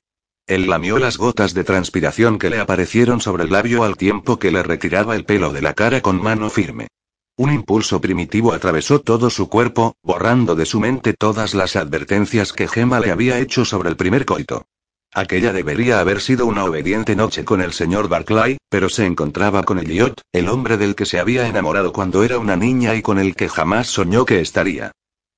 [0.46, 4.50] Él lamió las gotas de transpiración que le aparecieron sobre el labio al tiempo que
[4.50, 6.88] le retiraba el pelo de la cara con mano firme.
[7.36, 12.68] Un impulso primitivo atravesó todo su cuerpo, borrando de su mente todas las advertencias que
[12.68, 14.66] Gemma le había hecho sobre el primer coito.
[15.14, 19.78] Aquella debería haber sido una obediente noche con el señor Barclay, pero se encontraba con
[19.78, 23.36] Elliot, el hombre del que se había enamorado cuando era una niña y con el
[23.36, 24.92] que jamás soñó que estaría.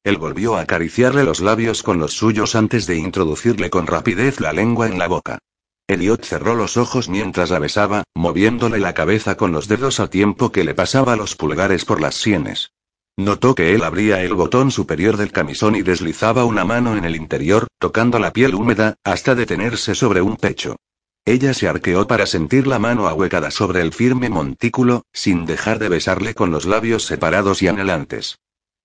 [0.04, 4.52] Él volvió a acariciarle los labios con los suyos antes de introducirle con rapidez la
[4.52, 5.38] lengua en la boca.
[5.86, 10.52] Elliot cerró los ojos mientras la besaba, moviéndole la cabeza con los dedos a tiempo
[10.52, 12.72] que le pasaba los pulgares por las sienes.
[13.16, 17.16] Notó que él abría el botón superior del camisón y deslizaba una mano en el
[17.16, 20.76] interior, tocando la piel húmeda, hasta detenerse sobre un pecho.
[21.24, 25.88] Ella se arqueó para sentir la mano ahuecada sobre el firme montículo, sin dejar de
[25.88, 28.36] besarle con los labios separados y anhelantes.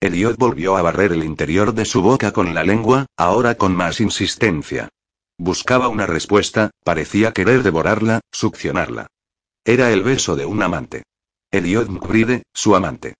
[0.02, 4.00] Elliot volvió a barrer el interior de su boca con la lengua, ahora con más
[4.00, 4.88] insistencia.
[5.36, 9.08] Buscaba una respuesta, parecía querer devorarla, succionarla.
[9.62, 11.02] Era el beso de un amante.
[11.50, 13.14] Elliot McBride, su amante.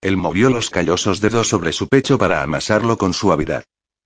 [0.00, 3.64] Él movió los callosos dedos sobre su pecho para amasarlo con suavidad.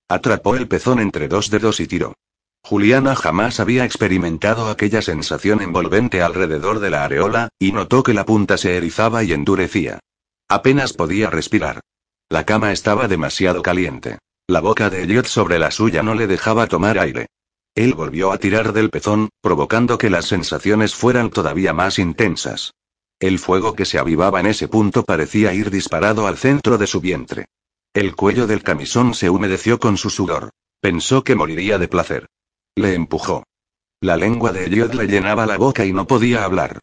[0.09, 2.15] Atrapó el pezón entre dos dedos y tiró.
[2.63, 8.25] Juliana jamás había experimentado aquella sensación envolvente alrededor de la areola, y notó que la
[8.25, 9.99] punta se erizaba y endurecía.
[10.47, 11.81] Apenas podía respirar.
[12.29, 14.17] La cama estaba demasiado caliente.
[14.47, 17.27] La boca de Elliot sobre la suya no le dejaba tomar aire.
[17.75, 22.73] Él volvió a tirar del pezón, provocando que las sensaciones fueran todavía más intensas.
[23.19, 26.99] El fuego que se avivaba en ese punto parecía ir disparado al centro de su
[26.99, 27.45] vientre.
[27.93, 30.49] El cuello del camisón se humedeció con su sudor.
[30.81, 32.27] Pensó que moriría de placer.
[32.75, 33.43] Le empujó.
[34.01, 36.79] La lengua de Elliot le llenaba la boca y no podía hablar.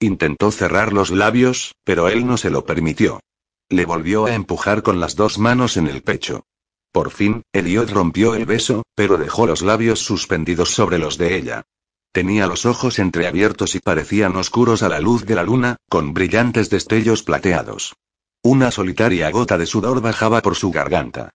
[0.00, 3.20] Intentó cerrar los labios, pero él no se lo permitió.
[3.68, 6.44] Le volvió a empujar con las dos manos en el pecho.
[6.92, 11.64] Por fin, Elliot rompió el beso, pero dejó los labios suspendidos sobre los de ella.
[12.12, 16.70] Tenía los ojos entreabiertos y parecían oscuros a la luz de la luna, con brillantes
[16.70, 17.96] destellos plateados.
[18.42, 21.30] Una solitaria gota de sudor bajaba por su garganta.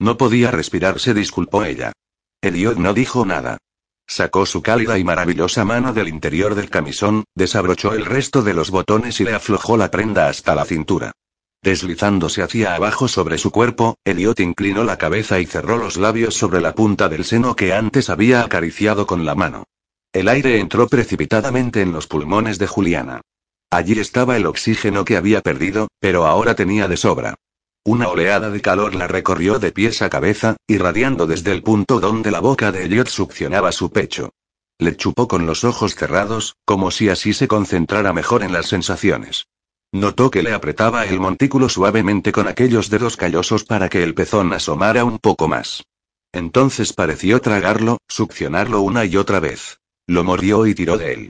[0.00, 1.92] No podía respirar, se disculpó ella.
[2.42, 3.58] Elliot no dijo nada.
[4.08, 8.70] Sacó su cálida y maravillosa mano del interior del camisón, desabrochó el resto de los
[8.70, 11.12] botones y le aflojó la prenda hasta la cintura.
[11.66, 16.60] Deslizándose hacia abajo sobre su cuerpo, Elliot inclinó la cabeza y cerró los labios sobre
[16.60, 19.64] la punta del seno que antes había acariciado con la mano.
[20.12, 23.20] El aire entró precipitadamente en los pulmones de Juliana.
[23.68, 27.34] Allí estaba el oxígeno que había perdido, pero ahora tenía de sobra.
[27.84, 32.30] Una oleada de calor la recorrió de pies a cabeza, irradiando desde el punto donde
[32.30, 34.30] la boca de Elliot succionaba su pecho.
[34.78, 39.48] Le chupó con los ojos cerrados, como si así se concentrara mejor en las sensaciones.
[39.96, 44.52] Notó que le apretaba el montículo suavemente con aquellos dedos callosos para que el pezón
[44.52, 45.84] asomara un poco más.
[46.32, 49.78] Entonces pareció tragarlo, succionarlo una y otra vez.
[50.06, 51.28] Lo mordió y tiró de él.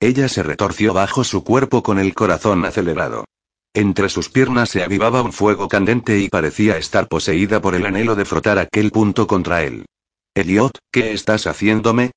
[0.00, 3.24] Ella se retorció bajo su cuerpo con el corazón acelerado.
[3.72, 8.16] Entre sus piernas se avivaba un fuego candente y parecía estar poseída por el anhelo
[8.16, 9.86] de frotar aquel punto contra él.
[10.34, 12.10] Elliot, ¿qué estás haciéndome?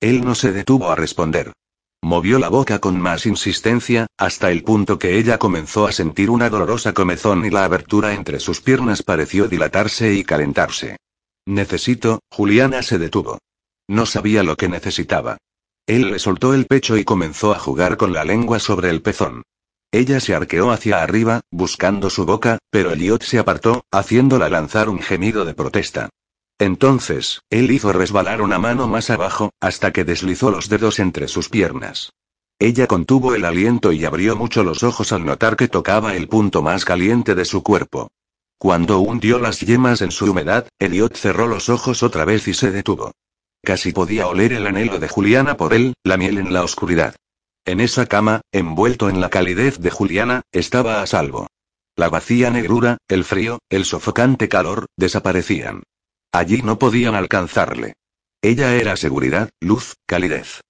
[0.00, 1.52] Él no se detuvo a responder.
[2.02, 6.48] Movió la boca con más insistencia, hasta el punto que ella comenzó a sentir una
[6.48, 10.96] dolorosa comezón y la abertura entre sus piernas pareció dilatarse y calentarse.
[11.46, 13.38] Necesito, Juliana se detuvo.
[13.88, 15.38] No sabía lo que necesitaba.
[15.86, 19.42] Él le soltó el pecho y comenzó a jugar con la lengua sobre el pezón.
[19.90, 25.00] Ella se arqueó hacia arriba, buscando su boca, pero Elliot se apartó, haciéndola lanzar un
[25.00, 26.10] gemido de protesta.
[26.58, 31.48] Entonces, él hizo resbalar una mano más abajo, hasta que deslizó los dedos entre sus
[31.48, 32.12] piernas.
[32.58, 36.60] Ella contuvo el aliento y abrió mucho los ojos al notar que tocaba el punto
[36.60, 38.10] más caliente de su cuerpo.
[38.58, 42.72] Cuando hundió las yemas en su humedad, Elliot cerró los ojos otra vez y se
[42.72, 43.12] detuvo.
[43.62, 47.14] Casi podía oler el anhelo de Juliana por él, la miel en la oscuridad.
[47.64, 51.46] En esa cama, envuelto en la calidez de Juliana, estaba a salvo.
[51.94, 55.82] La vacía negrura, el frío, el sofocante calor, desaparecían.
[56.32, 57.94] Allí no podían alcanzarle.
[58.42, 60.60] Ella era seguridad, luz, calidez.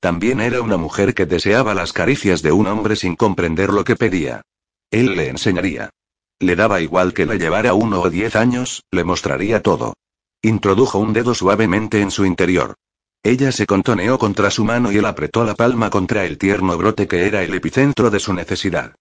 [0.00, 3.96] También era una mujer que deseaba las caricias de un hombre sin comprender lo que
[3.96, 4.42] pedía.
[4.90, 5.90] Él le enseñaría.
[6.38, 9.94] Le daba igual que le llevara uno o diez años, le mostraría todo.
[10.40, 12.76] Introdujo un dedo suavemente en su interior.
[13.24, 17.08] Ella se contoneó contra su mano y él apretó la palma contra el tierno brote
[17.08, 18.94] que era el epicentro de su necesidad.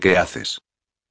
[0.00, 0.58] ¿Qué haces?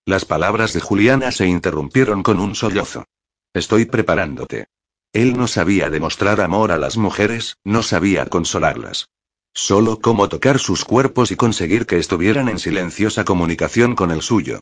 [0.05, 3.05] Las palabras de Juliana se interrumpieron con un sollozo.
[3.53, 4.67] Estoy preparándote.
[5.11, 9.09] Él no sabía demostrar amor a las mujeres, no sabía consolarlas.
[9.53, 14.59] Solo cómo tocar sus cuerpos y conseguir que estuvieran en silenciosa comunicación con el suyo.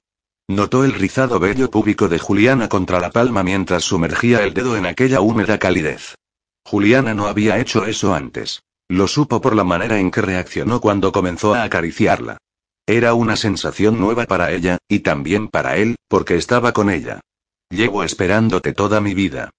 [0.47, 4.85] Notó el rizado vello púbico de Juliana contra la palma mientras sumergía el dedo en
[4.85, 6.15] aquella húmeda calidez.
[6.65, 8.61] Juliana no había hecho eso antes.
[8.87, 12.37] Lo supo por la manera en que reaccionó cuando comenzó a acariciarla.
[12.85, 17.19] Era una sensación nueva para ella, y también para él, porque estaba con ella.
[17.69, 19.49] Llevo esperándote toda mi vida.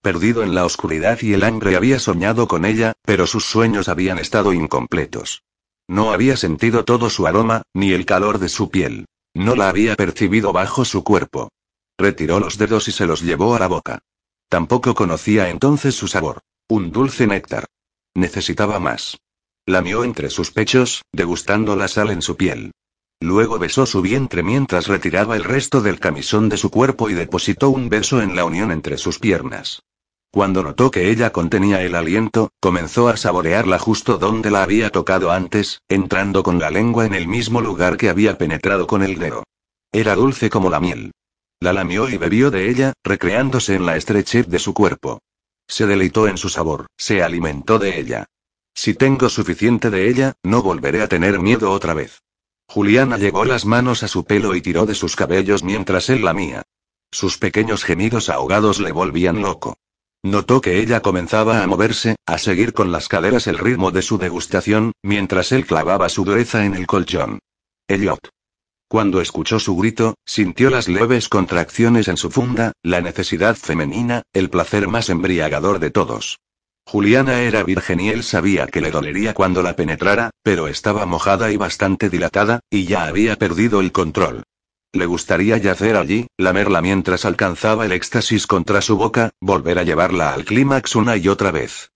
[0.00, 4.18] Perdido en la oscuridad y el hambre había soñado con ella, pero sus sueños habían
[4.18, 5.42] estado incompletos.
[5.86, 9.06] No había sentido todo su aroma, ni el calor de su piel.
[9.34, 11.50] No la había percibido bajo su cuerpo.
[11.98, 13.98] Retiró los dedos y se los llevó a la boca.
[14.48, 16.40] Tampoco conocía entonces su sabor.
[16.68, 17.66] Un dulce néctar.
[18.14, 19.18] Necesitaba más.
[19.66, 22.72] Lamió entre sus pechos, degustando la sal en su piel.
[23.20, 27.70] Luego besó su vientre mientras retiraba el resto del camisón de su cuerpo y depositó
[27.70, 29.82] un beso en la unión entre sus piernas.
[30.30, 35.32] Cuando notó que ella contenía el aliento, comenzó a saborearla justo donde la había tocado
[35.32, 39.44] antes, entrando con la lengua en el mismo lugar que había penetrado con el dedo.
[39.90, 41.12] Era dulce como la miel.
[41.60, 45.20] La lamió y bebió de ella, recreándose en la estrechez de su cuerpo.
[45.66, 48.26] Se deleitó en su sabor, se alimentó de ella.
[48.74, 52.20] Si tengo suficiente de ella, no volveré a tener miedo otra vez.
[52.68, 56.62] Juliana llegó las manos a su pelo y tiró de sus cabellos mientras él lamía.
[57.10, 59.78] Sus pequeños gemidos ahogados le volvían loco.
[60.22, 64.18] Notó que ella comenzaba a moverse, a seguir con las caderas el ritmo de su
[64.18, 67.38] degustación, mientras él clavaba su dureza en el colchón.
[67.88, 68.28] Elliot.
[68.88, 74.50] Cuando escuchó su grito, sintió las leves contracciones en su funda, la necesidad femenina, el
[74.50, 76.38] placer más embriagador de todos.
[76.90, 81.52] Juliana era virgen y él sabía que le dolería cuando la penetrara, pero estaba mojada
[81.52, 84.44] y bastante dilatada, y ya había perdido el control.
[84.94, 90.32] Le gustaría yacer allí, lamerla mientras alcanzaba el éxtasis contra su boca, volver a llevarla
[90.32, 91.90] al clímax una y otra vez.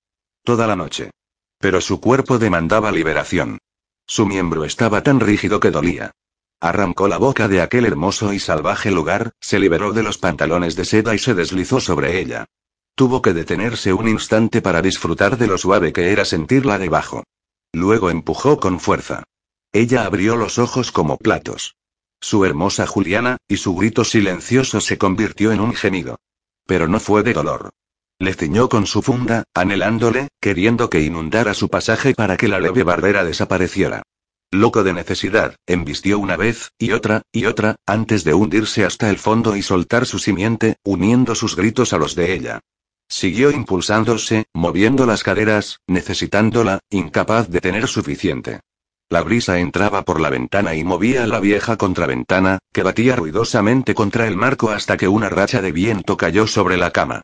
[0.44, 1.10] Toda la noche.
[1.58, 3.60] Pero su cuerpo demandaba liberación.
[4.06, 6.10] Su miembro estaba tan rígido que dolía.
[6.60, 10.84] Arrancó la boca de aquel hermoso y salvaje lugar, se liberó de los pantalones de
[10.84, 12.44] seda y se deslizó sobre ella.
[12.94, 17.24] Tuvo que detenerse un instante para disfrutar de lo suave que era sentirla debajo.
[17.72, 19.24] Luego empujó con fuerza.
[19.72, 21.74] Ella abrió los ojos como platos
[22.22, 26.20] su hermosa Juliana, y su grito silencioso se convirtió en un gemido.
[26.66, 27.70] Pero no fue de dolor.
[28.18, 32.84] Le ciñó con su funda, anhelándole, queriendo que inundara su pasaje para que la leve
[32.84, 34.02] barrera desapareciera.
[34.52, 39.18] Loco de necesidad, embistió una vez, y otra, y otra, antes de hundirse hasta el
[39.18, 42.60] fondo y soltar su simiente, uniendo sus gritos a los de ella.
[43.12, 48.60] Siguió impulsándose, moviendo las caderas, necesitándola, incapaz de tener suficiente.
[49.10, 54.26] La brisa entraba por la ventana y movía la vieja contraventana, que batía ruidosamente contra
[54.26, 57.20] el marco hasta que una racha de viento cayó sobre la cama.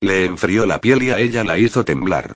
[0.00, 2.34] Le enfrió la piel y a ella la hizo temblar.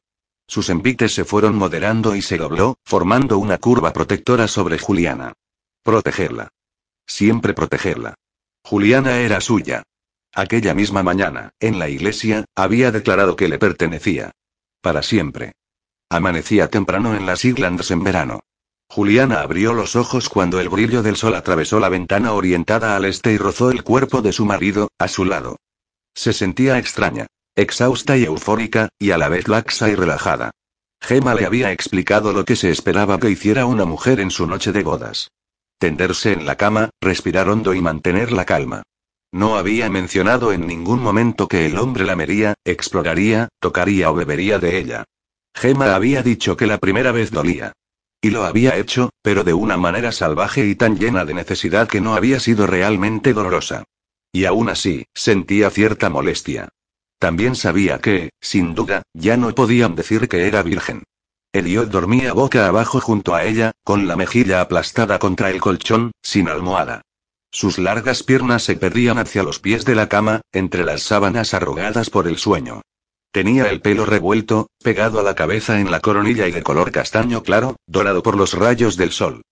[0.48, 5.32] Sus envites se fueron moderando y se dobló, formando una curva protectora sobre Juliana.
[5.84, 6.48] Protegerla.
[7.06, 8.16] Siempre protegerla.
[8.64, 9.84] Juliana era suya.
[10.38, 14.32] Aquella misma mañana, en la iglesia, había declarado que le pertenecía.
[14.82, 15.52] Para siempre.
[16.10, 18.40] Amanecía temprano en las Islands en verano.
[18.86, 23.32] Juliana abrió los ojos cuando el brillo del sol atravesó la ventana orientada al este
[23.32, 25.56] y rozó el cuerpo de su marido, a su lado.
[26.14, 30.50] Se sentía extraña, exhausta y eufórica, y a la vez laxa y relajada.
[31.00, 34.72] Gemma le había explicado lo que se esperaba que hiciera una mujer en su noche
[34.72, 35.30] de bodas.
[35.78, 38.82] Tenderse en la cama, respirar hondo y mantener la calma.
[39.36, 44.78] No había mencionado en ningún momento que el hombre lamería, exploraría, tocaría o bebería de
[44.78, 45.04] ella.
[45.54, 47.74] Gemma había dicho que la primera vez dolía.
[48.22, 52.00] Y lo había hecho, pero de una manera salvaje y tan llena de necesidad que
[52.00, 53.84] no había sido realmente dolorosa.
[54.32, 56.70] Y aún así, sentía cierta molestia.
[57.18, 61.02] También sabía que, sin duda, ya no podían decir que era virgen.
[61.52, 66.48] Elliot dormía boca abajo junto a ella, con la mejilla aplastada contra el colchón, sin
[66.48, 67.02] almohada.
[67.51, 72.10] Sus largas piernas se perdían hacia los pies de la cama, entre las sábanas arrugadas
[72.10, 72.82] por el sueño.
[73.32, 77.43] Tenía el pelo revuelto, pegado a la cabeza en la coronilla y de color castaño
[77.43, 79.43] claro, dorado por los rayos del sol.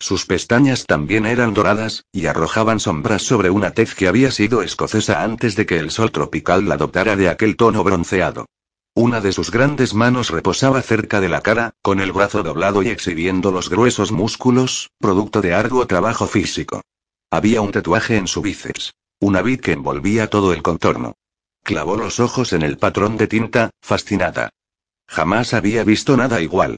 [0.00, 5.22] Sus pestañas también eran doradas, y arrojaban sombras sobre una tez que había sido escocesa
[5.22, 8.46] antes de que el sol tropical la dotara de aquel tono bronceado.
[8.94, 12.88] Una de sus grandes manos reposaba cerca de la cara, con el brazo doblado y
[12.88, 16.82] exhibiendo los gruesos músculos, producto de arduo trabajo físico.
[17.34, 18.94] Había un tatuaje en su bíceps.
[19.18, 21.14] Una vid que envolvía todo el contorno.
[21.64, 24.50] Clavó los ojos en el patrón de tinta, fascinada.
[25.08, 26.76] Jamás había visto nada igual.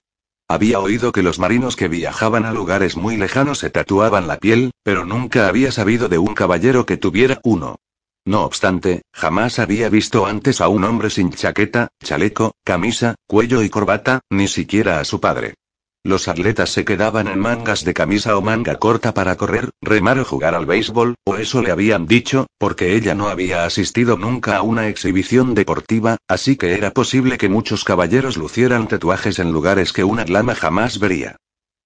[0.48, 4.70] Había oído que los marinos que viajaban a lugares muy lejanos se tatuaban la piel,
[4.82, 7.76] pero nunca había sabido de un caballero que tuviera uno.
[8.24, 13.68] No obstante, jamás había visto antes a un hombre sin chaqueta, chaleco, camisa, cuello y
[13.68, 15.52] corbata, ni siquiera a su padre.
[16.06, 20.24] Los atletas se quedaban en mangas de camisa o manga corta para correr, remar o
[20.24, 24.62] jugar al béisbol, o eso le habían dicho, porque ella no había asistido nunca a
[24.62, 30.04] una exhibición deportiva, así que era posible que muchos caballeros lucieran tatuajes en lugares que
[30.04, 31.38] una lama jamás vería.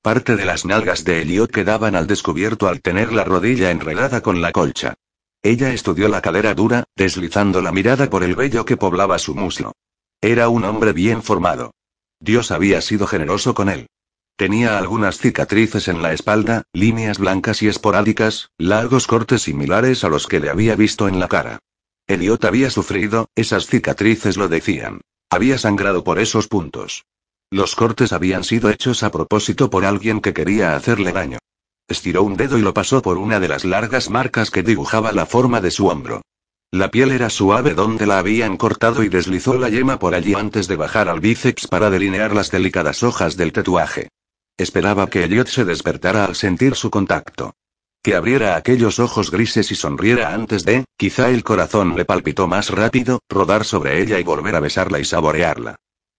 [0.02, 4.42] Parte de las nalgas de Elliot quedaban al descubierto al tener la rodilla enredada con
[4.42, 4.96] la colcha.
[5.42, 9.72] Ella estudió la cadera dura, deslizando la mirada por el vello que poblaba su muslo.
[10.20, 11.72] Era un hombre bien formado.
[12.20, 13.86] Dios había sido generoso con él.
[14.40, 20.26] Tenía algunas cicatrices en la espalda, líneas blancas y esporádicas, largos cortes similares a los
[20.26, 21.58] que le había visto en la cara.
[22.06, 25.02] Elliot había sufrido, esas cicatrices lo decían.
[25.28, 27.04] Había sangrado por esos puntos.
[27.50, 31.36] Los cortes habían sido hechos a propósito por alguien que quería hacerle daño.
[31.86, 35.26] Estiró un dedo y lo pasó por una de las largas marcas que dibujaba la
[35.26, 36.22] forma de su hombro.
[36.72, 40.66] La piel era suave donde la habían cortado y deslizó la yema por allí antes
[40.66, 44.08] de bajar al bíceps para delinear las delicadas hojas del tatuaje.
[44.60, 47.54] Esperaba que Elliot se despertara al sentir su contacto.
[48.02, 52.68] Que abriera aquellos ojos grises y sonriera antes de, quizá el corazón le palpitó más
[52.68, 55.76] rápido, rodar sobre ella y volver a besarla y saborearla.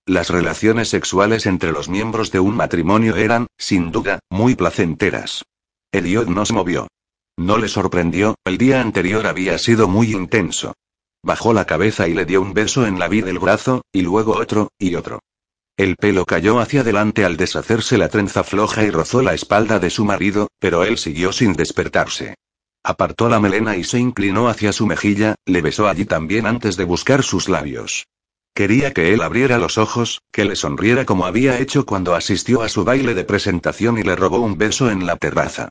[0.07, 5.45] Las relaciones sexuales entre los miembros de un matrimonio eran, sin duda, muy placenteras.
[5.91, 6.87] Elliot no se movió.
[7.37, 10.73] No le sorprendió, el día anterior había sido muy intenso.
[11.21, 14.35] Bajó la cabeza y le dio un beso en la vid del brazo, y luego
[14.35, 15.19] otro, y otro.
[15.81, 19.89] El pelo cayó hacia adelante al deshacerse la trenza floja y rozó la espalda de
[19.89, 22.35] su marido, pero él siguió sin despertarse.
[22.83, 26.83] Apartó la melena y se inclinó hacia su mejilla, le besó allí también antes de
[26.83, 28.05] buscar sus labios.
[28.53, 32.69] Quería que él abriera los ojos, que le sonriera como había hecho cuando asistió a
[32.69, 35.69] su baile de presentación y le robó un beso en la terraza.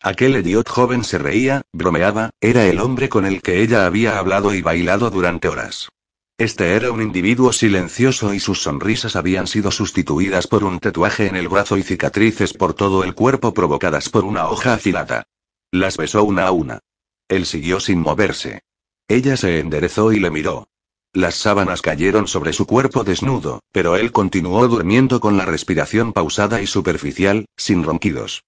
[0.00, 4.54] Aquel idiot joven se reía, bromeaba, era el hombre con el que ella había hablado
[4.54, 5.88] y bailado durante horas.
[6.38, 11.36] Este era un individuo silencioso y sus sonrisas habían sido sustituidas por un tatuaje en
[11.36, 15.24] el brazo y cicatrices por todo el cuerpo provocadas por una hoja afilada.
[15.70, 16.80] Las besó una a una.
[17.28, 18.62] Él siguió sin moverse.
[19.08, 20.68] Ella se enderezó y le miró.
[21.14, 26.62] Las sábanas cayeron sobre su cuerpo desnudo, pero él continuó durmiendo con la respiración pausada
[26.62, 28.44] y superficial, sin ronquidos.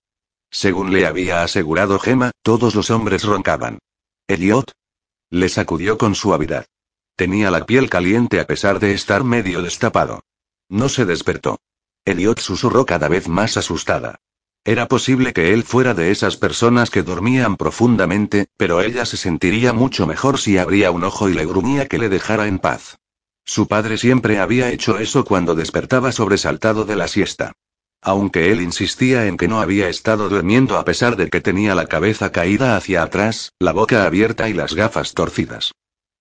[0.51, 3.79] Según le había asegurado Gemma, todos los hombres roncaban.
[4.29, 4.73] Elliot.
[5.29, 6.65] Le sacudió con suavidad.
[7.17, 10.25] Tenía la piel caliente a pesar de estar medio destapado.
[10.69, 11.61] No se despertó.
[12.05, 14.17] Elliot susurró cada vez más asustada.
[14.65, 19.73] Era posible que él fuera de esas personas que dormían profundamente, pero ella se sentiría
[19.73, 22.99] mucho mejor si abría un ojo y le gruñía que le dejara en paz.
[23.45, 27.53] Su padre siempre había hecho eso cuando despertaba sobresaltado de la siesta.
[28.01, 31.87] Aunque él insistía en que no había estado durmiendo a pesar de que tenía la
[31.87, 35.73] cabeza caída hacia atrás, la boca abierta y las gafas torcidas.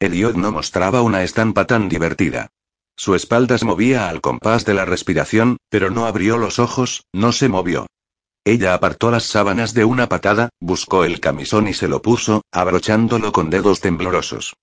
[0.03, 2.49] Elliot no mostraba una estampa tan divertida.
[2.95, 7.31] Su espalda se movía al compás de la respiración, pero no abrió los ojos, no
[7.31, 7.87] se movió.
[8.43, 13.31] Ella apartó las sábanas de una patada, buscó el camisón y se lo puso, abrochándolo
[13.31, 14.55] con dedos temblorosos.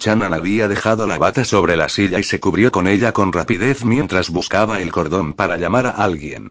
[0.00, 3.84] Shannon había dejado la bata sobre la silla y se cubrió con ella con rapidez
[3.84, 6.48] mientras buscaba el cordón para llamar a alguien.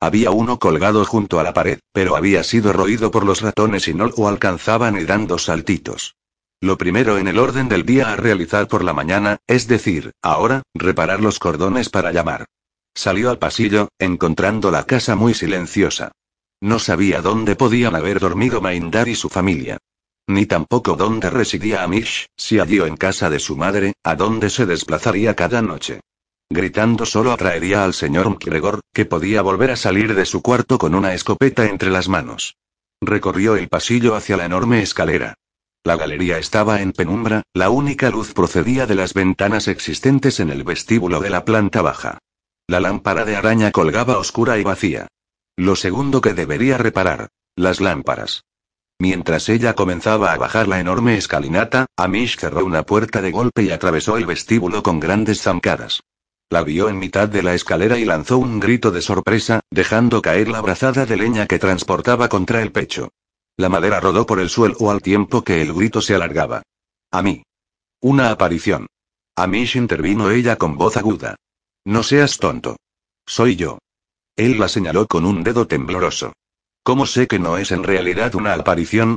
[0.00, 3.94] Había uno colgado junto a la pared, pero había sido roído por los ratones y
[3.94, 6.14] no lo alcanzaban y dando saltitos.
[6.60, 10.62] Lo primero en el orden del día a realizar por la mañana, es decir, ahora,
[10.74, 12.46] reparar los cordones para llamar.
[12.94, 16.10] Salió al pasillo, encontrando la casa muy silenciosa.
[16.60, 19.78] No sabía dónde podían haber dormido Maindar y su familia.
[20.26, 24.50] Ni tampoco dónde residía Amish, si allí o en casa de su madre, a dónde
[24.50, 26.00] se desplazaría cada noche.
[26.50, 30.96] Gritando solo atraería al señor McGregor, que podía volver a salir de su cuarto con
[30.96, 32.56] una escopeta entre las manos.
[33.00, 35.34] Recorrió el pasillo hacia la enorme escalera.
[35.88, 40.62] La galería estaba en penumbra, la única luz procedía de las ventanas existentes en el
[40.62, 42.18] vestíbulo de la planta baja.
[42.66, 45.06] La lámpara de araña colgaba oscura y vacía.
[45.56, 47.28] Lo segundo que debería reparar.
[47.56, 48.44] Las lámparas.
[48.98, 53.70] Mientras ella comenzaba a bajar la enorme escalinata, Amish cerró una puerta de golpe y
[53.70, 56.02] atravesó el vestíbulo con grandes zancadas.
[56.50, 60.48] La vio en mitad de la escalera y lanzó un grito de sorpresa, dejando caer
[60.48, 63.08] la brazada de leña que transportaba contra el pecho.
[63.58, 66.62] La madera rodó por el suelo al tiempo que el grito se alargaba.
[67.10, 67.42] A mí.
[68.00, 68.86] Una aparición.
[69.34, 71.34] Amish intervino ella con voz aguda.
[71.84, 72.76] No seas tonto.
[73.26, 73.78] Soy yo.
[74.36, 76.34] Él la señaló con un dedo tembloroso.
[76.84, 79.16] ¿Cómo sé que no es en realidad una aparición?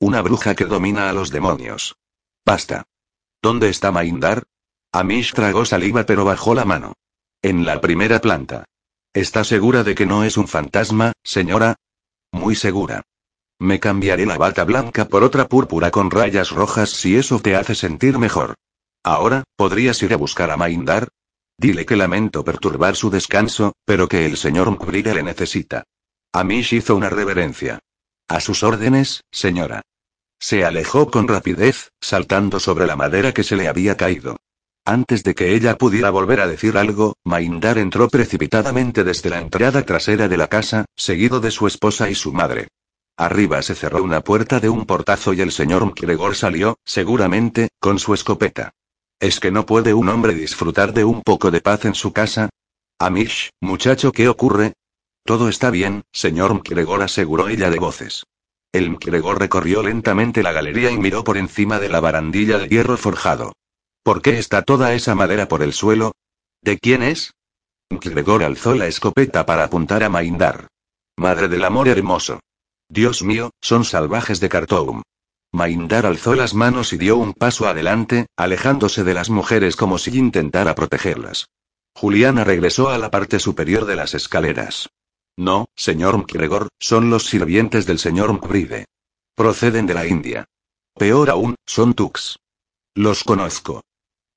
[0.00, 1.94] Una bruja que domina a los demonios.
[2.46, 2.84] Basta.
[3.42, 4.44] ¿Dónde está Maindar?
[4.90, 6.94] Amish tragó saliva pero bajó la mano.
[7.42, 8.64] En la primera planta.
[9.12, 11.76] ¿Está segura de que no es un fantasma, señora?
[12.30, 13.02] Muy segura.
[13.62, 17.76] Me cambiaré la bata blanca por otra púrpura con rayas rojas si eso te hace
[17.76, 18.56] sentir mejor.
[19.04, 21.06] Ahora, ¿podrías ir a buscar a Maindar?
[21.56, 25.84] Dile que lamento perturbar su descanso, pero que el señor Mkrige le necesita.
[26.32, 27.78] Amish hizo una reverencia.
[28.26, 29.82] A sus órdenes, señora.
[30.40, 34.38] Se alejó con rapidez, saltando sobre la madera que se le había caído.
[34.84, 39.82] Antes de que ella pudiera volver a decir algo, Maindar entró precipitadamente desde la entrada
[39.82, 42.66] trasera de la casa, seguido de su esposa y su madre.
[43.16, 47.98] Arriba se cerró una puerta de un portazo y el señor Mkregor salió, seguramente, con
[47.98, 48.72] su escopeta.
[49.20, 52.50] ¿Es que no puede un hombre disfrutar de un poco de paz en su casa?
[52.98, 54.72] Amish, muchacho, ¿qué ocurre?
[55.24, 58.24] Todo está bien, señor Mkregor, aseguró ella de voces.
[58.72, 62.96] El Mkregor recorrió lentamente la galería y miró por encima de la barandilla de hierro
[62.96, 63.52] forjado.
[64.02, 66.12] ¿Por qué está toda esa madera por el suelo?
[66.62, 67.34] ¿De quién es?
[67.90, 70.68] Gregor alzó la escopeta para apuntar a Maindar.
[71.16, 72.40] Madre del amor hermoso.
[72.92, 75.00] Dios mío, son salvajes de Khartoum.
[75.50, 80.18] Maindar alzó las manos y dio un paso adelante, alejándose de las mujeres como si
[80.18, 81.46] intentara protegerlas.
[81.94, 84.90] Juliana regresó a la parte superior de las escaleras.
[85.38, 88.84] No, señor Mkregor, son los sirvientes del señor Mkride.
[89.34, 90.44] Proceden de la India.
[90.94, 92.40] Peor aún, son Tux.
[92.94, 93.84] Los conozco.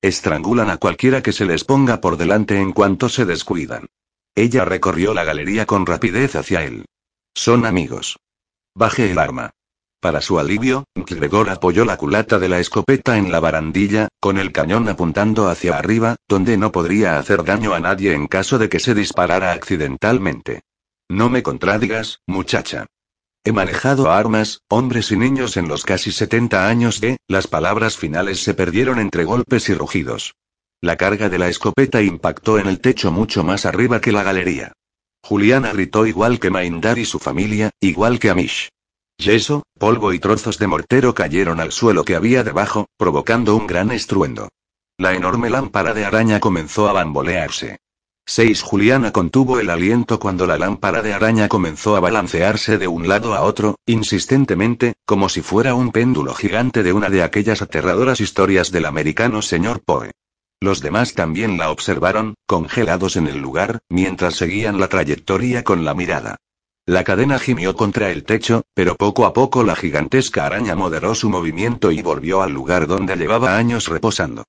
[0.01, 3.87] Estrangulan a cualquiera que se les ponga por delante en cuanto se descuidan.
[4.33, 6.85] Ella recorrió la galería con rapidez hacia él.
[7.33, 8.15] Son amigos.
[8.77, 9.51] Baje el arma.
[10.01, 14.51] Para su alivio, Gregor apoyó la culata de la escopeta en la barandilla, con el
[14.51, 18.81] cañón apuntando hacia arriba, donde no podría hacer daño a nadie en caso de que
[18.81, 20.61] se disparara accidentalmente.
[21.09, 22.85] No me contradigas, muchacha.
[23.45, 28.43] He manejado armas, hombres y niños en los casi 70 años de, las palabras finales
[28.43, 30.35] se perdieron entre golpes y rugidos.
[30.81, 34.73] La carga de la escopeta impactó en el techo mucho más arriba que la galería.
[35.27, 38.69] Juliana gritó igual que Maindar y su familia, igual que Amish.
[39.17, 43.89] Yeso, polvo y trozos de mortero cayeron al suelo que había debajo, provocando un gran
[43.89, 44.49] estruendo.
[44.99, 47.79] La enorme lámpara de araña comenzó a bambolearse.
[48.27, 48.61] 6.
[48.61, 53.33] Juliana contuvo el aliento cuando la lámpara de araña comenzó a balancearse de un lado
[53.33, 58.71] a otro, insistentemente, como si fuera un péndulo gigante de una de aquellas aterradoras historias
[58.71, 60.11] del americano señor Poe.
[60.61, 65.93] Los demás también la observaron, congelados en el lugar, mientras seguían la trayectoria con la
[65.93, 66.37] mirada.
[66.87, 71.29] La cadena gimió contra el techo, pero poco a poco la gigantesca araña moderó su
[71.29, 74.43] movimiento y volvió al lugar donde llevaba años reposando.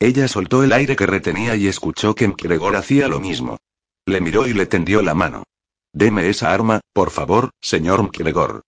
[0.00, 3.58] Ella soltó el aire que retenía y escuchó que Mkregor hacía lo mismo.
[4.06, 5.44] Le miró y le tendió la mano.
[5.92, 8.62] Deme esa arma, por favor, señor Mkregor.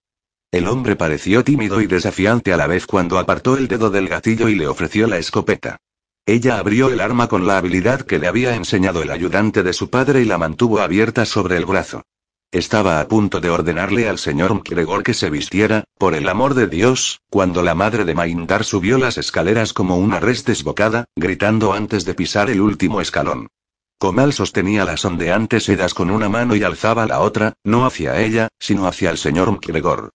[0.53, 4.49] El hombre pareció tímido y desafiante a la vez cuando apartó el dedo del gatillo
[4.49, 5.79] y le ofreció la escopeta.
[6.27, 9.91] Ella abrió el arma con la habilidad que le había enseñado el ayudante de su
[9.91, 12.03] padre y la mantuvo abierta sobre el brazo.
[12.51, 16.67] Estaba a punto de ordenarle al señor Mkregor que se vistiera, por el amor de
[16.67, 22.07] Dios, cuando la madre de Maindar subió las escaleras como una res desbocada, gritando antes
[22.07, 23.49] de pisar el último escalón.
[23.99, 28.49] Comal sostenía las ondeantes sedas con una mano y alzaba la otra, no hacia ella,
[28.59, 30.11] sino hacia el señor Mkregor.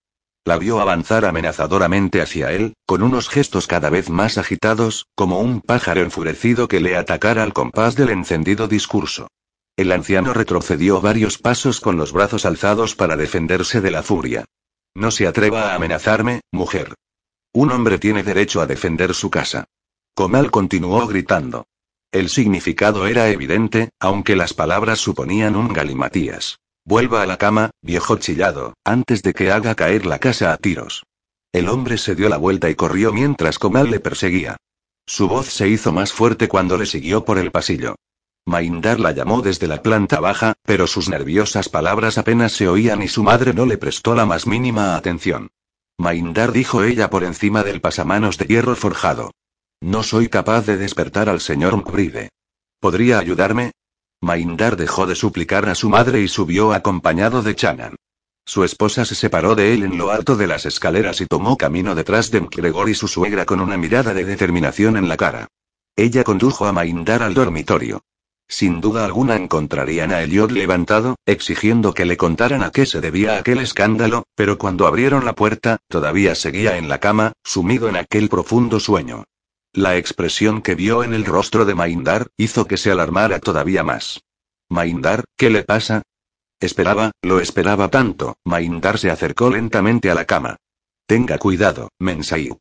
[0.46, 5.62] La vio avanzar amenazadoramente hacia él, con unos gestos cada vez más agitados, como un
[5.62, 9.28] pájaro enfurecido que le atacara al compás del encendido discurso.
[9.78, 14.46] El anciano retrocedió varios pasos con los brazos alzados para defenderse de la furia.
[14.96, 16.96] No se atreva a amenazarme, mujer.
[17.54, 19.66] Un hombre tiene derecho a defender su casa.
[20.14, 21.66] Comal continuó gritando.
[22.12, 26.60] El significado era evidente, aunque las palabras suponían un galimatías.
[26.86, 31.04] Vuelva a la cama, viejo chillado, antes de que haga caer la casa a tiros.
[31.52, 34.58] El hombre se dio la vuelta y corrió mientras Comal le perseguía.
[35.06, 37.96] Su voz se hizo más fuerte cuando le siguió por el pasillo.
[38.46, 43.08] Maindar la llamó desde la planta baja, pero sus nerviosas palabras apenas se oían y
[43.08, 45.50] su madre no le prestó la más mínima atención.
[45.98, 49.32] Maindar dijo ella por encima del pasamanos de hierro forjado.
[49.82, 52.30] No soy capaz de despertar al señor Mkride.
[52.80, 53.72] ¿Podría ayudarme?
[54.22, 57.96] Maindar dejó de suplicar a su madre y subió acompañado de Chanan.
[58.46, 61.96] Su esposa se separó de él en lo alto de las escaleras y tomó camino
[61.96, 65.48] detrás de Mkregor y su suegra con una mirada de determinación en la cara.
[65.96, 68.02] Ella condujo a Maindar al dormitorio.
[68.48, 73.38] Sin duda alguna encontrarían a Eliot levantado, exigiendo que le contaran a qué se debía
[73.38, 78.28] aquel escándalo, pero cuando abrieron la puerta, todavía seguía en la cama, sumido en aquel
[78.28, 79.26] profundo sueño.
[79.74, 84.22] La expresión que vio en el rostro de Maindar, hizo que se alarmara todavía más.
[84.68, 86.02] Maindar, ¿qué le pasa?
[86.60, 88.36] Esperaba, lo esperaba tanto.
[88.44, 90.58] Maindar se acercó lentamente a la cama.
[91.06, 92.60] Tenga cuidado, Mensayup.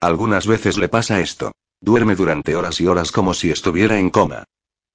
[0.00, 1.52] Algunas veces le pasa esto.
[1.80, 4.44] Duerme durante horas y horas como si estuviera en coma.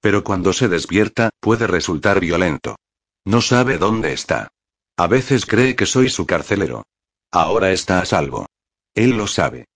[0.00, 2.76] Pero cuando se despierta, puede resultar violento.
[3.24, 4.48] No sabe dónde está.
[4.96, 6.84] A veces cree que soy su carcelero.
[7.30, 8.46] Ahora está a salvo.
[8.94, 9.66] Él lo sabe.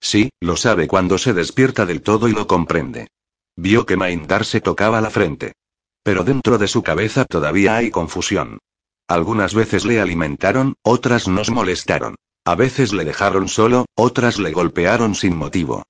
[0.00, 3.08] Sí, lo sabe cuando se despierta del todo y lo comprende.
[3.56, 5.52] Vio que Maindar se tocaba la frente.
[6.02, 8.58] Pero dentro de su cabeza todavía hay confusión.
[9.06, 12.16] Algunas veces le alimentaron, otras nos molestaron.
[12.44, 15.82] A veces le dejaron solo, otras le golpearon sin motivo.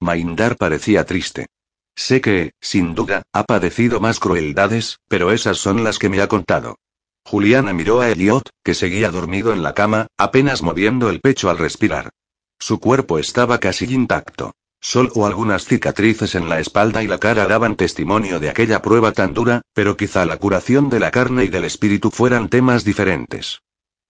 [0.00, 1.46] Maindar parecía triste.
[1.94, 6.28] Sé que, sin duda, ha padecido más crueldades, pero esas son las que me ha
[6.28, 6.76] contado.
[7.24, 11.58] Juliana miró a Elliot, que seguía dormido en la cama, apenas moviendo el pecho al
[11.58, 12.10] respirar.
[12.58, 14.52] Su cuerpo estaba casi intacto.
[14.80, 19.34] Solo algunas cicatrices en la espalda y la cara daban testimonio de aquella prueba tan
[19.34, 23.60] dura, pero quizá la curación de la carne y del espíritu fueran temas diferentes.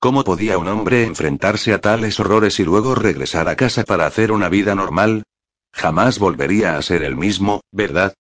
[0.01, 4.31] ¿Cómo podía un hombre enfrentarse a tales horrores y luego regresar a casa para hacer
[4.31, 5.25] una vida normal?
[5.73, 8.15] Jamás volvería a ser el mismo, ¿verdad?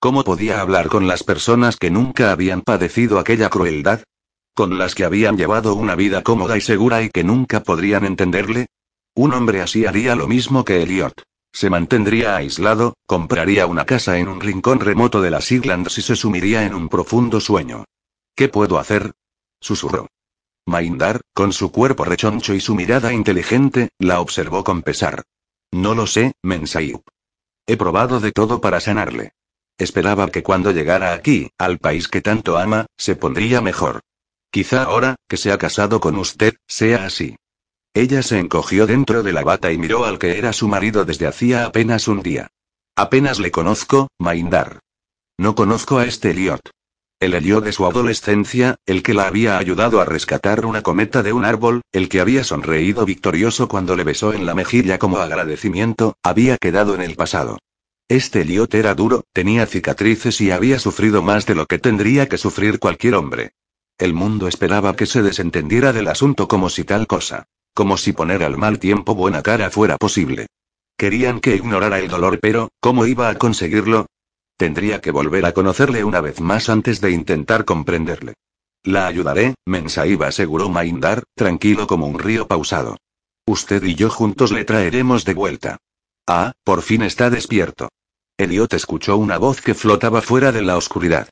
[0.00, 4.02] ¿Cómo podía hablar con las personas que nunca habían padecido aquella crueldad?
[4.54, 8.66] ¿Con las que habían llevado una vida cómoda y segura y que nunca podrían entenderle?
[9.16, 11.22] Un hombre así haría lo mismo que Elliot.
[11.52, 16.16] Se mantendría aislado, compraría una casa en un rincón remoto de las Islands y se
[16.16, 17.84] sumiría en un profundo sueño.
[18.34, 19.12] ¿Qué puedo hacer?
[19.60, 20.08] susurró.
[20.66, 25.22] Maindar, con su cuerpo rechoncho y su mirada inteligente, la observó con pesar.
[25.70, 27.02] No lo sé, Mensayup.
[27.66, 29.32] He probado de todo para sanarle.
[29.78, 34.00] Esperaba que cuando llegara aquí, al país que tanto ama, se pondría mejor.
[34.50, 37.36] Quizá ahora, que se ha casado con usted, sea así.
[37.96, 41.28] Ella se encogió dentro de la bata y miró al que era su marido desde
[41.28, 42.48] hacía apenas un día.
[42.96, 44.80] Apenas le conozco, Maindar.
[45.38, 46.60] No conozco a este Eliot.
[47.20, 51.32] El Eliot de su adolescencia, el que la había ayudado a rescatar una cometa de
[51.32, 56.16] un árbol, el que había sonreído victorioso cuando le besó en la mejilla como agradecimiento,
[56.24, 57.58] había quedado en el pasado.
[58.08, 62.38] Este Eliot era duro, tenía cicatrices y había sufrido más de lo que tendría que
[62.38, 63.52] sufrir cualquier hombre.
[63.98, 67.46] El mundo esperaba que se desentendiera del asunto como si tal cosa.
[67.74, 70.46] Como si poner al mal tiempo buena cara fuera posible.
[70.96, 74.06] Querían que ignorara el dolor, pero, ¿cómo iba a conseguirlo?
[74.56, 78.34] Tendría que volver a conocerle una vez más antes de intentar comprenderle.
[78.84, 82.96] La ayudaré, Mensaiba aseguró Maindar, tranquilo como un río pausado.
[83.46, 85.78] Usted y yo juntos le traeremos de vuelta.
[86.26, 87.88] Ah, por fin está despierto.
[88.38, 91.28] Eliot escuchó una voz que flotaba fuera de la oscuridad.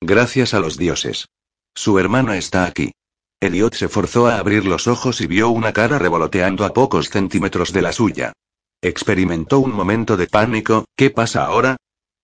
[0.00, 1.26] Gracias a los dioses.
[1.74, 2.92] Su hermana está aquí.
[3.40, 7.72] Eliot se forzó a abrir los ojos y vio una cara revoloteando a pocos centímetros
[7.72, 8.32] de la suya.
[8.80, 11.76] Experimentó un momento de pánico, ¿qué pasa ahora?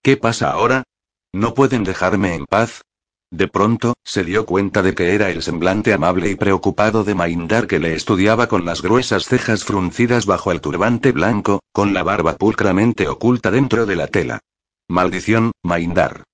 [0.02, 0.84] ¿Qué pasa ahora?
[1.32, 2.82] ¿No pueden dejarme en paz?
[3.30, 7.66] De pronto, se dio cuenta de que era el semblante amable y preocupado de Maindar
[7.66, 12.36] que le estudiaba con las gruesas cejas fruncidas bajo el turbante blanco, con la barba
[12.36, 14.40] pulcramente oculta dentro de la tela.
[14.88, 16.24] Maldición, Maindar.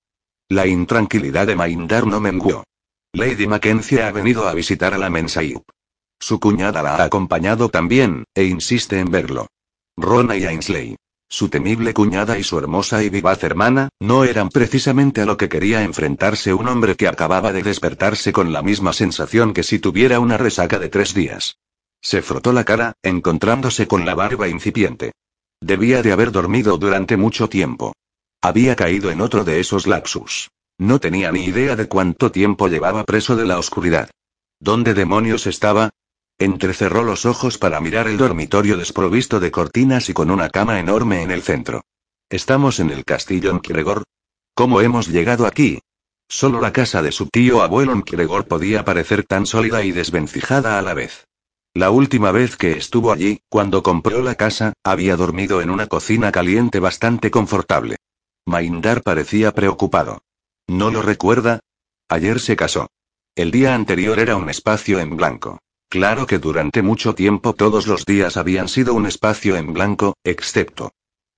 [0.49, 2.63] La intranquilidad de Maindar no menguó.
[3.13, 5.63] Lady Mackenzie ha venido a visitar a la Mensayup.
[6.19, 9.47] Su cuñada la ha acompañado también, e insiste en verlo.
[9.97, 10.95] Rona y Ainsley.
[11.27, 15.49] Su temible cuñada y su hermosa y vivaz hermana, no eran precisamente a lo que
[15.49, 20.19] quería enfrentarse un hombre que acababa de despertarse con la misma sensación que si tuviera
[20.19, 21.57] una resaca de tres días.
[22.01, 25.13] Se frotó la cara, encontrándose con la barba incipiente.
[25.61, 27.93] Debía de haber dormido durante mucho tiempo.
[28.41, 30.49] Había caído en otro de esos lapsus.
[30.79, 34.09] No tenía ni idea de cuánto tiempo llevaba preso de la oscuridad.
[34.61, 35.89] ¿Dónde demonios estaba?
[36.37, 41.21] Entrecerró los ojos para mirar el dormitorio desprovisto de cortinas y con una cama enorme
[41.21, 41.81] en el centro.
[42.29, 44.03] ¿Estamos en el castillo Nkregor?
[44.55, 45.79] ¿Cómo hemos llegado aquí?
[46.29, 50.81] Solo la casa de su tío abuelo Nkregor podía parecer tan sólida y desvencijada a
[50.81, 51.25] la vez.
[51.73, 56.31] La última vez que estuvo allí, cuando compró la casa, había dormido en una cocina
[56.31, 57.97] caliente bastante confortable.
[58.45, 60.21] Maindar parecía preocupado.
[60.69, 61.61] ¿No lo recuerda?
[62.09, 62.91] Ayer se casó.
[63.35, 65.57] El día anterior era un espacio en blanco.
[65.89, 70.91] Claro que durante mucho tiempo todos los días habían sido un espacio en blanco, excepto.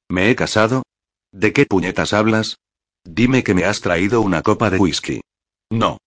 [0.09, 0.83] ¿Me he casado?
[1.31, 2.57] ¿De qué puñetas hablas?
[3.05, 5.21] Dime que me has traído una copa de whisky.
[5.69, 5.97] No.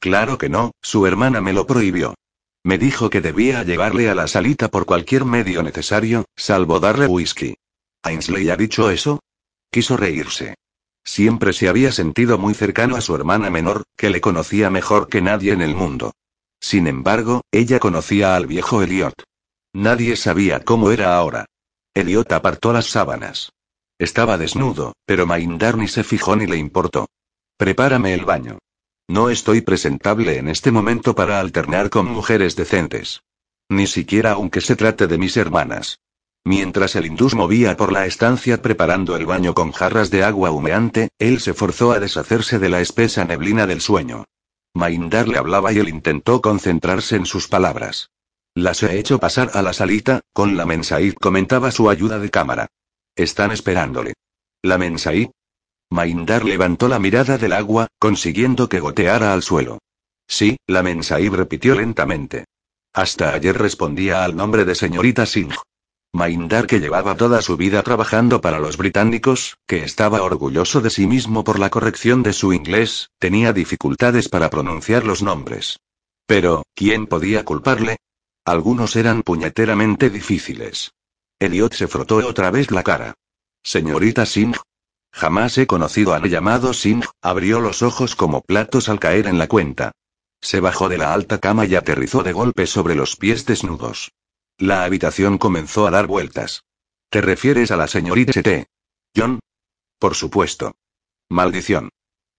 [0.00, 2.16] Claro que no, su hermana me lo prohibió.
[2.64, 7.54] Me dijo que debía llevarle a la salita por cualquier medio necesario, salvo darle whisky.
[8.02, 9.20] ¿Ainsley ha dicho eso?
[9.70, 10.56] Quiso reírse.
[11.04, 15.20] Siempre se había sentido muy cercano a su hermana menor, que le conocía mejor que
[15.20, 16.12] nadie en el mundo.
[16.60, 19.14] Sin embargo, ella conocía al viejo Elliot.
[19.74, 21.44] Nadie sabía cómo era ahora.
[21.94, 23.52] Elliot apartó las sábanas.
[23.98, 27.06] Estaba desnudo, pero Maindar ni se fijó ni le importó.
[27.56, 28.58] Prepárame el baño.
[29.08, 33.22] No estoy presentable en este momento para alternar con mujeres decentes.
[33.68, 35.98] Ni siquiera aunque se trate de mis hermanas.
[36.44, 41.08] Mientras el hindús movía por la estancia preparando el baño con jarras de agua humeante,
[41.18, 44.26] él se forzó a deshacerse de la espesa neblina del sueño.
[44.74, 48.10] Maindar le hablaba y él intentó concentrarse en sus palabras.
[48.54, 52.66] Las he hecho pasar a la salita, con la mensaid comentaba su ayuda de cámara.
[53.16, 54.12] Están esperándole.
[54.62, 55.28] ¿La mensaid?
[55.90, 59.78] Maindar levantó la mirada del agua, consiguiendo que goteara al suelo.
[60.26, 62.44] Sí, la mensaid repitió lentamente.
[62.92, 65.54] Hasta ayer respondía al nombre de señorita Singh.
[66.14, 71.08] Maindar que llevaba toda su vida trabajando para los británicos, que estaba orgulloso de sí
[71.08, 75.80] mismo por la corrección de su inglés, tenía dificultades para pronunciar los nombres.
[76.24, 77.96] Pero, ¿quién podía culparle?
[78.44, 80.92] Algunos eran puñeteramente difíciles.
[81.40, 83.14] Elliot se frotó otra vez la cara.
[83.64, 84.54] Señorita Singh.
[85.12, 89.38] Jamás he conocido a la llamado Singh, abrió los ojos como platos al caer en
[89.38, 89.90] la cuenta.
[90.40, 94.12] Se bajó de la alta cama y aterrizó de golpe sobre los pies desnudos.
[94.58, 96.62] La habitación comenzó a dar vueltas.
[97.10, 98.66] ¿Te refieres a la señorita St.
[99.16, 99.40] John?
[99.98, 100.76] Por supuesto.
[101.28, 101.90] Maldición.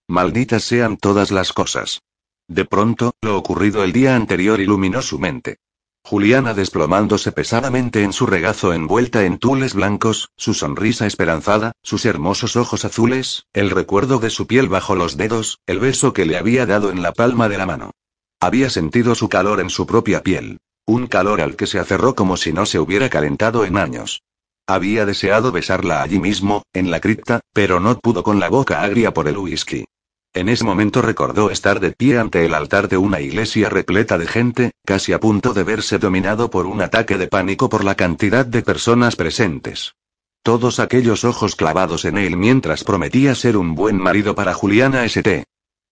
[0.08, 2.02] Malditas sean todas las cosas.
[2.48, 5.58] De pronto, lo ocurrido el día anterior iluminó su mente.
[6.06, 12.56] Juliana desplomándose pesadamente en su regazo envuelta en tules blancos, su sonrisa esperanzada, sus hermosos
[12.56, 16.66] ojos azules, el recuerdo de su piel bajo los dedos, el beso que le había
[16.66, 17.92] dado en la palma de la mano.
[18.40, 20.60] Había sentido su calor en su propia piel.
[20.88, 24.22] Un calor al que se aferró como si no se hubiera calentado en años.
[24.68, 29.14] Había deseado besarla allí mismo, en la cripta, pero no pudo con la boca agria
[29.14, 29.86] por el whisky.
[30.34, 34.28] En ese momento recordó estar de pie ante el altar de una iglesia repleta de
[34.28, 38.46] gente, casi a punto de verse dominado por un ataque de pánico por la cantidad
[38.46, 39.96] de personas presentes.
[40.44, 45.46] Todos aquellos ojos clavados en él mientras prometía ser un buen marido para Juliana St.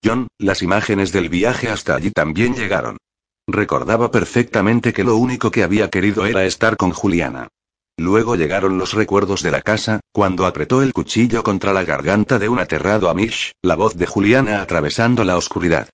[0.04, 2.98] John, las imágenes del viaje hasta allí también llegaron.
[3.48, 7.50] Recordaba perfectamente que lo único que había querido era estar con Juliana.
[7.98, 12.50] Luego llegaron los recuerdos de la casa, cuando apretó el cuchillo contra la garganta de
[12.50, 15.90] un aterrado Amish, la voz de Juliana atravesando la oscuridad.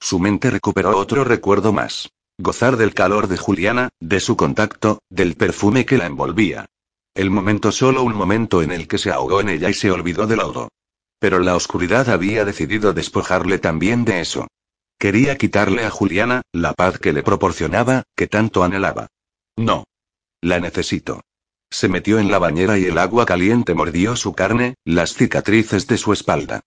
[0.00, 2.10] Su mente recuperó otro recuerdo más.
[2.38, 6.66] Gozar del calor de Juliana, de su contacto, del perfume que la envolvía.
[7.14, 10.26] El momento solo un momento en el que se ahogó en ella y se olvidó
[10.26, 10.68] del lodo.
[11.20, 14.48] Pero la oscuridad había decidido despojarle también de eso.
[14.98, 19.08] Quería quitarle a Juliana, la paz que le proporcionaba, que tanto anhelaba.
[19.56, 19.84] No.
[20.40, 21.22] La necesito.
[21.70, 25.98] Se metió en la bañera y el agua caliente mordió su carne, las cicatrices de
[25.98, 26.60] su espalda.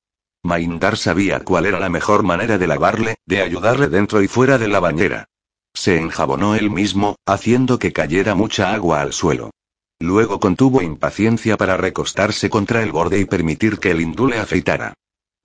[0.43, 4.67] Maindar sabía cuál era la mejor manera de lavarle, de ayudarle dentro y fuera de
[4.67, 5.29] la bañera.
[5.73, 9.51] Se enjabonó él mismo, haciendo que cayera mucha agua al suelo.
[9.99, 14.93] Luego contuvo impaciencia para recostarse contra el borde y permitir que el hindú le afeitara.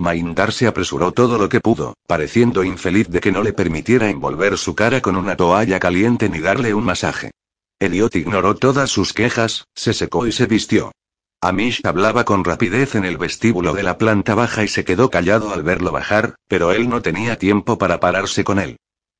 [0.02, 4.58] Maindar se apresuró todo lo que pudo, pareciendo infeliz de que no le permitiera envolver
[4.58, 7.30] su cara con una toalla caliente ni darle un masaje.
[7.78, 10.92] Elliot ignoró todas sus quejas, se secó y se vistió.
[11.40, 15.52] Amish hablaba con rapidez en el vestíbulo de la planta baja y se quedó callado
[15.52, 18.76] al verlo bajar, pero él no tenía tiempo para pararse con él.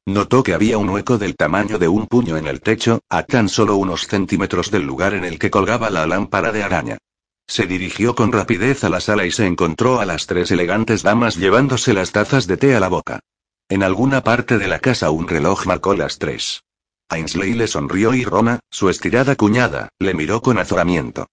[0.07, 3.49] Notó que había un hueco del tamaño de un puño en el techo, a tan
[3.49, 6.99] solo unos centímetros del lugar en el que colgaba la lámpara de araña.
[7.47, 11.37] Se dirigió con rapidez a la sala y se encontró a las tres elegantes damas
[11.37, 13.21] llevándose las tazas de té a la boca.
[13.69, 16.63] En alguna parte de la casa un reloj marcó las tres.
[17.09, 21.27] Ainsley le sonrió y Rona, su estirada cuñada, le miró con azoramiento.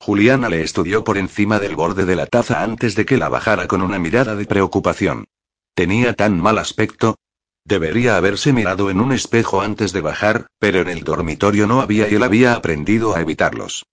[0.00, 3.66] Juliana le estudió por encima del borde de la taza antes de que la bajara
[3.66, 5.26] con una mirada de preocupación.
[5.74, 7.16] Tenía tan mal aspecto.
[7.64, 12.08] Debería haberse mirado en un espejo antes de bajar, pero en el dormitorio no había
[12.08, 13.84] y él había aprendido a evitarlos.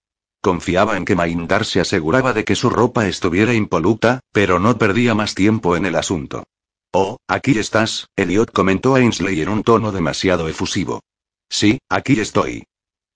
[0.43, 5.15] Confiaba en que Maindar se aseguraba de que su ropa estuviera impoluta, pero no perdía
[5.15, 6.43] más tiempo en el asunto.
[6.91, 10.99] Oh, aquí estás, Elliot comentó a Ainsley en un tono demasiado efusivo.
[11.49, 12.65] Sí, aquí estoy.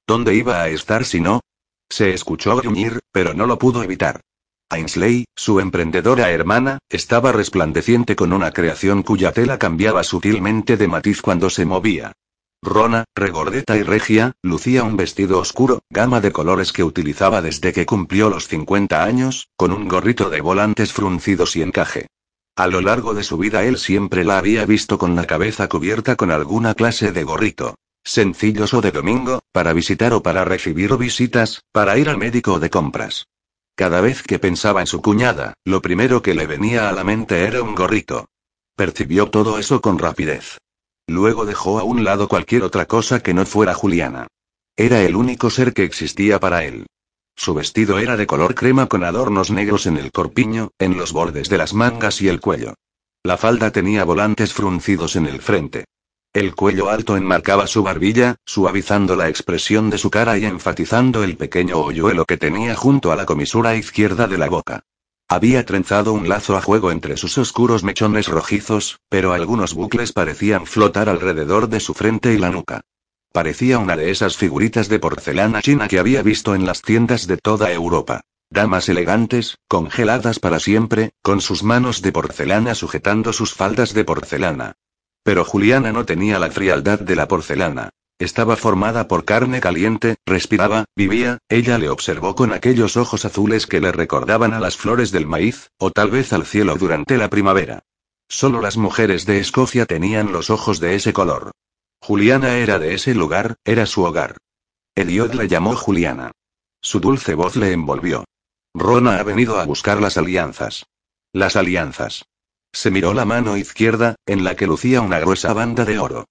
[0.08, 1.42] ¿Dónde iba a estar si no?
[1.90, 4.22] Se escuchó gruñir, pero no lo pudo evitar.
[4.70, 11.22] Ainsley, su emprendedora hermana, estaba resplandeciente con una creación cuya tela cambiaba sutilmente de matiz
[11.22, 12.14] cuando se movía.
[12.64, 17.86] Rona, regordeta y regia, lucía un vestido oscuro, gama de colores que utilizaba desde que
[17.86, 22.08] cumplió los 50 años, con un gorrito de volantes fruncidos y encaje.
[22.56, 26.16] A lo largo de su vida él siempre la había visto con la cabeza cubierta
[26.16, 27.76] con alguna clase de gorrito.
[28.04, 32.60] Sencillos o de domingo, para visitar o para recibir visitas, para ir al médico o
[32.60, 33.28] de compras.
[33.76, 37.44] Cada vez que pensaba en su cuñada, lo primero que le venía a la mente
[37.44, 38.26] era un gorrito.
[38.76, 40.58] Percibió todo eso con rapidez.
[41.08, 44.28] Luego dejó a un lado cualquier otra cosa que no fuera Juliana.
[44.76, 46.86] Era el único ser que existía para él.
[47.36, 51.50] Su vestido era de color crema con adornos negros en el corpiño, en los bordes
[51.50, 52.74] de las mangas y el cuello.
[53.24, 55.86] La falda tenía volantes fruncidos en el frente.
[56.34, 61.38] El cuello alto enmarcaba su barbilla, suavizando la expresión de su cara y enfatizando el
[61.38, 64.84] pequeño hoyuelo que tenía junto a la comisura izquierda de la boca.
[65.30, 70.66] Había trenzado un lazo a juego entre sus oscuros mechones rojizos, pero algunos bucles parecían
[70.66, 72.82] flotar alrededor de su frente y la nuca.
[73.34, 77.36] Parecía una de esas figuritas de porcelana china que había visto en las tiendas de
[77.36, 78.22] toda Europa.
[78.50, 84.76] Damas elegantes, congeladas para siempre, con sus manos de porcelana sujetando sus faldas de porcelana.
[85.24, 87.90] Pero Juliana no tenía la frialdad de la porcelana.
[88.20, 93.80] Estaba formada por carne caliente, respiraba, vivía, ella le observó con aquellos ojos azules que
[93.80, 97.84] le recordaban a las flores del maíz, o tal vez al cielo durante la primavera.
[98.28, 101.52] Solo las mujeres de Escocia tenían los ojos de ese color.
[102.02, 104.38] Juliana era de ese lugar, era su hogar.
[104.96, 106.32] Eliot la llamó Juliana.
[106.82, 108.26] Su dulce voz le envolvió.
[108.74, 110.88] Rona ha venido a buscar las alianzas.
[111.34, 112.26] Las alianzas.
[112.74, 116.26] Se miró la mano izquierda, en la que lucía una gruesa banda de oro.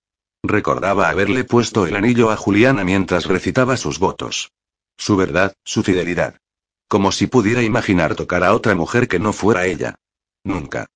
[0.48, 4.52] Recordaba haberle puesto el anillo a Juliana mientras recitaba sus votos.
[4.96, 6.36] Su verdad, su fidelidad.
[6.88, 9.96] Como si pudiera imaginar tocar a otra mujer que no fuera ella.
[10.44, 10.86] Nunca.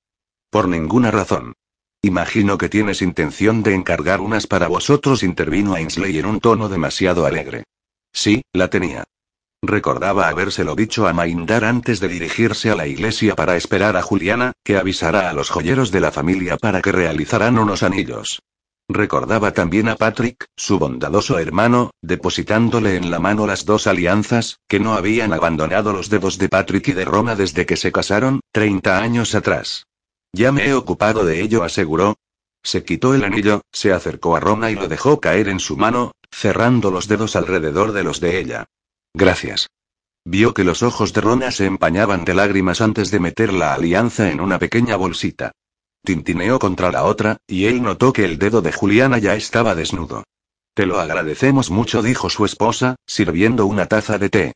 [0.50, 1.54] Por ninguna razón.
[2.02, 7.26] Imagino que tienes intención de encargar unas para vosotros, intervino Ainsley en un tono demasiado
[7.26, 7.64] alegre.
[8.12, 9.04] Sí, la tenía.
[9.62, 14.52] Recordaba habérselo dicho a Maindar antes de dirigirse a la iglesia para esperar a Juliana,
[14.64, 18.40] que avisara a los joyeros de la familia para que realizaran unos anillos.
[18.92, 24.80] Recordaba también a Patrick, su bondadoso hermano, depositándole en la mano las dos alianzas, que
[24.80, 28.98] no habían abandonado los dedos de Patrick y de Roma desde que se casaron, 30
[28.98, 29.86] años atrás.
[30.32, 32.16] Ya me he ocupado de ello, aseguró.
[32.64, 36.10] Se quitó el anillo, se acercó a Rona y lo dejó caer en su mano,
[36.32, 38.66] cerrando los dedos alrededor de los de ella.
[39.14, 39.68] Gracias.
[40.24, 44.32] Vio que los ojos de Rona se empañaban de lágrimas antes de meter la alianza
[44.32, 45.52] en una pequeña bolsita.
[46.04, 50.24] Tintineó contra la otra, y él notó que el dedo de Juliana ya estaba desnudo.
[50.74, 54.52] Te lo agradecemos mucho, dijo su esposa, sirviendo una taza de té.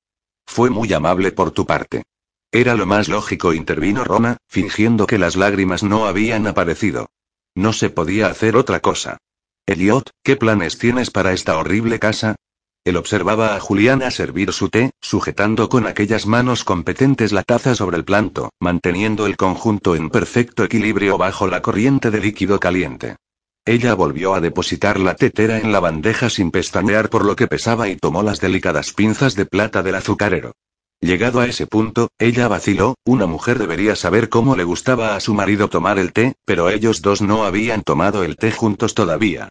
[0.46, 2.04] Fue muy amable por tu parte.
[2.52, 7.08] Era lo más lógico, intervino Roma, fingiendo que las lágrimas no habían aparecido.
[7.54, 9.18] No se podía hacer otra cosa.
[9.66, 12.36] Elliot, ¿qué planes tienes para esta horrible casa?
[12.84, 17.96] Él observaba a Juliana servir su té, sujetando con aquellas manos competentes la taza sobre
[17.96, 23.16] el planto, manteniendo el conjunto en perfecto equilibrio bajo la corriente de líquido caliente.
[23.64, 27.88] Ella volvió a depositar la tetera en la bandeja sin pestañear por lo que pesaba
[27.88, 30.52] y tomó las delicadas pinzas de plata del azucarero.
[31.00, 35.32] Llegado a ese punto, ella vaciló, una mujer debería saber cómo le gustaba a su
[35.32, 39.48] marido tomar el té, pero ellos dos no habían tomado el té juntos todavía.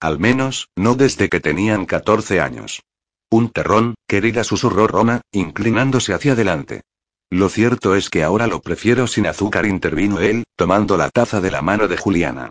[0.00, 2.82] Al menos, no desde que tenían 14 años.
[3.30, 6.82] Un terrón, querida susurró Rona, inclinándose hacia adelante.
[7.30, 11.50] Lo cierto es que ahora lo prefiero sin azúcar, intervino él, tomando la taza de
[11.50, 12.50] la mano de Juliana.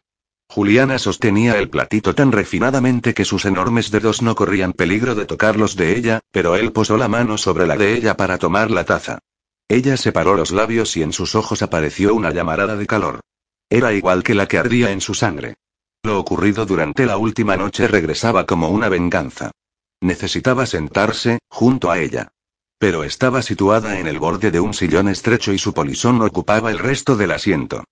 [0.50, 5.76] Juliana sostenía el platito tan refinadamente que sus enormes dedos no corrían peligro de tocarlos
[5.76, 9.20] de ella, pero él posó la mano sobre la de ella para tomar la taza.
[9.68, 13.22] Ella separó los labios y en sus ojos apareció una llamarada de calor.
[13.70, 15.56] Era igual que la que ardía en su sangre.
[16.06, 19.49] Lo ocurrido durante la última noche regresaba como una venganza.
[20.02, 22.27] Necesitaba sentarse, junto a ella.
[22.77, 26.77] Pero estaba situada en el borde de un sillón estrecho y su polisón ocupaba el
[26.77, 27.84] resto del asiento.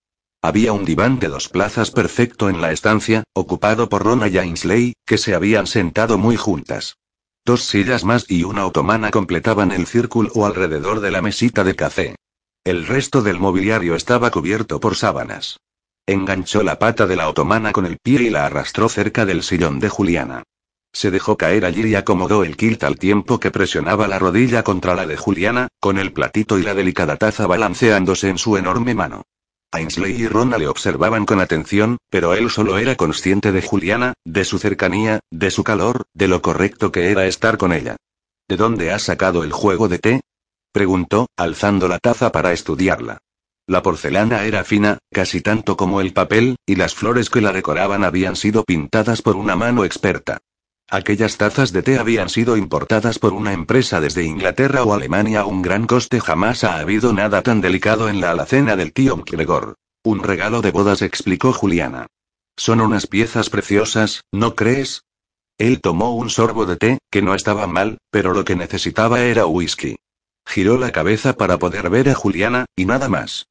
[0.44, 4.94] Había un diván de dos plazas perfecto en la estancia, ocupado por Rona y Ainsley,
[5.07, 6.98] que se habían sentado muy juntas.
[7.44, 12.15] Dos sillas más y una otomana completaban el círculo alrededor de la mesita de café.
[12.64, 15.57] El resto del mobiliario estaba cubierto por sábanas.
[16.06, 19.80] Enganchó la pata de la otomana con el pie y la arrastró cerca del sillón
[19.80, 20.44] de Juliana.
[20.92, 24.96] Se dejó caer allí y acomodó el kilt al tiempo que presionaba la rodilla contra
[24.96, 29.24] la de Juliana, con el platito y la delicada taza balanceándose en su enorme mano.
[29.72, 34.44] Ainsley y Rona le observaban con atención, pero él solo era consciente de Juliana, de
[34.44, 37.96] su cercanía, de su calor, de lo correcto que era estar con ella.
[38.50, 40.22] ¿De dónde has sacado el juego de té?
[40.74, 43.20] preguntó, alzando la taza para estudiarla.
[43.65, 48.03] La porcelana era fina, casi tanto como el papel, y las flores que la decoraban
[48.03, 50.40] habían sido pintadas por una mano experta.
[50.90, 55.45] Aquellas tazas de té habían sido importadas por una empresa desde Inglaterra o Alemania a
[55.45, 56.19] un gran coste.
[56.19, 59.76] Jamás ha habido nada tan delicado en la alacena del tío McGregor.
[60.03, 62.07] Un regalo de bodas, explicó Juliana.
[62.57, 65.03] Son unas piezas preciosas, ¿no crees?
[65.57, 69.45] Él tomó un sorbo de té, que no estaba mal, pero lo que necesitaba era
[69.45, 69.95] whisky.
[70.45, 73.48] Giró la cabeza para poder ver a Juliana, y nada más.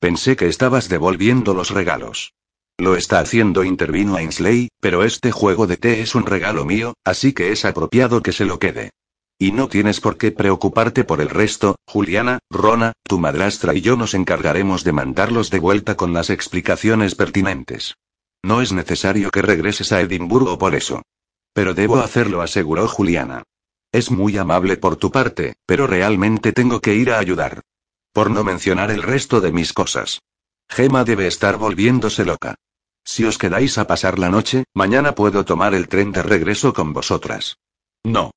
[0.00, 2.32] Pensé que estabas devolviendo los regalos.
[2.78, 7.34] Lo está haciendo, intervino Ainsley, pero este juego de té es un regalo mío, así
[7.34, 8.92] que es apropiado que se lo quede.
[9.38, 13.96] Y no tienes por qué preocuparte por el resto, Juliana, Rona, tu madrastra y yo
[13.96, 17.94] nos encargaremos de mandarlos de vuelta con las explicaciones pertinentes.
[18.42, 21.02] No es necesario que regreses a Edimburgo por eso.
[21.52, 23.42] Pero debo hacerlo, aseguró Juliana.
[23.92, 27.60] Es muy amable por tu parte, pero realmente tengo que ir a ayudar.
[28.12, 30.20] Por no mencionar el resto de mis cosas.
[30.68, 32.56] Gema debe estar volviéndose loca.
[33.04, 36.92] Si os quedáis a pasar la noche, mañana puedo tomar el tren de regreso con
[36.92, 37.56] vosotras.
[38.04, 38.32] No.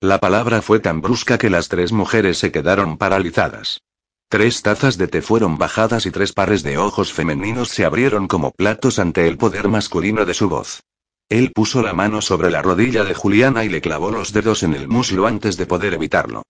[0.00, 3.80] La palabra fue tan brusca que las tres mujeres se quedaron paralizadas.
[4.28, 8.50] Tres tazas de té fueron bajadas y tres pares de ojos femeninos se abrieron como
[8.50, 10.80] platos ante el poder masculino de su voz.
[11.28, 14.74] Él puso la mano sobre la rodilla de Juliana y le clavó los dedos en
[14.74, 16.42] el muslo antes de poder evitarlo.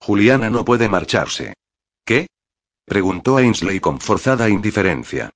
[0.00, 1.54] Juliana no puede marcharse.
[2.10, 2.26] ¿Qué?
[2.86, 5.30] preguntó Ainsley con forzada indiferencia.